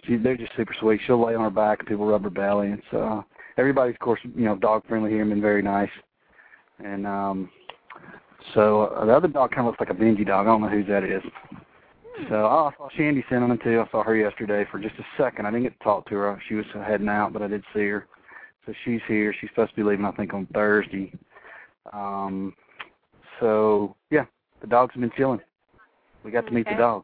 she 0.05 0.17
they're 0.17 0.37
just 0.37 0.51
super 0.57 0.75
sweet. 0.79 0.99
She'll 1.05 1.25
lay 1.25 1.35
on 1.35 1.43
her 1.43 1.49
back 1.49 1.79
and 1.79 1.87
people 1.87 2.05
rub 2.05 2.23
her 2.23 2.29
belly, 2.29 2.67
and 2.67 2.81
so 2.91 3.01
uh, 3.01 3.21
everybody's 3.57 3.95
of 3.95 3.99
course 3.99 4.19
you 4.23 4.45
know 4.45 4.55
dog 4.55 4.83
friendly 4.87 5.11
here 5.11 5.21
and 5.21 5.29
been 5.29 5.41
very 5.41 5.61
nice. 5.61 5.89
And 6.83 7.07
um, 7.07 7.49
so 8.53 8.83
uh, 8.83 9.05
the 9.05 9.13
other 9.13 9.27
dog 9.27 9.51
kind 9.51 9.61
of 9.61 9.67
looks 9.67 9.79
like 9.79 9.89
a 9.89 9.93
Benji 9.93 10.25
dog. 10.25 10.47
I 10.47 10.49
don't 10.49 10.61
know 10.61 10.69
whose 10.69 10.87
that 10.87 11.03
is. 11.03 11.23
So 12.27 12.35
oh, 12.35 12.71
I 12.73 12.77
saw 12.77 12.89
Shandy 12.97 13.23
sending 13.29 13.47
them 13.47 13.59
too. 13.63 13.81
I 13.85 13.89
saw 13.91 14.03
her 14.03 14.15
yesterday 14.15 14.65
for 14.69 14.77
just 14.77 14.95
a 14.95 15.05
second. 15.17 15.45
I 15.45 15.51
didn't 15.51 15.63
get 15.63 15.77
to 15.79 15.83
talk 15.83 16.09
to 16.09 16.15
her. 16.15 16.41
She 16.49 16.55
was 16.55 16.65
heading 16.73 17.07
out, 17.07 17.31
but 17.31 17.41
I 17.41 17.47
did 17.47 17.63
see 17.73 17.87
her. 17.87 18.07
So 18.65 18.73
she's 18.83 18.99
here. 19.07 19.33
She's 19.39 19.49
supposed 19.51 19.71
to 19.71 19.75
be 19.77 19.83
leaving, 19.83 20.05
I 20.05 20.11
think, 20.11 20.33
on 20.33 20.45
Thursday. 20.53 21.13
Um, 21.93 22.53
so 23.39 23.95
yeah, 24.11 24.25
the 24.61 24.67
dogs 24.67 24.93
have 24.93 25.01
been 25.01 25.11
chilling. 25.17 25.41
We 26.23 26.31
got 26.31 26.39
okay. 26.39 26.49
to 26.49 26.53
meet 26.53 26.65
the 26.65 26.75
dog. 26.75 27.03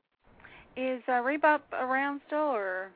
Is 0.78 1.02
uh, 1.08 1.14
Rebop 1.14 1.62
around 1.74 2.22
still, 2.28 2.40
or? 2.40 2.92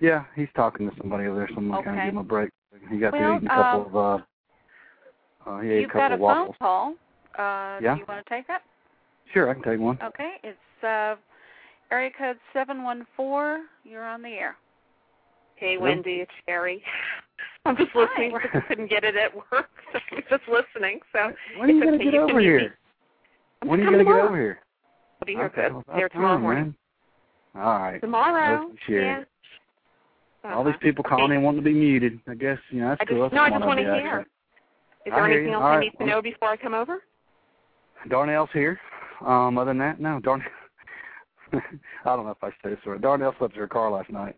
Yeah, 0.00 0.24
he's 0.34 0.48
talking 0.56 0.90
to 0.90 0.96
somebody 0.96 1.26
over 1.26 1.38
there. 1.38 1.48
Someone 1.54 1.78
okay. 1.78 1.86
kind 1.86 1.98
of 2.00 2.04
give 2.06 2.14
him 2.14 2.18
a 2.18 2.24
break. 2.24 2.50
He 2.90 2.98
got 2.98 3.12
well, 3.12 3.38
to 3.38 3.44
eat 3.44 3.46
a 3.46 3.48
couple 3.48 3.80
um, 3.80 3.86
of. 3.86 4.20
uh 4.20 4.24
uh, 5.46 5.60
he 5.60 5.70
ate 5.70 5.80
You've 5.82 5.90
a 5.90 5.92
couple 5.92 6.08
got 6.08 6.12
a 6.12 6.16
waffles. 6.16 6.56
phone 6.58 6.66
call. 6.66 6.94
Uh, 7.38 7.78
yeah. 7.80 7.94
Do 7.94 8.00
you 8.00 8.06
want 8.08 8.26
to 8.26 8.34
take 8.34 8.46
that? 8.48 8.62
Sure, 9.32 9.48
I 9.48 9.54
can 9.54 9.62
take 9.62 9.78
one. 9.78 9.98
Okay, 10.02 10.32
it's 10.42 10.84
uh, 10.84 11.14
area 11.90 12.10
code 12.16 12.36
seven 12.52 12.82
one 12.82 13.06
four. 13.16 13.60
You're 13.84 14.04
on 14.04 14.22
the 14.22 14.28
air. 14.28 14.56
Hey, 15.56 15.76
Wendy, 15.78 16.16
it's 16.16 16.30
Sherry. 16.46 16.82
I'm 17.68 17.76
just 17.76 17.94
listening. 17.94 18.32
I 18.34 18.60
couldn't 18.66 18.88
get 18.88 19.04
it 19.04 19.14
at 19.14 19.34
work, 19.34 19.46
so 19.92 19.98
I'm 20.12 20.22
just 20.30 20.42
listening. 20.48 21.00
So 21.12 21.32
when 21.58 21.68
are 21.68 21.72
you 21.72 21.84
gonna 21.84 21.96
okay. 21.96 22.04
get 22.04 22.14
You 22.14 22.22
over 22.22 22.40
here? 22.40 22.78
I'm 23.62 23.68
When 23.68 23.80
are 23.80 23.84
you 23.84 23.90
gonna 23.90 24.04
get 24.04 24.14
over 24.16 24.36
here? 24.36 24.60
I'll 25.20 25.26
be 25.26 25.34
here 25.34 25.44
okay, 25.46 25.68
well, 25.70 25.84
that's 25.86 26.12
tomorrow 26.12 26.36
fine, 26.36 26.42
morning. 26.42 26.74
man. 27.54 27.62
All 27.62 27.78
right. 27.78 28.00
Tomorrow. 28.00 28.72
Yeah. 28.88 29.22
All 30.44 30.64
these 30.64 30.70
Uh-huh. 30.72 30.78
people 30.80 31.04
calling 31.04 31.32
in 31.32 31.42
wanting 31.42 31.60
to 31.60 31.64
be 31.64 31.74
muted. 31.74 32.20
I 32.26 32.34
guess 32.34 32.58
you 32.70 32.80
know 32.80 32.88
that's 32.88 33.02
I 33.02 33.04
just 33.04 33.14
cool. 33.14 33.28
No, 33.32 33.42
I 33.42 33.50
just 33.50 33.66
want 33.66 33.80
to 33.80 33.94
hear. 33.94 34.26
Is 35.04 35.12
there 35.12 35.26
anything 35.26 35.52
else 35.52 35.62
I 35.62 35.76
right, 35.76 35.80
need 35.80 35.92
to 35.98 36.06
know 36.06 36.22
before 36.22 36.48
I 36.48 36.56
come 36.56 36.72
over? 36.74 37.02
Darnell's 38.08 38.50
here. 38.52 38.80
Um, 39.26 39.58
other 39.58 39.70
than 39.70 39.78
that, 39.78 40.00
no. 40.00 40.20
Darn. 40.20 40.42
I 41.52 41.60
don't 42.04 42.24
know 42.24 42.30
if 42.30 42.42
I 42.42 42.50
say 42.62 42.70
this 42.70 42.78
or 42.86 42.96
Darnell 42.98 43.34
slept 43.38 43.54
in 43.54 43.60
her 43.60 43.68
car 43.68 43.90
last 43.90 44.10
night. 44.10 44.36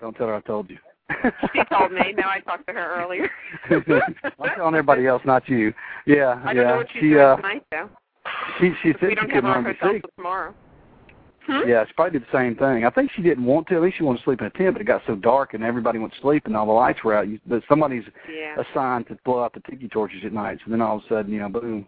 Don't 0.00 0.16
tell 0.16 0.26
her 0.28 0.34
I 0.34 0.40
told 0.40 0.70
you. 0.70 0.78
She 1.54 1.62
told 1.72 1.92
me. 1.92 2.14
No, 2.16 2.24
I 2.28 2.40
talked 2.40 2.66
to 2.66 2.72
her 2.72 3.02
earlier. 3.02 3.28
I'm 3.70 3.84
telling 4.56 4.74
everybody 4.74 5.06
else, 5.06 5.22
not 5.24 5.48
you. 5.48 5.72
Yeah, 6.06 6.40
I 6.44 6.52
yeah. 6.52 6.54
don't 6.54 6.66
know 6.66 6.76
what 6.76 6.86
she's 6.92 7.00
she 7.02 7.08
doing 7.10 7.20
uh, 7.20 7.36
tonight 7.36 7.64
though. 7.70 7.90
she 8.58 8.72
she 8.82 8.92
said 8.92 9.02
we 9.02 9.08
she 9.10 9.14
don't 9.14 9.30
have 9.30 9.44
our 9.44 9.62
to 9.62 9.72
hotel 9.72 9.92
till 9.92 10.10
tomorrow. 10.16 10.54
Hmm? 11.46 11.68
Yeah, 11.68 11.84
she 11.86 11.92
probably 11.92 12.18
did 12.18 12.26
the 12.26 12.36
same 12.38 12.56
thing. 12.56 12.86
I 12.86 12.90
think 12.90 13.10
she 13.14 13.20
didn't 13.20 13.44
want 13.44 13.66
to. 13.68 13.76
At 13.76 13.82
least 13.82 13.98
she 13.98 14.02
wanted 14.02 14.18
to 14.18 14.24
sleep 14.24 14.40
in 14.40 14.46
a 14.46 14.50
tent, 14.50 14.74
but 14.74 14.80
it 14.80 14.86
got 14.86 15.02
so 15.06 15.14
dark 15.14 15.52
and 15.52 15.62
everybody 15.62 15.98
went 15.98 16.14
to 16.14 16.20
sleep 16.20 16.46
and 16.46 16.56
all 16.56 16.66
the 16.66 16.72
lights 16.72 17.04
were 17.04 17.14
out. 17.14 17.28
You, 17.28 17.38
but 17.46 17.62
somebody's 17.68 18.04
Yeah. 18.32 18.56
assigned 18.58 19.08
to 19.08 19.18
blow 19.24 19.44
out 19.44 19.52
the 19.52 19.60
tiki 19.60 19.88
torches 19.88 20.24
at 20.24 20.32
night. 20.32 20.58
So 20.64 20.70
then 20.70 20.80
all 20.80 20.96
of 20.96 21.02
a 21.04 21.08
sudden, 21.08 21.32
you 21.32 21.40
know, 21.40 21.50
boom, 21.50 21.86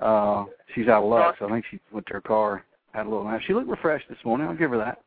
uh, 0.00 0.44
she's 0.74 0.86
out 0.86 1.02
of 1.02 1.10
luck. 1.10 1.34
So 1.40 1.46
I 1.46 1.50
think 1.50 1.64
she 1.68 1.80
went 1.90 2.06
to 2.06 2.12
her 2.14 2.20
car, 2.20 2.64
had 2.92 3.06
a 3.06 3.08
little 3.08 3.24
nap. 3.24 3.40
She 3.44 3.54
looked 3.54 3.68
refreshed 3.68 4.08
this 4.08 4.18
morning. 4.24 4.46
I'll 4.46 4.54
give 4.54 4.70
her 4.70 4.78
that. 4.78 5.00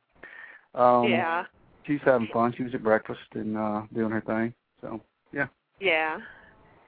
Um, 0.80 1.06
yeah. 1.10 1.46
She's 1.86 2.00
having 2.04 2.28
fun. 2.34 2.54
She 2.58 2.64
was 2.64 2.74
at 2.74 2.84
breakfast 2.84 3.20
and 3.34 3.58
uh, 3.58 3.84
doing 3.94 4.12
her 4.12 4.22
thing. 4.22 4.54
So 4.82 5.02
yeah. 5.32 5.48
Yeah. 5.80 6.18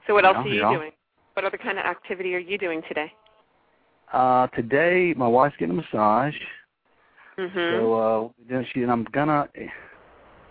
So 0.07 0.13
what 0.13 0.25
else 0.25 0.37
Yeah, 0.37 0.43
are 0.43 0.47
you 0.47 0.61
yeah. 0.61 0.73
doing? 0.73 0.91
What 1.33 1.45
other 1.45 1.57
kind 1.57 1.77
of 1.77 1.85
activity 1.85 2.33
are 2.33 2.39
you 2.39 2.57
doing 2.57 2.81
today? 2.87 3.11
Uh, 4.11 4.47
today, 4.47 5.13
my 5.15 5.27
wife's 5.27 5.55
getting 5.59 5.77
a 5.77 5.81
massage. 5.81 6.35
Mhm. 7.37 7.71
So 7.79 7.93
uh, 7.93 8.29
then 8.49 8.65
she 8.73 8.81
and 8.81 8.91
I'm 8.91 9.03
gonna. 9.11 9.47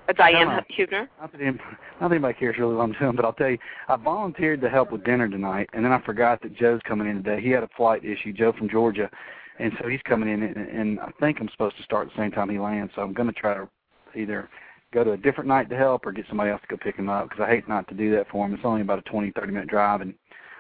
A 0.09 0.14
Diane 0.14 0.47
no. 0.47 0.61
Hugner. 0.70 1.09
Not 1.20 1.32
that, 1.32 1.40
any- 1.40 1.51
not 1.51 2.11
that 2.11 2.12
anybody 2.12 2.34
cares 2.34 2.57
really 2.59 2.76
what 2.76 2.84
I'm 2.84 2.92
doing, 2.92 3.16
but 3.16 3.24
I'll 3.24 3.32
tell 3.32 3.51
you, 3.51 3.59
I 3.88 3.97
volunteered 3.97 4.61
to 4.61 4.68
help 4.68 4.92
with 4.92 5.03
dinner 5.03 5.28
tonight, 5.28 5.68
and 5.72 5.84
then 5.84 5.92
I 5.92 6.01
forgot 6.03 6.40
that 6.42 6.55
Joe's 6.55 6.80
coming 6.86 7.09
in 7.09 7.24
today. 7.24 7.42
He 7.42 7.51
had 7.51 7.64
a 7.64 7.68
flight 7.76 8.05
issue, 8.05 8.32
Joe 8.32 8.53
from 8.53 8.68
Georgia, 8.68 9.11
and 9.59 9.72
so 9.80 9.88
he's 9.88 10.03
coming 10.03 10.28
in, 10.28 10.44
and, 10.44 10.57
and 10.57 11.01
I 11.01 11.11
think 11.18 11.38
I'm 11.40 11.49
supposed 11.49 11.76
to 11.78 11.82
start 11.82 12.07
at 12.07 12.14
the 12.14 12.22
same 12.22 12.30
time 12.30 12.49
he 12.51 12.59
lands. 12.61 12.92
So 12.94 13.03
I'm 13.03 13.14
going 13.14 13.26
to 13.26 13.34
try 13.34 13.55
to 13.55 13.68
either 14.17 14.49
go 14.93 15.05
to 15.05 15.12
a 15.12 15.17
different 15.17 15.49
night 15.49 15.69
to 15.71 15.77
help 15.77 16.07
or 16.07 16.12
get 16.12 16.27
somebody 16.29 16.51
else 16.51 16.61
to 16.62 16.69
go 16.69 16.77
pick 16.77 16.97
him 16.97 17.09
up 17.09 17.29
because 17.29 17.43
I 17.43 17.51
hate 17.51 17.69
not 17.69 17.87
to 17.89 17.95
do 17.95 18.11
that 18.17 18.29
for 18.31 18.47
him. 18.47 18.55
It's 18.55 18.64
only 18.64 18.81
about 18.83 18.99
a 18.99 19.03
20, 19.03 19.31
30 19.33 19.53
minute 19.53 19.69
drive, 19.69 20.01
and 20.01 20.14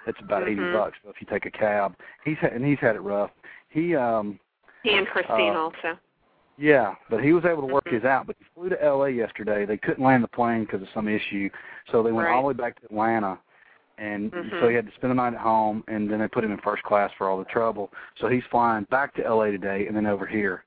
it's 0.06 0.18
about 0.20 0.42
Mhm. 0.42 0.52
80 0.52 0.72
bucks. 0.72 0.98
So 1.02 1.10
if 1.10 1.20
you 1.20 1.26
take 1.26 1.46
a 1.46 1.50
cab, 1.50 1.96
he's 2.24 2.38
ha- 2.38 2.48
and 2.52 2.64
he's 2.64 2.78
had 2.78 2.96
it 2.96 3.00
rough. 3.00 3.30
He 3.68 3.94
um 3.96 4.38
He 4.82 4.94
and 4.94 5.06
Christine 5.06 5.54
Uh, 5.54 5.58
also. 5.60 5.98
yeah, 6.58 6.94
but 7.10 7.22
he 7.22 7.32
was 7.32 7.44
able 7.44 7.66
to 7.66 7.72
work 7.72 7.84
Mhm. 7.86 7.92
his 7.92 8.04
out. 8.04 8.26
But 8.26 8.36
he 8.38 8.44
flew 8.54 8.68
to 8.68 8.82
L.A. 8.82 9.10
yesterday. 9.10 9.64
They 9.64 9.76
couldn't 9.78 10.04
land 10.04 10.22
the 10.22 10.28
plane 10.28 10.64
because 10.64 10.82
of 10.82 10.88
some 10.90 11.08
issue, 11.08 11.50
so 11.90 12.02
they 12.02 12.12
went 12.12 12.28
Right. 12.28 12.34
all 12.34 12.42
the 12.42 12.48
way 12.48 12.54
back 12.54 12.78
to 12.80 12.86
Atlanta, 12.86 13.38
and 13.98 14.32
Mhm. 14.32 14.60
so 14.60 14.68
he 14.68 14.74
had 14.74 14.86
to 14.86 14.92
spend 14.92 15.10
the 15.10 15.14
night 15.14 15.34
at 15.34 15.40
home, 15.40 15.82
and 15.88 16.08
then 16.10 16.20
they 16.20 16.28
put 16.28 16.44
him 16.44 16.52
in 16.52 16.58
first 16.58 16.82
class 16.82 17.10
for 17.12 17.28
all 17.28 17.38
the 17.38 17.44
trouble. 17.46 17.92
So 18.16 18.28
he's 18.28 18.44
flying 18.44 18.84
back 18.84 19.14
to 19.14 19.24
L.A. 19.24 19.50
today, 19.50 19.86
and 19.86 19.96
then 19.96 20.06
over 20.06 20.26
here. 20.26 20.64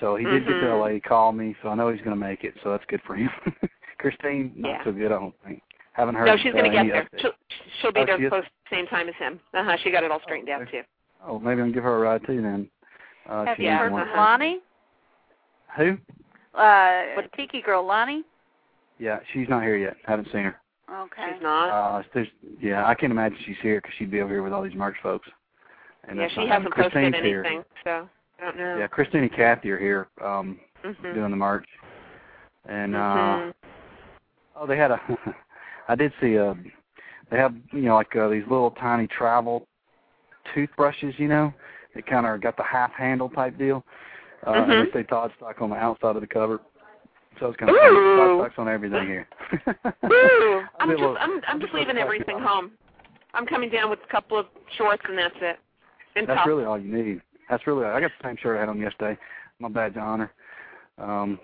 So 0.00 0.16
he 0.16 0.24
did 0.24 0.44
get 0.46 0.50
to 0.54 0.54
Mhm. 0.66 0.70
L.A. 0.80 0.92
He 0.94 1.00
called 1.00 1.36
me, 1.36 1.54
so 1.62 1.68
I 1.68 1.74
know 1.74 1.90
he's 1.90 2.00
going 2.00 2.18
to 2.18 2.20
make 2.28 2.42
it. 2.44 2.54
So 2.62 2.70
that's 2.70 2.84
good 2.86 3.02
for 3.06 3.14
him. 3.14 3.30
Christine, 3.98 4.52
not 4.56 4.68
Yeah. 4.68 4.84
so 4.84 4.92
good, 4.92 5.06
I 5.12 5.18
don't 5.18 5.34
think. 5.44 5.62
Haven't 5.92 6.14
heard. 6.14 6.24
No, 6.26 6.36
she's 6.38 6.54
uh, 6.54 6.56
going 6.58 6.70
to 6.70 6.76
get 6.76 6.86
there. 6.90 7.08
She'll, 7.20 7.32
she'll 7.80 7.92
be 7.92 8.00
Oh, 8.00 8.06
there 8.06 8.18
she 8.18 8.28
close 8.28 8.44
to 8.44 8.50
the 8.70 8.76
same 8.76 8.86
time 8.86 9.08
as 9.08 9.14
him. 9.16 9.38
Uh 9.52 9.62
huh. 9.64 9.76
She 9.82 9.90
got 9.90 10.02
it 10.04 10.10
all 10.10 10.20
straightened 10.22 10.48
out 10.48 10.62
okay. 10.62 10.78
too. 10.80 10.82
Oh, 11.26 11.38
maybe 11.38 11.60
I 11.60 11.64
can 11.64 11.72
give 11.72 11.82
her 11.84 11.96
a 11.96 11.98
ride 12.00 12.24
too 12.26 12.40
then. 12.40 12.70
Uh, 13.28 13.44
Have 13.44 13.58
you 13.58 13.66
Yeah. 13.66 13.72
needs 13.72 13.80
heard 13.82 13.92
one. 13.92 14.06
from 14.06 14.16
Lonnie? 14.16 14.60
Who? 15.76 15.98
Uh, 16.54 17.02
What- 17.16 17.32
Tiki 17.34 17.60
girl 17.60 17.84
Lonnie? 17.84 18.24
Yeah, 18.98 19.20
she's 19.32 19.48
not 19.48 19.62
here 19.62 19.76
yet. 19.76 19.96
Haven't 20.06 20.26
seen 20.32 20.44
her. 20.44 20.60
Okay. 20.90 21.32
She's 21.34 21.42
not. 21.42 21.68
Uh, 21.68 22.02
there's, 22.14 22.28
yeah, 22.60 22.86
I 22.86 22.94
can't 22.94 23.12
imagine 23.12 23.38
she's 23.44 23.56
here 23.62 23.76
because 23.80 23.92
she'd 23.98 24.10
be 24.10 24.20
over 24.20 24.32
here 24.32 24.42
with 24.42 24.52
all 24.52 24.62
these 24.62 24.74
merch 24.74 24.96
folks. 25.02 25.28
And 26.08 26.18
yeah, 26.18 26.28
she 26.28 26.40
not- 26.46 26.48
hasn't 26.48 26.74
posted 26.74 26.96
anything, 26.96 27.24
Here. 27.24 27.64
so 27.84 27.90
I 27.90 28.06
don't 28.40 28.56
know. 28.56 28.76
Yeah, 28.78 28.86
Christine 28.86 29.22
and 29.22 29.32
Kathy 29.32 29.70
are 29.70 29.78
here 29.78 30.08
um, 30.24 30.58
Mhm. 30.84 31.14
doing 31.14 31.30
the 31.30 31.36
merch. 31.36 31.66
And 32.66 32.94
uh, 32.96 32.98
Mhm. 32.98 33.52
oh, 34.56 34.66
they 34.66 34.76
had 34.76 34.90
a. 34.90 35.00
I 35.88 35.94
did 35.94 36.12
see 36.20 36.34
a. 36.36 36.54
They 37.30 37.36
have 37.38 37.54
you 37.72 37.82
know 37.82 37.94
like 37.94 38.14
uh, 38.16 38.28
these 38.28 38.42
little 38.48 38.70
tiny 38.72 39.06
travel 39.06 39.66
toothbrushes, 40.54 41.14
you 41.18 41.28
know, 41.28 41.52
that 41.94 42.06
kind 42.06 42.26
of 42.26 42.40
got 42.40 42.56
the 42.56 42.62
half 42.62 42.92
handle 42.92 43.28
type 43.28 43.56
deal. 43.58 43.84
Uh, 44.46 44.52
Mhm. 44.52 44.70
And 44.70 44.86
they 44.88 44.92
say 44.92 45.02
Toddstock 45.04 45.60
on 45.60 45.70
the 45.70 45.76
outside 45.76 46.16
of 46.16 46.22
the 46.22 46.26
cover. 46.26 46.60
So 47.38 47.46
it's 47.48 47.56
kind 47.56 47.70
of 47.70 47.76
Ooh. 47.76 48.16
Toddstock's 48.18 48.58
on 48.58 48.68
everything 48.68 49.06
here. 49.06 49.28
Woo! 49.66 49.70
I 50.02 50.66
I'm 50.80 50.88
just 50.90 51.00
little- 51.00 51.16
I'm 51.18 51.40
I'm 51.46 51.56
I 51.56 51.58
just 51.58 51.74
leaving 51.74 51.96
everything 51.98 52.38
home. 52.38 52.72
I'm 53.34 53.46
coming 53.46 53.70
down 53.70 53.90
with 53.90 54.00
a 54.02 54.10
couple 54.10 54.36
of 54.38 54.46
shorts 54.76 55.02
and 55.08 55.16
that's 55.16 55.34
it. 55.40 55.58
And 56.16 56.26
That's 56.26 56.38
tops. 56.38 56.48
really 56.48 56.64
all 56.64 56.78
you 56.78 56.92
need. 56.92 57.22
That's 57.50 57.66
really. 57.66 57.84
I 57.84 58.00
got 58.00 58.12
the 58.20 58.28
same 58.28 58.36
shirt 58.40 58.56
I 58.56 58.60
had 58.60 58.68
on 58.68 58.78
yesterday. 58.78 59.18
My 59.58 59.68
badge 59.68 59.96
of 59.96 60.02
honor. 60.02 60.32
Um, 60.98 61.40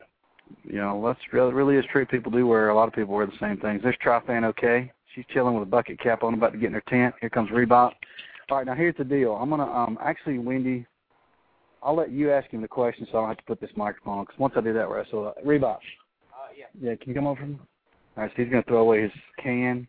you 0.65 0.77
know, 0.77 1.05
that's 1.05 1.19
really 1.33 1.53
really 1.53 1.77
is 1.77 1.85
true. 1.91 2.07
People 2.07 2.31
do 2.31 2.47
wear. 2.47 2.69
A 2.69 2.75
lot 2.75 2.87
of 2.87 2.95
people 2.95 3.15
wear 3.15 3.27
the 3.27 3.33
same 3.41 3.59
things. 3.59 3.83
There's 3.83 3.97
Trifan. 4.05 4.45
Okay, 4.45 4.93
she's 5.15 5.25
chilling 5.35 5.55
with 5.55 5.65
a 5.65 5.71
bucket 5.71 5.99
cap 5.99 6.23
on, 6.23 6.35
about 6.35 6.53
to 6.53 6.59
get 6.59 6.69
in 6.69 6.75
her 6.75 6.83
tent. 6.89 7.15
Here 7.21 7.29
comes 7.29 7.51
Rebop. 7.51 7.93
All 8.49 8.59
right, 8.59 8.67
now 8.67 8.75
here's 8.75 8.97
the 8.97 9.05
deal. 9.05 9.33
I'm 9.33 9.51
gonna 9.51 9.71
um 9.71 9.99
actually 10.01 10.39
Wendy. 10.39 10.87
I'll 11.83 11.97
let 11.97 12.13
you 12.13 12.31
ask 12.31 12.49
him 12.51 12.63
the 12.63 12.69
question, 12.69 13.07
so 13.11 13.19
I 13.19 13.21
don't 13.23 13.29
have 13.31 13.39
to 13.39 13.45
put 13.45 13.61
this 13.61 13.71
microphone. 13.77 14.25
Because 14.25 14.39
once 14.39 14.55
I 14.57 14.61
do 14.61 14.73
that? 14.73 14.89
So 15.11 15.25
uh, 15.25 15.33
Rebop. 15.45 15.77
Uh, 15.77 15.79
yeah. 16.57 16.67
Yeah. 16.81 16.95
Can 16.95 17.09
you 17.09 17.15
come 17.15 17.27
over? 17.27 17.43
All 17.43 17.59
right. 18.17 18.31
So 18.37 18.43
he's 18.43 18.51
gonna 18.51 18.63
throw 18.69 18.79
away 18.79 19.03
his 19.03 19.13
can. 19.43 19.89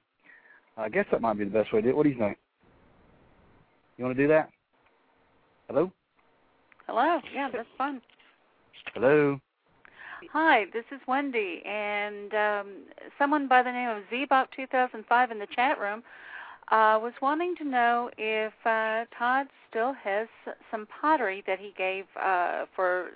I 0.77 0.89
guess 0.89 1.05
that 1.11 1.21
might 1.21 1.37
be 1.37 1.43
the 1.43 1.51
best 1.51 1.71
way 1.71 1.81
to 1.81 1.83
do 1.83 1.89
it. 1.89 1.95
What 1.95 2.03
do 2.03 2.09
you 2.09 2.17
think? 2.17 2.37
You 3.97 4.05
want 4.05 4.17
to 4.17 4.23
do 4.23 4.27
that? 4.27 4.49
Hello? 5.67 5.91
Hello. 6.87 7.19
Yeah, 7.35 7.49
that's 7.51 7.67
fun. 7.77 8.01
Hello? 8.93 9.39
Hi, 10.31 10.65
this 10.73 10.85
is 10.91 11.01
Wendy, 11.05 11.61
and 11.65 12.33
um, 12.33 12.67
someone 13.19 13.47
by 13.49 13.61
the 13.61 13.71
name 13.71 13.89
of 13.89 14.03
Zbop2005 14.11 15.31
in 15.31 15.37
the 15.37 15.47
chat 15.53 15.79
room 15.79 16.01
uh, 16.71 16.97
was 17.01 17.11
wanting 17.21 17.55
to 17.57 17.65
know 17.65 18.09
if 18.17 18.53
uh, 18.65 19.03
Todd 19.17 19.47
still 19.69 19.93
has 20.01 20.29
some 20.71 20.87
pottery 21.01 21.43
that 21.45 21.59
he 21.59 21.73
gave 21.77 22.05
uh, 22.21 22.65
for 22.73 23.09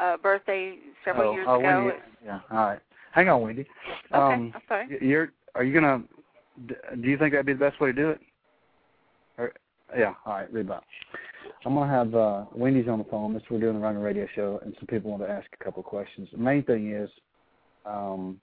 a 0.00 0.16
birthday 0.16 0.76
several 1.04 1.30
oh, 1.30 1.34
years 1.34 1.46
oh, 1.48 1.60
ago. 1.60 1.84
Wendy. 1.84 2.00
Yeah, 2.24 2.40
all 2.50 2.66
right. 2.66 2.80
Hang 3.12 3.28
on, 3.28 3.42
Wendy. 3.42 3.66
Okay, 4.14 4.34
Um, 4.34 4.52
I'm 4.54 4.62
sorry. 4.68 4.98
you're, 5.02 5.32
are 5.54 5.64
you 5.64 5.78
going 5.78 5.84
to, 5.84 6.96
do 6.96 7.08
you 7.08 7.18
think 7.18 7.32
that'd 7.32 7.46
be 7.46 7.52
the 7.52 7.58
best 7.58 7.78
way 7.78 7.88
to 7.88 7.92
do 7.92 8.10
it? 8.10 8.20
Or, 9.36 9.52
yeah, 9.96 10.14
all 10.24 10.32
right, 10.32 10.52
Rebop. 10.52 10.80
I'm 11.66 11.74
going 11.74 11.88
to 11.88 11.94
have 11.94 12.14
uh, 12.14 12.44
Wendy's 12.54 12.86
on 12.86 12.98
the 12.98 13.04
phone. 13.04 13.34
This 13.34 13.42
we're 13.50 13.58
doing 13.58 13.74
the 13.80 13.84
Rundgren 13.84 14.04
Radio 14.04 14.28
Show, 14.36 14.60
and 14.64 14.72
some 14.78 14.86
people 14.86 15.10
want 15.10 15.24
to 15.24 15.28
ask 15.28 15.48
a 15.60 15.64
couple 15.64 15.80
of 15.80 15.86
questions. 15.86 16.28
The 16.30 16.38
main 16.38 16.62
thing 16.62 16.92
is 16.92 17.10
um, 17.84 18.40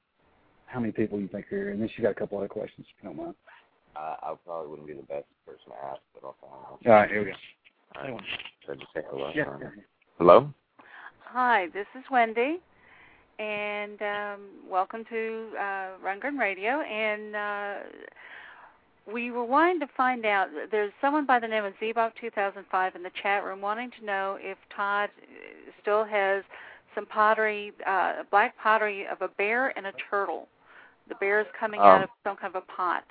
how 0.66 0.82
many 0.82 0.92
people 0.92 1.18
you 1.22 1.30
think 1.30 1.46
are 1.46 1.56
here, 1.56 1.70
and 1.70 1.82
then 1.82 1.90
she 1.96 2.02
got 2.02 2.12
a 2.12 2.16
couple 2.16 2.38
other 2.38 2.50
questions, 2.50 2.86
if 2.90 3.02
you 3.02 3.08
don't 3.10 3.18
mind. 3.18 3.36
Uh, 3.96 4.16
I 4.24 4.34
probably 4.46 4.72
wouldn't 4.72 4.88
be 4.90 4.94
the 4.96 5.04
best 5.04 5.24
person 5.46 5.68
to 5.70 5.86
ask, 5.90 6.02
but 6.14 6.28
I'll 6.28 6.36
find 6.42 6.54
out. 6.66 6.80
All 6.86 6.92
right, 6.92 7.10
here 7.10 7.20
we 7.24 7.32
go. 7.32 7.38
All 7.96 8.12
right. 8.14 8.24
Should 8.66 8.72
I 8.72 8.76
just 8.76 8.94
say 8.94 9.02
hello? 9.10 9.32
Yeah. 9.34 9.44
or- 9.44 9.74
Hello? 10.18 10.54
Hi, 11.24 11.68
this 11.74 11.88
is 11.98 12.04
Wendy, 12.12 12.58
and 13.40 14.02
um, 14.02 14.42
welcome 14.70 15.06
to 15.10 15.48
uh, 15.58 15.88
Rundgren 16.06 16.38
Radio. 16.38 16.82
And 16.82 17.36
uh, 17.38 17.74
we 19.12 19.32
were 19.32 19.44
wanting 19.44 19.80
to 19.82 19.88
find 19.98 20.26
out. 20.26 20.48
There's 20.72 20.92
someone 21.02 21.26
by 21.26 21.40
the 21.40 21.48
name 21.48 21.66
of 21.66 21.74
Zebop2005 21.82 22.96
in 22.96 23.04
the 23.04 23.12
chat 23.22 23.44
room 23.44 23.62
wanting 23.62 23.92
to 24.00 24.06
know 24.06 24.38
if 24.40 24.58
Todd 24.76 25.10
still 25.82 26.04
has 26.06 26.44
some 26.96 27.06
pottery, 27.06 27.74
uh, 27.86 28.24
black 28.32 28.56
pottery 28.58 29.06
of 29.08 29.22
a 29.22 29.28
bear 29.30 29.78
and 29.78 29.88
a 29.88 29.94
turtle. 30.10 30.48
The 31.10 31.16
bear 31.16 31.42
is 31.42 31.48
coming 31.60 31.82
out 31.82 31.98
Um, 31.98 32.04
of 32.04 32.10
some 32.24 32.38
kind 32.38 32.56
of 32.56 32.64
a 32.64 32.72
pot. 32.72 33.04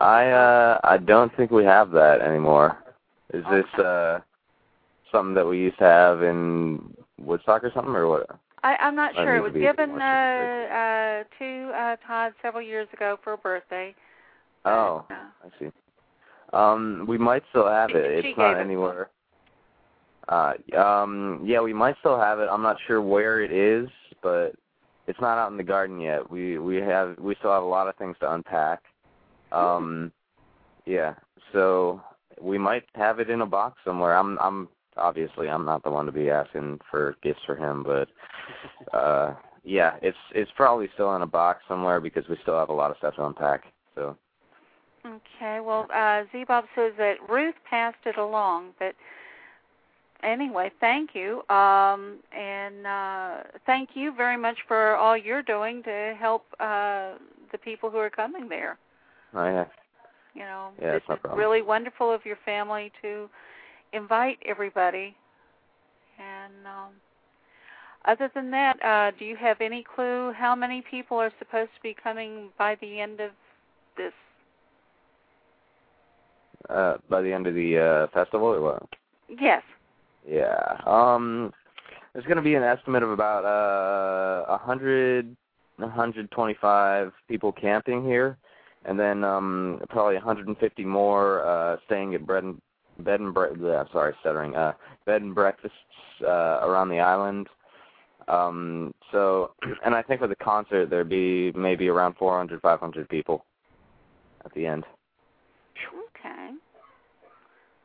I 0.00 0.30
uh 0.30 0.78
I 0.84 0.98
don't 0.98 1.34
think 1.36 1.50
we 1.50 1.64
have 1.64 1.90
that 1.92 2.20
anymore. 2.20 2.76
Is 3.32 3.42
this 3.50 3.64
uh 3.82 4.20
something 5.10 5.34
that 5.34 5.46
we 5.46 5.58
used 5.58 5.78
to 5.78 5.84
have 5.84 6.22
in 6.22 6.94
Woodstock 7.18 7.64
or 7.64 7.72
something 7.74 7.94
or 7.94 8.06
what? 8.06 8.38
I, 8.62 8.76
I'm 8.76 8.94
not 8.94 9.16
I 9.16 9.24
sure. 9.24 9.36
It 9.36 9.42
was 9.42 9.52
given 9.52 9.90
uh, 9.90 10.04
uh, 10.04 11.24
to 11.38 11.72
uh, 11.72 11.96
Todd 12.06 12.32
several 12.42 12.62
years 12.62 12.88
ago 12.92 13.18
for 13.22 13.32
a 13.34 13.38
birthday. 13.38 13.94
Oh, 14.66 15.04
Uh, 15.10 15.14
I 15.44 15.58
see. 15.58 15.70
Um, 16.52 17.04
we 17.08 17.18
might 17.18 17.42
still 17.50 17.68
have 17.68 17.90
it. 17.90 18.22
She 18.22 18.28
It's 18.30 18.38
not 18.38 18.58
anywhere. 18.58 19.10
Uh, 20.28 20.54
um, 20.76 21.40
yeah, 21.44 21.60
we 21.60 21.72
might 21.72 21.96
still 22.00 22.18
have 22.18 22.40
it. 22.40 22.48
I'm 22.50 22.62
not 22.62 22.76
sure 22.86 23.00
where 23.00 23.42
it 23.42 23.52
is, 23.52 23.88
but 24.22 24.52
it's 25.06 25.20
not 25.20 25.38
out 25.38 25.50
in 25.50 25.56
the 25.56 25.62
garden 25.62 26.00
yet. 26.00 26.28
We 26.28 26.58
we 26.58 26.76
have 26.76 27.16
we 27.18 27.36
still 27.36 27.52
have 27.52 27.62
a 27.62 27.66
lot 27.66 27.86
of 27.88 27.96
things 27.96 28.16
to 28.20 28.32
unpack. 28.32 28.82
Um, 29.52 30.12
yeah, 30.84 31.14
so 31.52 32.00
we 32.40 32.58
might 32.58 32.84
have 32.94 33.20
it 33.20 33.30
in 33.30 33.42
a 33.42 33.46
box 33.46 33.78
somewhere. 33.84 34.16
I'm 34.16 34.38
I'm 34.40 34.68
obviously 34.96 35.48
I'm 35.48 35.64
not 35.64 35.84
the 35.84 35.90
one 35.90 36.06
to 36.06 36.12
be 36.12 36.30
asking 36.30 36.80
for 36.90 37.16
gifts 37.22 37.42
for 37.46 37.56
him, 37.56 37.84
but 37.84 38.08
uh 38.96 39.34
yeah, 39.64 39.96
it's 40.02 40.18
it's 40.34 40.50
probably 40.56 40.88
still 40.94 41.14
in 41.16 41.22
a 41.22 41.26
box 41.26 41.62
somewhere 41.68 42.00
because 42.00 42.26
we 42.28 42.36
still 42.42 42.58
have 42.58 42.68
a 42.68 42.74
lot 42.74 42.90
of 42.90 42.96
stuff 42.98 43.14
to 43.16 43.26
unpack. 43.26 43.64
So 43.94 44.16
Okay. 45.06 45.60
Well, 45.60 45.86
uh, 45.94 46.24
Z 46.32 46.44
says 46.74 46.92
that 46.98 47.14
Ruth 47.28 47.54
passed 47.68 47.96
it 48.06 48.18
along, 48.18 48.70
but 48.78 48.94
anyway, 50.22 50.70
thank 50.80 51.10
you, 51.14 51.48
um, 51.48 52.18
and 52.36 52.86
uh, 52.86 53.36
thank 53.66 53.90
you 53.94 54.12
very 54.16 54.36
much 54.36 54.56
for 54.66 54.96
all 54.96 55.16
you're 55.16 55.42
doing 55.42 55.82
to 55.84 56.16
help 56.18 56.44
uh, 56.58 57.12
the 57.52 57.58
people 57.58 57.90
who 57.90 57.98
are 57.98 58.10
coming 58.10 58.48
there. 58.48 58.78
oh 59.34 59.44
yeah, 59.44 59.64
You 60.34 60.42
know, 60.42 60.70
Yeah, 60.80 60.94
it's 60.96 61.04
it's 61.08 61.22
no 61.24 61.34
really 61.34 61.62
wonderful 61.62 62.12
of 62.12 62.24
your 62.24 62.38
family 62.44 62.90
to 63.02 63.28
invite 63.92 64.38
everybody. 64.44 65.14
And 66.18 66.66
um, 66.66 66.92
other 68.06 68.30
than 68.34 68.50
that, 68.50 68.82
uh, 68.84 69.16
do 69.18 69.24
you 69.24 69.36
have 69.36 69.60
any 69.60 69.84
clue 69.94 70.32
how 70.32 70.54
many 70.54 70.82
people 70.90 71.18
are 71.18 71.32
supposed 71.38 71.70
to 71.76 71.82
be 71.82 71.94
coming 71.94 72.48
by 72.58 72.76
the 72.80 73.00
end 73.00 73.20
of 73.20 73.30
this? 73.96 74.12
Uh, 76.68 76.96
by 77.08 77.22
the 77.22 77.32
end 77.32 77.46
of 77.46 77.54
the 77.54 77.78
uh, 77.78 78.06
festival 78.12 78.48
or 78.48 78.60
what? 78.60 78.88
Yes. 79.28 79.62
Yeah. 80.28 80.80
Um, 80.86 81.52
there's 82.12 82.26
going 82.26 82.36
to 82.36 82.42
be 82.42 82.54
an 82.54 82.62
estimate 82.62 83.02
of 83.02 83.10
about 83.10 83.44
uh, 83.44 84.52
a 84.52 84.58
hundred, 84.58 85.36
a 85.78 85.88
hundred 85.88 86.30
twenty-five 86.30 87.12
people 87.28 87.52
camping 87.52 88.04
here, 88.04 88.38
and 88.84 88.98
then 88.98 89.22
um, 89.22 89.80
probably 89.90 90.14
150 90.14 90.84
more 90.84 91.46
uh, 91.46 91.76
staying 91.86 92.14
at 92.14 92.26
bread 92.26 92.44
and 92.44 92.60
bed 93.00 93.20
and 93.20 93.34
bre- 93.34 93.54
yeah, 93.60 93.84
sorry, 93.92 94.14
stuttering. 94.20 94.54
Uh, 94.56 94.72
bed 95.04 95.22
and 95.22 95.34
breakfasts 95.34 95.76
uh, 96.22 96.60
around 96.62 96.88
the 96.88 97.00
island. 97.00 97.48
Um, 98.28 98.92
so, 99.12 99.52
and 99.84 99.94
I 99.94 100.02
think 100.02 100.20
with 100.20 100.30
the 100.30 100.36
concert 100.36 100.90
there'd 100.90 101.08
be 101.08 101.52
maybe 101.52 101.88
around 101.88 102.16
400, 102.16 102.60
500 102.60 103.08
people 103.08 103.44
at 104.44 104.52
the 104.54 104.66
end. 104.66 104.84
Okay. 106.18 106.50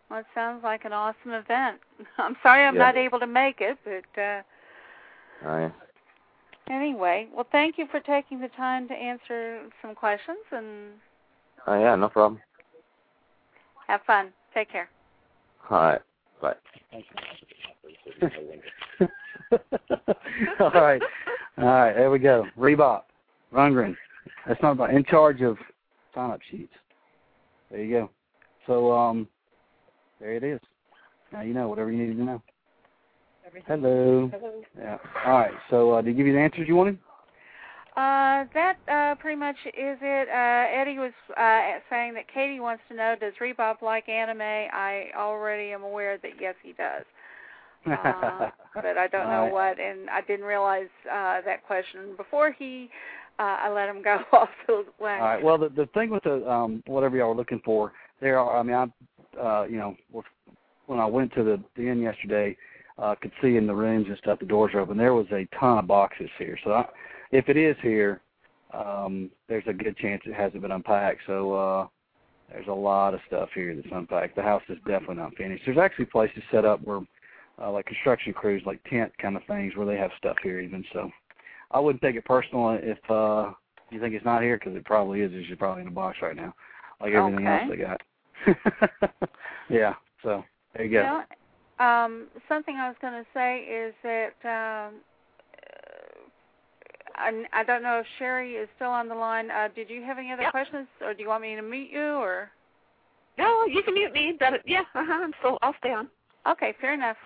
Well, 0.10 0.20
it 0.20 0.26
sounds 0.36 0.64
like 0.64 0.86
an 0.86 0.94
awesome 0.94 1.32
event. 1.32 1.80
I'm 2.18 2.36
sorry 2.44 2.66
I'm 2.66 2.76
Yeah. 2.76 2.80
not 2.80 2.98
able 2.98 3.20
to 3.20 3.28
make 3.28 3.62
it, 3.62 3.78
but 3.84 4.22
uh, 4.22 4.42
Oh, 5.44 5.58
yeah. 5.58 5.72
anyway, 6.70 7.28
well, 7.34 7.48
thank 7.52 7.78
you 7.78 7.88
for 7.88 8.00
taking 8.00 8.40
the 8.40 8.48
time 8.50 8.88
to 8.90 8.94
answer 8.94 9.64
some 9.82 9.96
questions 9.96 10.38
and 10.52 10.94
Oh, 11.68 11.80
yeah, 11.80 11.96
no 11.96 12.10
problem. 12.10 12.42
have 13.88 14.02
fun. 14.04 14.32
Take 14.54 14.70
care. 14.72 14.90
All 15.70 15.82
right. 15.82 16.02
Bye. 16.42 16.56
All 20.60 20.72
right. 20.72 21.02
All 21.58 21.66
right, 21.66 21.94
there 21.94 22.10
we 22.12 22.20
go. 22.20 22.48
Rebop, 22.58 23.04
Rundgren. 23.54 23.96
That's 24.48 24.62
not 24.62 24.72
about 24.72 24.94
in 24.94 25.04
charge 25.04 25.42
of 25.42 25.58
sign 26.16 26.32
up 26.32 26.40
sheets. 26.50 26.74
There 27.70 27.84
you 27.84 27.92
go. 27.92 28.10
So 28.72 28.94
um 28.94 29.28
there 30.22 30.34
it 30.34 30.46
is. 30.46 30.60
Now 31.34 31.42
you 31.42 31.54
know 31.54 31.68
whatever 31.68 31.92
you 31.92 31.98
needed 31.98 32.18
to 32.18 32.24
know. 32.24 32.42
Hello. 33.68 34.32
Hello. 34.32 34.64
Yeah. 34.80 34.98
All 35.26 35.40
right. 35.40 35.52
So 35.70 35.92
uh 35.92 36.02
did 36.02 36.12
he 36.12 36.14
give 36.16 36.28
you 36.28 36.32
the 36.32 36.40
answers 36.40 36.70
you 36.70 36.78
wanted? 36.78 36.98
Uh, 37.98 38.46
that 38.54 38.78
uh, 38.90 39.16
pretty 39.16 39.36
much 39.36 39.58
is 39.66 39.98
it. 40.02 40.30
Uh, 40.30 40.82
Eddie 40.82 40.98
was 40.98 41.12
uh, 41.38 41.80
saying 41.90 42.14
that 42.14 42.24
Katie 42.34 42.62
wants 42.62 42.82
to 42.88 42.96
know, 42.96 43.18
does 43.20 43.34
Rebop 43.42 43.82
like 43.82 44.08
anime? 44.08 44.40
I 44.40 45.08
already 45.18 45.74
am 45.74 45.84
aware 45.84 46.18
that 46.20 46.32
yes, 46.40 46.56
he 46.64 46.72
does. 46.72 47.04
Uh, 47.86 48.50
but 48.74 48.98
I 48.98 49.08
don't 49.12 49.28
know 49.28 49.44
right. 49.44 49.52
what, 49.52 49.80
and 49.82 50.10
I 50.10 50.22
didn't 50.22 50.46
realize 50.46 50.88
uh, 51.06 51.42
that 51.42 51.68
question 51.68 52.16
before 52.16 52.56
he. 52.58 52.90
Uh, 53.38 53.58
I 53.60 53.70
let 53.70 53.90
him 53.90 54.02
go 54.02 54.20
off 54.32 54.50
the 54.68 54.86
ledge. 55.02 55.20
All 55.20 55.20
right. 55.20 55.44
Well, 55.44 55.58
the 55.58 55.68
the 55.68 55.88
thing 55.88 56.12
with 56.12 56.24
the 56.24 56.50
um 56.50 56.82
whatever 56.88 57.18
y'all 57.18 57.30
were 57.30 57.36
looking 57.36 57.62
for, 57.66 57.92
there 58.22 58.40
are. 58.40 58.60
I 58.60 58.64
mean, 58.64 58.76
I 58.76 59.40
uh 59.40 59.64
you 59.64 59.78
know 59.78 59.96
when 60.86 61.00
I 61.00 61.06
went 61.06 61.34
to 61.34 61.44
the 61.44 61.62
the 61.76 61.88
inn 61.90 62.02
yesterday, 62.02 62.56
uh 62.98 63.16
could 63.22 63.32
see 63.42 63.58
in 63.58 63.68
the 63.68 63.76
rooms 63.76 64.08
and 64.08 64.18
stuff 64.18 64.40
the 64.40 64.46
doors 64.46 64.74
are 64.74 64.80
open. 64.82 64.98
There 64.98 65.14
was 65.14 65.28
a 65.32 65.48
ton 65.60 65.80
of 65.80 65.88
boxes 65.88 66.30
here. 66.38 66.58
So 66.64 66.72
I, 66.72 66.86
if 67.32 67.50
it 67.50 67.58
is 67.58 67.76
here, 67.82 68.22
um 68.74 69.30
there's 69.50 69.68
a 69.68 69.74
good 69.74 69.98
chance 69.98 70.22
it 70.26 70.34
hasn't 70.34 70.62
been 70.62 70.72
unpacked. 70.72 71.22
So 71.28 71.54
uh 71.54 71.88
there's 72.52 72.68
a 72.68 72.74
lot 72.74 73.14
of 73.14 73.22
stuff 73.28 73.50
here 73.56 73.74
that's 73.76 73.88
unpacked. 73.94 74.36
The 74.36 74.42
house 74.42 74.64
is 74.70 74.78
definitely 74.86 75.16
not 75.16 75.36
finished. 75.36 75.64
There's 75.66 75.78
actually 75.78 76.06
places 76.06 76.44
set 76.52 76.66
up 76.66 76.82
where 76.84 77.00
uh, 77.62 77.72
like 77.72 77.86
construction 77.86 78.34
crews, 78.34 78.64
like 78.66 78.84
tent 78.90 79.12
kind 79.22 79.38
of 79.38 79.44
things, 79.46 79.76
where 79.76 79.86
they 79.86 79.98
have 79.98 80.12
stuff 80.18 80.36
here 80.44 80.60
even. 80.60 80.84
So 80.94 81.10
I 81.72 81.80
wouldn't 81.80 82.02
take 82.02 82.16
it 82.16 82.26
personal 82.26 82.78
if 82.82 83.00
uh 83.10 83.54
you 83.90 84.00
think 84.00 84.14
it's 84.14 84.26
not 84.26 84.42
here 84.42 84.58
because 84.58 84.76
it 84.76 84.86
probably 84.86 85.22
is. 85.22 85.32
It's 85.34 85.48
just 85.48 85.60
probably 85.60 85.82
in 85.82 85.88
a 85.88 85.92
box 85.92 86.18
right 86.22 86.36
now, 86.36 86.54
like 87.00 87.14
everything 87.14 87.48
Okay. 87.48 87.62
else 87.62 87.70
they 87.70 87.78
got. 87.78 88.02
yeah. 89.70 89.94
So 90.24 90.44
there 90.74 90.86
you 90.86 90.92
go. 90.92 90.98
You 90.98 91.04
know, 91.04 91.86
um, 91.86 92.28
something 92.48 92.76
I 92.76 92.88
was 92.88 92.98
going 93.02 93.14
to 93.14 93.26
say 93.34 93.60
is 93.62 93.94
that 94.04 94.34
um, 94.46 94.96
uh, 95.58 96.30
I, 97.16 97.62
I 97.62 97.64
don't 97.64 97.84
know 97.84 98.00
if 98.00 98.06
Sherry 98.20 98.54
is 98.54 98.70
still 98.76 98.90
on 98.90 99.08
the 99.08 99.16
line. 99.16 99.50
Uh, 99.50 99.70
did 99.76 99.90
you 99.90 100.04
have 100.04 100.18
any 100.18 100.32
other 100.32 100.44
Yep. 100.44 100.52
questions, 100.52 100.88
or 101.02 101.14
do 101.14 101.22
you 101.22 101.30
want 101.30 101.42
me 101.42 101.56
to 101.56 101.62
mute 101.62 101.90
you, 101.92 102.14
or? 102.16 102.52
No, 103.38 103.66
you 103.66 103.82
can 103.84 103.94
mute 103.94 104.14
me. 104.14 104.36
That 104.40 104.62
yeah, 104.66 104.82
uh-huh, 104.94 105.24
I'm 105.24 105.34
still 105.40 105.58
I'll 105.62 105.76
stay 105.80 105.94
on. 105.94 106.08
Okay, 106.48 106.76
fair 106.80 106.94
enough. 106.94 107.18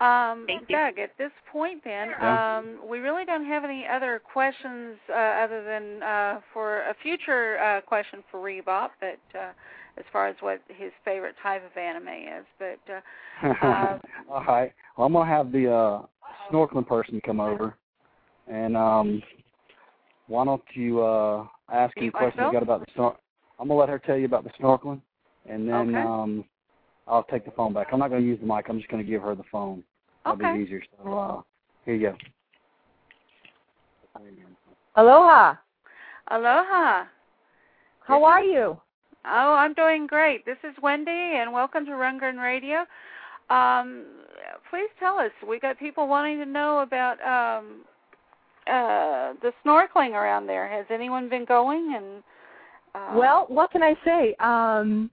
Um, 0.00 0.44
Thank 0.46 0.68
you. 0.68 0.76
Doug, 0.76 0.98
at 0.98 1.16
this 1.18 1.30
point 1.50 1.84
then, 1.84 2.10
Yeah. 2.10 2.58
um, 2.58 2.78
we 2.88 2.98
really 2.98 3.24
don't 3.24 3.44
have 3.44 3.62
any 3.64 3.86
other 3.86 4.18
questions 4.18 4.98
uh, 5.08 5.12
other 5.12 5.62
than 5.62 6.02
uh, 6.02 6.40
for 6.52 6.80
a 6.82 6.94
future 7.02 7.58
uh, 7.58 7.80
question 7.82 8.24
for 8.30 8.40
Rebop, 8.40 8.90
but 9.00 9.20
uh, 9.38 9.52
as 9.98 10.04
far 10.12 10.28
as 10.28 10.36
what 10.40 10.60
his 10.68 10.92
favorite 11.04 11.34
type 11.42 11.62
of 11.64 11.76
anime 11.76 12.08
is. 12.08 12.44
But 12.58 12.78
uh, 12.92 13.66
uh, 13.66 13.98
All 14.30 14.44
right. 14.44 14.72
Well, 14.96 15.06
I'm 15.06 15.12
gonna 15.12 15.30
have 15.30 15.52
the 15.52 15.70
uh 15.72 16.02
snorkeling 16.50 16.86
person 16.86 17.20
come 17.24 17.40
over, 17.40 17.76
and 18.48 18.76
um, 18.76 19.22
why 20.26 20.44
don't 20.44 20.62
you 20.74 21.00
uh 21.02 21.46
ask 21.72 21.96
any 21.96 22.06
Mute 22.06 22.14
questions 22.14 22.46
you 22.46 22.52
got 22.52 22.62
about 22.62 22.80
the 22.80 22.92
snor? 22.92 23.16
I'm 23.58 23.68
gonna 23.68 23.78
let 23.78 23.88
her 23.88 23.98
tell 23.98 24.16
you 24.16 24.26
about 24.26 24.44
the 24.44 24.50
snorkeling, 24.60 25.00
and 25.48 25.68
then 25.68 25.94
Okay. 25.94 26.02
um, 26.02 26.44
I'll 27.06 27.24
take 27.24 27.44
the 27.44 27.50
phone 27.52 27.72
back. 27.72 27.88
I'm 27.92 27.98
not 27.98 28.10
gonna 28.10 28.22
use 28.22 28.40
the 28.40 28.46
mic. 28.46 28.66
I'm 28.68 28.78
just 28.78 28.90
gonna 28.90 29.02
give 29.04 29.22
her 29.22 29.34
the 29.34 29.44
phone. 29.50 29.82
That'll 30.24 30.38
Okay. 30.38 30.56
be 30.56 30.62
easier. 30.62 30.82
So 31.04 31.12
uh, 31.12 31.42
here 31.84 31.94
you 31.94 32.10
go. 32.10 32.16
Aloha. 34.96 35.54
aloha. 36.30 37.04
How 38.06 38.24
are 38.24 38.42
you? 38.42 38.78
Oh, 39.24 39.52
I'm 39.52 39.72
doing 39.74 40.06
great. 40.06 40.44
This 40.44 40.56
is 40.64 40.74
Wendy, 40.82 41.10
and 41.10 41.52
welcome 41.52 41.84
to 41.86 41.92
Rundgren 41.92 42.42
Radio. 42.42 42.84
Um, 43.50 44.04
please 44.68 44.88
tell 44.98 45.16
us. 45.16 45.30
We 45.48 45.60
got 45.60 45.78
people 45.78 46.08
wanting 46.08 46.38
to 46.38 46.44
know 46.46 46.80
about 46.80 47.20
um, 47.22 47.82
uh, 48.66 49.34
the 49.40 49.52
snorkeling 49.64 50.10
around 50.10 50.48
there. 50.48 50.68
Has 50.68 50.86
anyone 50.90 51.28
been 51.28 51.44
going? 51.44 51.94
And 51.96 52.22
uh, 52.96 53.16
Well, 53.16 53.46
what 53.48 53.70
can 53.70 53.82
I 53.82 53.94
say? 54.04 54.34
Um, 54.40 55.08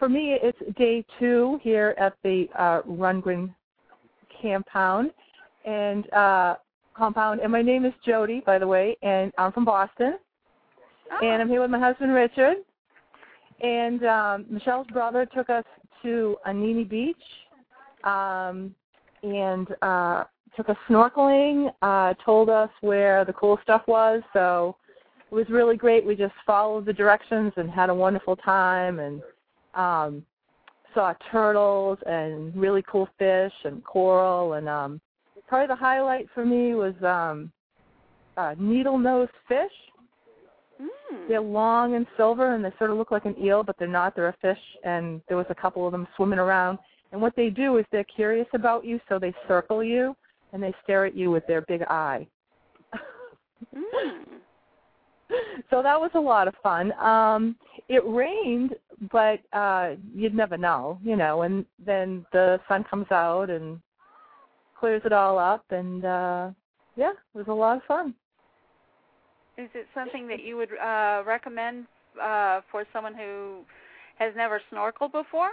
for 0.00 0.08
me, 0.08 0.36
it's 0.42 0.58
day 0.76 1.04
two 1.20 1.60
here 1.62 1.94
at 1.96 2.14
the 2.24 2.48
uh, 2.58 2.82
Rundgren 2.82 3.54
compound 4.42 5.12
and 5.64 6.12
uh, 6.12 6.56
compound. 6.96 7.38
And 7.40 7.52
my 7.52 7.62
name 7.62 7.84
is 7.84 7.92
Jody, 8.04 8.42
by 8.44 8.58
the 8.58 8.66
way, 8.66 8.96
and 9.02 9.32
I'm 9.38 9.52
from 9.52 9.64
Boston. 9.64 10.18
oh, 11.12 11.24
And 11.24 11.40
I'm 11.40 11.48
here 11.48 11.60
with 11.60 11.70
my 11.70 11.78
husband 11.78 12.12
Richard. 12.12 12.56
And 13.60 14.04
um, 14.04 14.46
Michelle's 14.50 14.86
brother 14.88 15.26
took 15.26 15.48
us 15.48 15.64
to 16.02 16.36
Anini 16.46 16.88
Beach, 16.88 17.16
um, 18.04 18.74
and 19.22 19.68
uh, 19.80 20.24
took 20.56 20.68
us 20.68 20.76
snorkeling. 20.88 21.72
Uh, 21.80 22.14
told 22.24 22.50
us 22.50 22.70
where 22.80 23.24
the 23.24 23.32
cool 23.32 23.58
stuff 23.62 23.82
was. 23.86 24.22
So 24.32 24.76
it 25.30 25.34
was 25.34 25.48
really 25.48 25.76
great. 25.76 26.04
We 26.04 26.14
just 26.14 26.34
followed 26.44 26.84
the 26.84 26.92
directions 26.92 27.52
and 27.56 27.70
had 27.70 27.90
a 27.90 27.94
wonderful 27.94 28.36
time, 28.36 28.98
and 28.98 29.22
um, 29.74 30.24
saw 30.92 31.14
turtles 31.30 31.98
and 32.06 32.54
really 32.54 32.82
cool 32.90 33.08
fish 33.18 33.52
and 33.64 33.82
coral. 33.84 34.54
And 34.54 34.68
um, 34.68 35.00
probably 35.48 35.68
the 35.68 35.76
highlight 35.76 36.28
for 36.34 36.44
me 36.44 36.74
was 36.74 36.94
um, 37.02 37.50
uh, 38.36 38.54
needle-nosed 38.58 39.32
fish. 39.48 39.72
Mm. 40.80 41.28
They're 41.28 41.40
long 41.40 41.94
and 41.94 42.06
silver, 42.16 42.54
and 42.54 42.64
they 42.64 42.72
sort 42.78 42.90
of 42.90 42.96
look 42.96 43.10
like 43.10 43.24
an 43.24 43.36
eel, 43.42 43.62
but 43.62 43.76
they're 43.78 43.88
not. 43.88 44.14
They're 44.14 44.28
a 44.28 44.36
fish, 44.40 44.58
and 44.84 45.20
there 45.28 45.36
was 45.36 45.46
a 45.50 45.54
couple 45.54 45.86
of 45.86 45.92
them 45.92 46.06
swimming 46.16 46.38
around. 46.38 46.78
And 47.12 47.20
what 47.22 47.36
they 47.36 47.48
do 47.48 47.76
is 47.78 47.84
they're 47.92 48.04
curious 48.04 48.48
about 48.54 48.84
you, 48.84 49.00
so 49.08 49.18
they 49.18 49.32
circle 49.46 49.84
you 49.84 50.16
and 50.54 50.62
they 50.62 50.72
stare 50.82 51.04
at 51.04 51.16
you 51.16 51.30
with 51.30 51.46
their 51.46 51.62
big 51.62 51.82
eye. 51.82 52.26
Mm. 53.74 54.24
so 55.70 55.82
that 55.82 56.00
was 56.00 56.10
a 56.14 56.20
lot 56.20 56.48
of 56.48 56.54
fun. 56.62 56.92
Um, 56.92 57.56
it 57.88 58.02
rained, 58.06 58.74
but 59.10 59.40
uh, 59.52 59.94
you'd 60.14 60.34
never 60.34 60.56
know, 60.56 60.98
you 61.02 61.16
know. 61.16 61.42
And 61.42 61.66
then 61.84 62.24
the 62.32 62.60
sun 62.68 62.84
comes 62.88 63.06
out 63.10 63.50
and 63.50 63.80
clears 64.78 65.02
it 65.04 65.12
all 65.12 65.38
up, 65.38 65.64
and 65.70 66.04
uh, 66.04 66.50
yeah, 66.96 67.10
it 67.10 67.38
was 67.38 67.48
a 67.48 67.52
lot 67.52 67.76
of 67.76 67.82
fun. 67.84 68.14
Is 69.56 69.68
it 69.74 69.86
something 69.94 70.26
that 70.28 70.42
you 70.42 70.56
would 70.56 70.70
uh, 70.78 71.22
recommend 71.24 71.86
uh, 72.20 72.60
for 72.70 72.84
someone 72.92 73.14
who 73.14 73.60
has 74.18 74.32
never 74.36 74.60
snorkeled 74.72 75.12
before? 75.12 75.50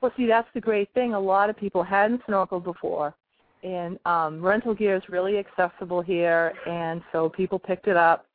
Well, 0.00 0.12
see, 0.16 0.26
that's 0.26 0.48
the 0.54 0.60
great 0.60 0.92
thing. 0.94 1.14
A 1.14 1.20
lot 1.20 1.50
of 1.50 1.56
people 1.56 1.82
hadn't 1.82 2.22
snorkeled 2.26 2.64
before, 2.64 3.14
and 3.62 3.98
um, 4.04 4.40
rental 4.40 4.74
gear 4.74 4.96
is 4.96 5.02
really 5.08 5.38
accessible 5.38 6.00
here, 6.02 6.52
and 6.68 7.02
so 7.10 7.28
people 7.28 7.58
picked 7.58 7.88
it 7.88 7.96
up. 7.96 8.26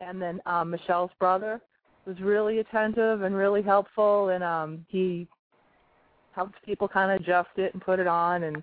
And 0.00 0.20
then 0.20 0.40
um, 0.46 0.70
Michelle's 0.70 1.12
brother 1.18 1.60
was 2.04 2.18
really 2.20 2.58
attentive 2.58 3.22
and 3.22 3.34
really 3.34 3.62
helpful, 3.62 4.30
and 4.30 4.42
um, 4.42 4.84
he 4.88 5.28
helped 6.32 6.54
people 6.64 6.88
kind 6.88 7.12
of 7.12 7.20
adjust 7.20 7.50
it 7.56 7.72
and 7.74 7.82
put 7.82 8.00
it 8.00 8.06
on, 8.06 8.44
and 8.44 8.62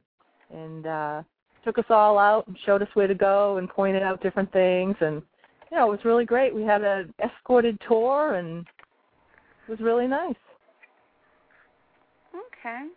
and 0.53 0.88
uh, 0.88 1.24
took 1.64 1.78
us 1.78 1.86
all 1.89 2.18
out 2.20 2.45
and 2.47 2.57
showed 2.66 2.82
us 2.82 2.89
where 2.95 3.07
to 3.07 3.16
go 3.16 3.57
and 3.57 3.70
pointed 3.70 4.03
out 4.03 4.22
different 4.22 4.51
things, 4.51 4.95
and 4.99 5.22
you 5.72 5.78
know, 5.78 5.88
it 5.88 5.92
was 5.92 6.06
really 6.06 6.26
great. 6.26 6.54
We 6.54 6.64
had 6.64 6.84
an 6.84 7.14
escorted 7.24 7.80
tour, 7.88 8.36
and 8.36 8.66
it 9.68 9.72
was 9.72 9.80
really 9.80 10.08
nice. 10.08 10.36
Okay. 12.36 12.88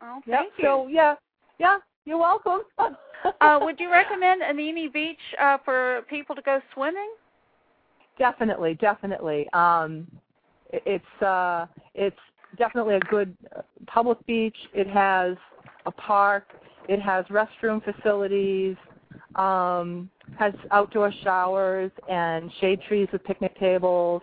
Well, 0.00 0.22
Yep. 0.26 0.38
thank 0.38 0.52
you. 0.58 0.64
So 0.64 0.86
yeah, 0.88 1.14
yeah, 1.58 1.78
you're 2.04 2.18
welcome. 2.18 2.60
uh, 2.78 3.58
would 3.62 3.80
you 3.80 3.90
recommend 3.90 4.42
Anini 4.42 4.92
Beach 4.92 5.18
uh, 5.40 5.58
for 5.64 6.02
people 6.08 6.34
to 6.34 6.42
go 6.42 6.60
swimming? 6.74 7.10
definitely, 8.18 8.74
definitely. 8.74 9.48
Um, 9.54 10.06
it- 10.70 10.82
it's 10.86 11.22
uh, 11.22 11.66
it's 11.94 12.18
definitely 12.56 12.96
a 12.96 13.00
good 13.00 13.34
uh, 13.56 13.62
public 13.86 14.18
beach. 14.26 14.56
It 14.74 14.86
has 14.86 15.36
a 15.86 15.90
park. 15.90 16.44
It 16.88 17.00
has 17.00 17.24
restroom 17.26 17.82
facilities. 17.82 18.76
Um, 19.36 20.10
has 20.38 20.54
outdoor 20.70 21.12
showers 21.22 21.90
and 22.08 22.50
shade 22.60 22.80
trees 22.88 23.08
with 23.12 23.22
picnic 23.24 23.58
tables, 23.58 24.22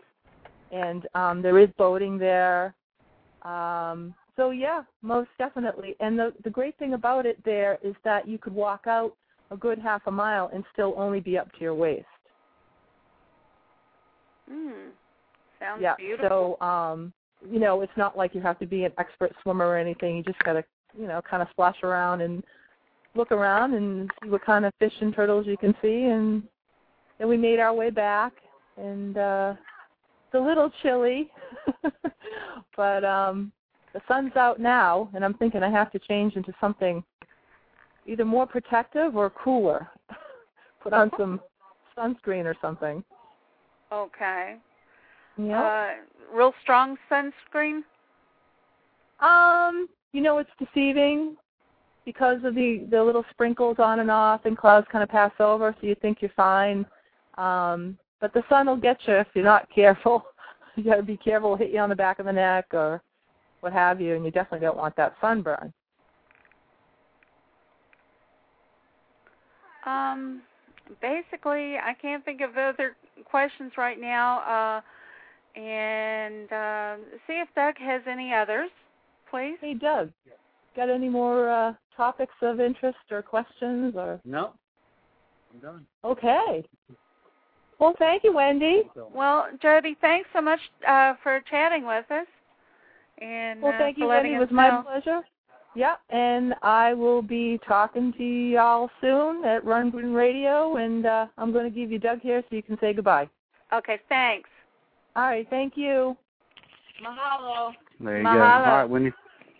and 0.71 1.07
um, 1.15 1.41
there 1.41 1.59
is 1.59 1.69
boating 1.77 2.17
there. 2.17 2.73
Um, 3.43 4.13
so 4.35 4.51
yeah, 4.51 4.83
most 5.01 5.29
definitely. 5.37 5.95
And 5.99 6.17
the 6.17 6.33
the 6.43 6.49
great 6.49 6.77
thing 6.77 6.93
about 6.93 7.25
it 7.25 7.37
there 7.45 7.77
is 7.83 7.95
that 8.03 8.27
you 8.27 8.37
could 8.37 8.53
walk 8.53 8.85
out 8.87 9.15
a 9.51 9.57
good 9.57 9.79
half 9.79 10.01
a 10.07 10.11
mile 10.11 10.49
and 10.53 10.63
still 10.73 10.93
only 10.97 11.19
be 11.19 11.37
up 11.37 11.51
to 11.53 11.59
your 11.61 11.75
waist. 11.75 12.05
Mm. 14.51 14.89
Sounds 15.59 15.81
yeah. 15.81 15.95
beautiful. 15.97 16.57
So 16.59 16.65
um, 16.65 17.13
you 17.51 17.59
know, 17.59 17.81
it's 17.81 17.91
not 17.95 18.17
like 18.17 18.33
you 18.33 18.41
have 18.41 18.59
to 18.59 18.65
be 18.65 18.83
an 18.83 18.91
expert 18.97 19.33
swimmer 19.43 19.65
or 19.65 19.77
anything. 19.77 20.17
You 20.17 20.23
just 20.23 20.39
gotta, 20.39 20.63
you 20.97 21.07
know, 21.07 21.21
kind 21.29 21.41
of 21.41 21.47
splash 21.51 21.77
around 21.83 22.21
and 22.21 22.43
look 23.17 23.31
around 23.31 23.73
and 23.73 24.09
see 24.21 24.29
what 24.29 24.45
kind 24.45 24.65
of 24.65 24.73
fish 24.79 24.93
and 25.01 25.13
turtles 25.13 25.47
you 25.47 25.57
can 25.57 25.73
see 25.81 26.05
and 26.05 26.43
then 27.17 27.27
we 27.27 27.35
made 27.37 27.59
our 27.59 27.73
way 27.73 27.89
back 27.89 28.33
and 28.77 29.17
uh 29.17 29.53
it's 30.27 30.35
a 30.35 30.39
little 30.39 30.71
chilly 30.81 31.29
but 32.77 33.03
um 33.03 33.51
the 33.93 34.01
sun's 34.07 34.35
out 34.35 34.59
now 34.59 35.09
and 35.13 35.25
I'm 35.25 35.33
thinking 35.33 35.63
I 35.63 35.71
have 35.71 35.91
to 35.91 35.99
change 35.99 36.35
into 36.35 36.53
something 36.61 37.03
either 38.07 38.25
more 38.25 38.47
protective 38.47 39.15
or 39.15 39.29
cooler. 39.29 39.89
Put 40.81 40.93
on 40.93 41.11
some 41.17 41.41
sunscreen 41.97 42.45
or 42.45 42.55
something. 42.61 43.03
okay. 43.91 44.57
Yeah. 45.37 45.61
Uh, 45.61 46.35
real 46.35 46.53
strong 46.63 46.97
sunscreen. 47.11 47.81
Um, 49.19 49.87
you 50.13 50.21
know 50.21 50.37
it's 50.37 50.49
deceiving 50.59 51.35
because 52.07 52.37
of 52.45 52.55
the 52.55 52.87
the 52.89 53.03
little 53.03 53.25
sprinkles 53.31 53.75
on 53.79 53.99
and 53.99 54.09
off 54.09 54.45
and 54.45 54.57
clouds 54.57 54.87
kind 54.89 55.03
of 55.03 55.09
pass 55.09 55.33
over, 55.41 55.75
so 55.79 55.85
you 55.85 55.95
think 56.01 56.21
you're 56.21 56.31
fine. 56.37 56.85
Um, 57.37 57.97
but 58.21 58.33
the 58.33 58.43
sun 58.47 58.67
will 58.67 58.77
get 58.77 58.97
you 59.05 59.15
if 59.15 59.27
you're 59.33 59.43
not 59.43 59.67
careful. 59.75 60.23
you 60.77 60.85
got 60.85 60.95
to 60.95 61.03
be 61.03 61.17
careful, 61.17 61.53
it'll 61.53 61.57
hit 61.57 61.73
you 61.73 61.79
on 61.79 61.89
the 61.89 61.95
back 61.95 62.19
of 62.19 62.25
the 62.25 62.31
neck 62.31 62.67
or 62.71 63.01
what 63.59 63.73
have 63.73 63.99
you, 63.99 64.15
and 64.15 64.23
you 64.23 64.31
definitely 64.31 64.65
don't 64.65 64.77
want 64.77 64.95
that 64.95 65.15
sunburn. 65.19 65.73
Um, 69.85 70.41
basically, 71.01 71.75
I 71.75 71.93
can't 72.01 72.23
think 72.23 72.39
of 72.39 72.51
other 72.57 72.95
questions 73.25 73.73
right 73.77 73.99
now. 73.99 74.39
Uh, 74.39 74.81
and 75.59 76.51
uh, 76.53 76.95
see 77.25 77.33
if 77.33 77.49
Doug 77.53 77.75
has 77.79 78.01
any 78.09 78.33
others, 78.33 78.69
please. 79.29 79.57
Hey, 79.59 79.73
Doug, 79.73 80.11
got 80.75 80.89
any 80.89 81.09
more 81.09 81.49
uh, 81.49 81.73
topics 81.97 82.33
of 82.41 82.59
interest 82.59 82.97
or 83.11 83.21
questions 83.21 83.95
or? 83.97 84.21
No, 84.23 84.51
I'm 85.53 85.59
done. 85.59 85.85
Okay. 86.05 86.63
Well, 87.79 87.93
thank 87.99 88.23
you, 88.23 88.33
Wendy. 88.33 88.83
Well, 89.13 89.47
Jody, 89.61 89.97
thanks 90.01 90.29
so 90.33 90.41
much 90.41 90.59
uh, 90.87 91.13
for 91.21 91.41
chatting 91.49 91.85
with 91.85 92.09
us. 92.09 92.25
And 93.19 93.61
Well, 93.61 93.73
uh, 93.73 93.77
thank 93.77 93.97
for 93.97 94.03
you, 94.03 94.07
Wendy. 94.07 94.33
It 94.33 94.39
was 94.39 94.49
my 94.51 94.69
know. 94.69 94.83
pleasure. 94.83 95.21
Yeah, 95.75 95.95
and 96.09 96.55
I 96.63 96.95
will 96.95 97.21
be 97.21 97.59
talking 97.67 98.11
to 98.17 98.23
y'all 98.23 98.89
soon 98.99 99.45
at 99.45 99.63
Rundgren 99.63 100.15
Radio, 100.15 100.77
and 100.77 101.05
uh, 101.05 101.27
I'm 101.37 101.51
going 101.51 101.65
to 101.65 101.79
give 101.79 101.91
you 101.91 101.99
Doug 101.99 102.19
here 102.21 102.41
so 102.49 102.55
you 102.55 102.63
can 102.63 102.79
say 102.79 102.93
goodbye. 102.93 103.29
Okay, 103.71 103.99
thanks. 104.09 104.49
All 105.15 105.27
right, 105.27 105.47
thank 105.51 105.73
you. 105.75 106.17
Mahalo. 107.05 107.73
There 107.99 108.17
you 108.17 108.23
go. 108.23 108.29
Mahalo. 108.29 108.67
All 108.67 108.77
right, 108.77 108.89
Wendy. 108.89 109.11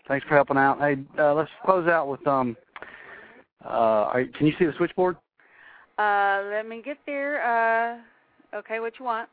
Thanks 0.08 0.26
for 0.26 0.34
helping 0.34 0.56
out. 0.56 0.78
Hey, 0.80 0.96
uh, 1.18 1.34
let's 1.34 1.50
close 1.64 1.86
out 1.86 2.08
with 2.08 2.26
um. 2.26 2.56
Uh, 3.62 3.68
are, 3.68 4.24
can 4.24 4.46
you 4.46 4.54
see 4.58 4.64
the 4.64 4.72
switchboard? 4.78 5.16
Uh, 5.98 6.42
let 6.50 6.66
me 6.66 6.80
get 6.82 6.96
there. 7.04 7.44
Uh, 7.44 8.56
okay, 8.56 8.80
what 8.80 8.94
you 8.98 9.04
want? 9.04 9.28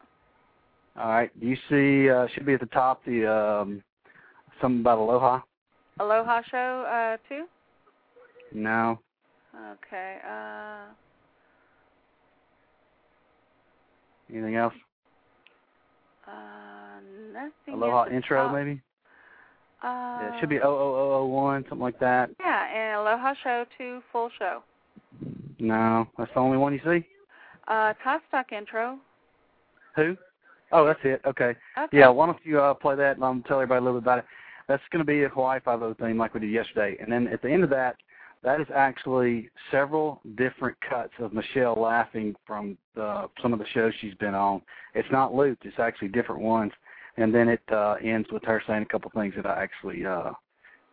All 0.97 1.09
right. 1.09 1.31
Do 1.39 1.47
you 1.47 1.55
see? 1.69 2.09
Uh, 2.09 2.27
should 2.33 2.45
be 2.45 2.53
at 2.53 2.59
the 2.59 2.65
top 2.67 3.05
the 3.05 3.25
um, 3.31 3.81
something 4.61 4.81
about 4.81 4.97
Aloha. 4.99 5.39
Aloha 5.99 6.41
Show 6.51 6.85
uh, 6.91 7.17
two. 7.29 7.45
No. 8.53 8.99
Okay. 9.71 10.17
Uh, 10.29 10.87
Anything 14.29 14.55
else? 14.55 14.73
uh, 16.27 16.99
nothing. 17.31 17.73
Aloha 17.73 18.09
intro 18.09 18.47
top. 18.47 18.53
maybe. 18.53 18.81
Uh, 19.83 20.19
Yeah, 20.21 20.35
it 20.35 20.39
should 20.39 20.49
be 20.49 20.57
00001, 20.59 21.63
something 21.63 21.79
like 21.79 21.99
that. 21.99 22.29
Yeah, 22.39 22.65
and 22.73 22.99
Aloha 23.01 23.33
Show 23.43 23.65
two 23.77 24.01
full 24.11 24.29
show. 24.39 24.63
No, 25.59 26.07
that's 26.17 26.31
the 26.33 26.39
only 26.39 26.57
one 26.57 26.73
you 26.73 26.79
see. 26.85 27.05
Uh, 27.67 27.93
Toddstock 28.03 28.51
intro. 28.51 28.99
Who? 29.95 30.17
Oh, 30.71 30.85
that's 30.85 30.99
it. 31.03 31.21
Okay. 31.25 31.55
Okay. 31.77 31.97
Yeah, 31.97 32.09
why 32.09 32.25
don't 32.25 32.37
you 32.43 32.59
uh, 32.59 32.73
play 32.73 32.95
that 32.95 33.15
and 33.15 33.23
I'll 33.23 33.39
tell 33.47 33.57
everybody 33.57 33.79
a 33.79 33.83
little 33.83 33.99
bit 34.01 34.05
about 34.05 34.19
it. 34.19 34.25
That's 34.67 34.83
going 34.91 34.99
to 34.99 35.05
be 35.05 35.23
a 35.23 35.29
Hawaii 35.29 35.59
Five-O 35.63 35.93
theme 35.93 36.17
like 36.17 36.33
we 36.33 36.39
did 36.39 36.51
yesterday. 36.51 36.97
And 36.99 37.11
then 37.11 37.27
at 37.27 37.41
the 37.41 37.49
end 37.51 37.63
of 37.63 37.69
that, 37.69 37.95
that 38.43 38.59
is 38.59 38.67
actually 38.75 39.49
several 39.71 40.21
different 40.37 40.75
cuts 40.87 41.13
of 41.19 41.33
Michelle 41.33 41.75
laughing 41.79 42.35
from 42.45 42.77
uh, 42.99 43.27
some 43.41 43.53
of 43.53 43.59
the 43.59 43.65
shows 43.73 43.93
she's 44.01 44.13
been 44.15 44.35
on. 44.35 44.61
It's 44.93 45.07
not 45.11 45.33
looped. 45.33 45.65
It's 45.65 45.79
actually 45.79 46.09
different 46.09 46.41
ones. 46.41 46.71
And 47.17 47.33
then 47.33 47.47
it 47.47 47.61
uh, 47.71 47.95
ends 48.03 48.27
with 48.31 48.43
her 48.43 48.61
saying 48.67 48.83
a 48.83 48.85
couple 48.85 49.11
things 49.15 49.33
that 49.37 49.45
I 49.45 49.61
actually 49.61 50.05
uh, 50.05 50.31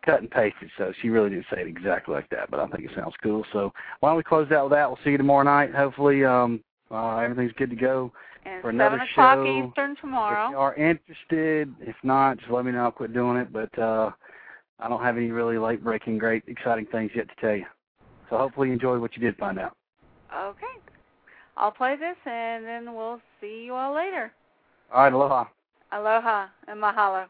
cut 0.05 0.21
and 0.21 0.31
pasted. 0.31 0.69
So 0.77 0.93
she 1.01 1.09
really 1.09 1.29
didn't 1.29 1.45
say 1.53 1.61
it 1.61 1.67
exactly 1.67 2.13
like 2.13 2.29
that, 2.29 2.49
but 2.49 2.59
I 2.59 2.67
think 2.67 2.85
it 2.85 2.91
sounds 2.95 3.13
cool. 3.21 3.45
So 3.51 3.73
why 3.99 4.09
don't 4.09 4.17
we 4.17 4.23
close 4.23 4.51
out 4.51 4.65
with 4.65 4.73
that? 4.73 4.87
We'll 4.89 4.99
see 5.03 5.11
you 5.11 5.17
tomorrow 5.17 5.43
night. 5.43 5.73
Hopefully 5.73 6.23
um, 6.23 6.63
uh, 6.91 7.17
everything's 7.17 7.53
good 7.57 7.69
to 7.69 7.75
go. 7.75 8.11
and 8.45 8.61
for 8.61 8.69
another 8.69 8.97
seven 8.97 9.09
o'clock 9.09 9.45
show. 9.45 9.69
Eastern 9.69 9.91
If 9.91 9.97
you 9.97 10.01
tomorrow. 10.01 10.57
are 10.57 10.75
interested, 10.75 11.73
if 11.81 11.95
not, 12.03 12.37
just 12.37 12.51
let 12.51 12.65
me 12.65 12.71
know. 12.71 12.83
I'll 12.85 12.91
quit 12.91 13.13
doing 13.13 13.37
it. 13.37 13.51
But 13.51 13.77
uh, 13.77 14.11
I 14.79 14.87
don't 14.89 15.03
have 15.03 15.17
any 15.17 15.31
really 15.31 15.57
late 15.57 15.83
breaking, 15.83 16.17
great, 16.17 16.43
exciting 16.47 16.85
things 16.85 17.11
yet 17.15 17.27
to 17.29 17.35
tell 17.41 17.55
you. 17.55 17.65
So 18.29 18.37
hopefully 18.37 18.67
you 18.67 18.73
enjoyed 18.73 19.01
what 19.01 19.15
you 19.15 19.21
did 19.21 19.37
find 19.37 19.59
out. 19.59 19.75
Okay. 20.35 20.65
I'll 21.55 21.71
play 21.71 21.95
this 21.95 22.17
and 22.25 22.65
then 22.65 22.95
we'll 22.95 23.21
see 23.39 23.63
you 23.65 23.75
all 23.75 23.93
later. 23.93 24.31
All 24.91 25.03
right, 25.03 25.13
aloha. 25.13 25.45
Aloha 25.93 26.49
and 26.67 26.81
mahalo. 26.81 27.27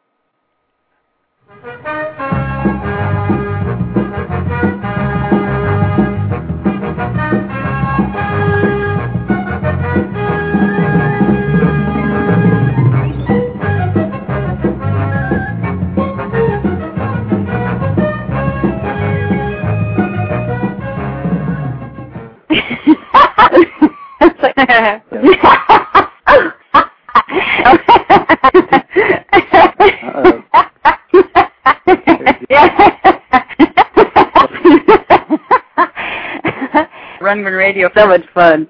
Radio, 37.52 37.90
so 37.98 38.08
much 38.08 38.24
fun. 38.34 38.70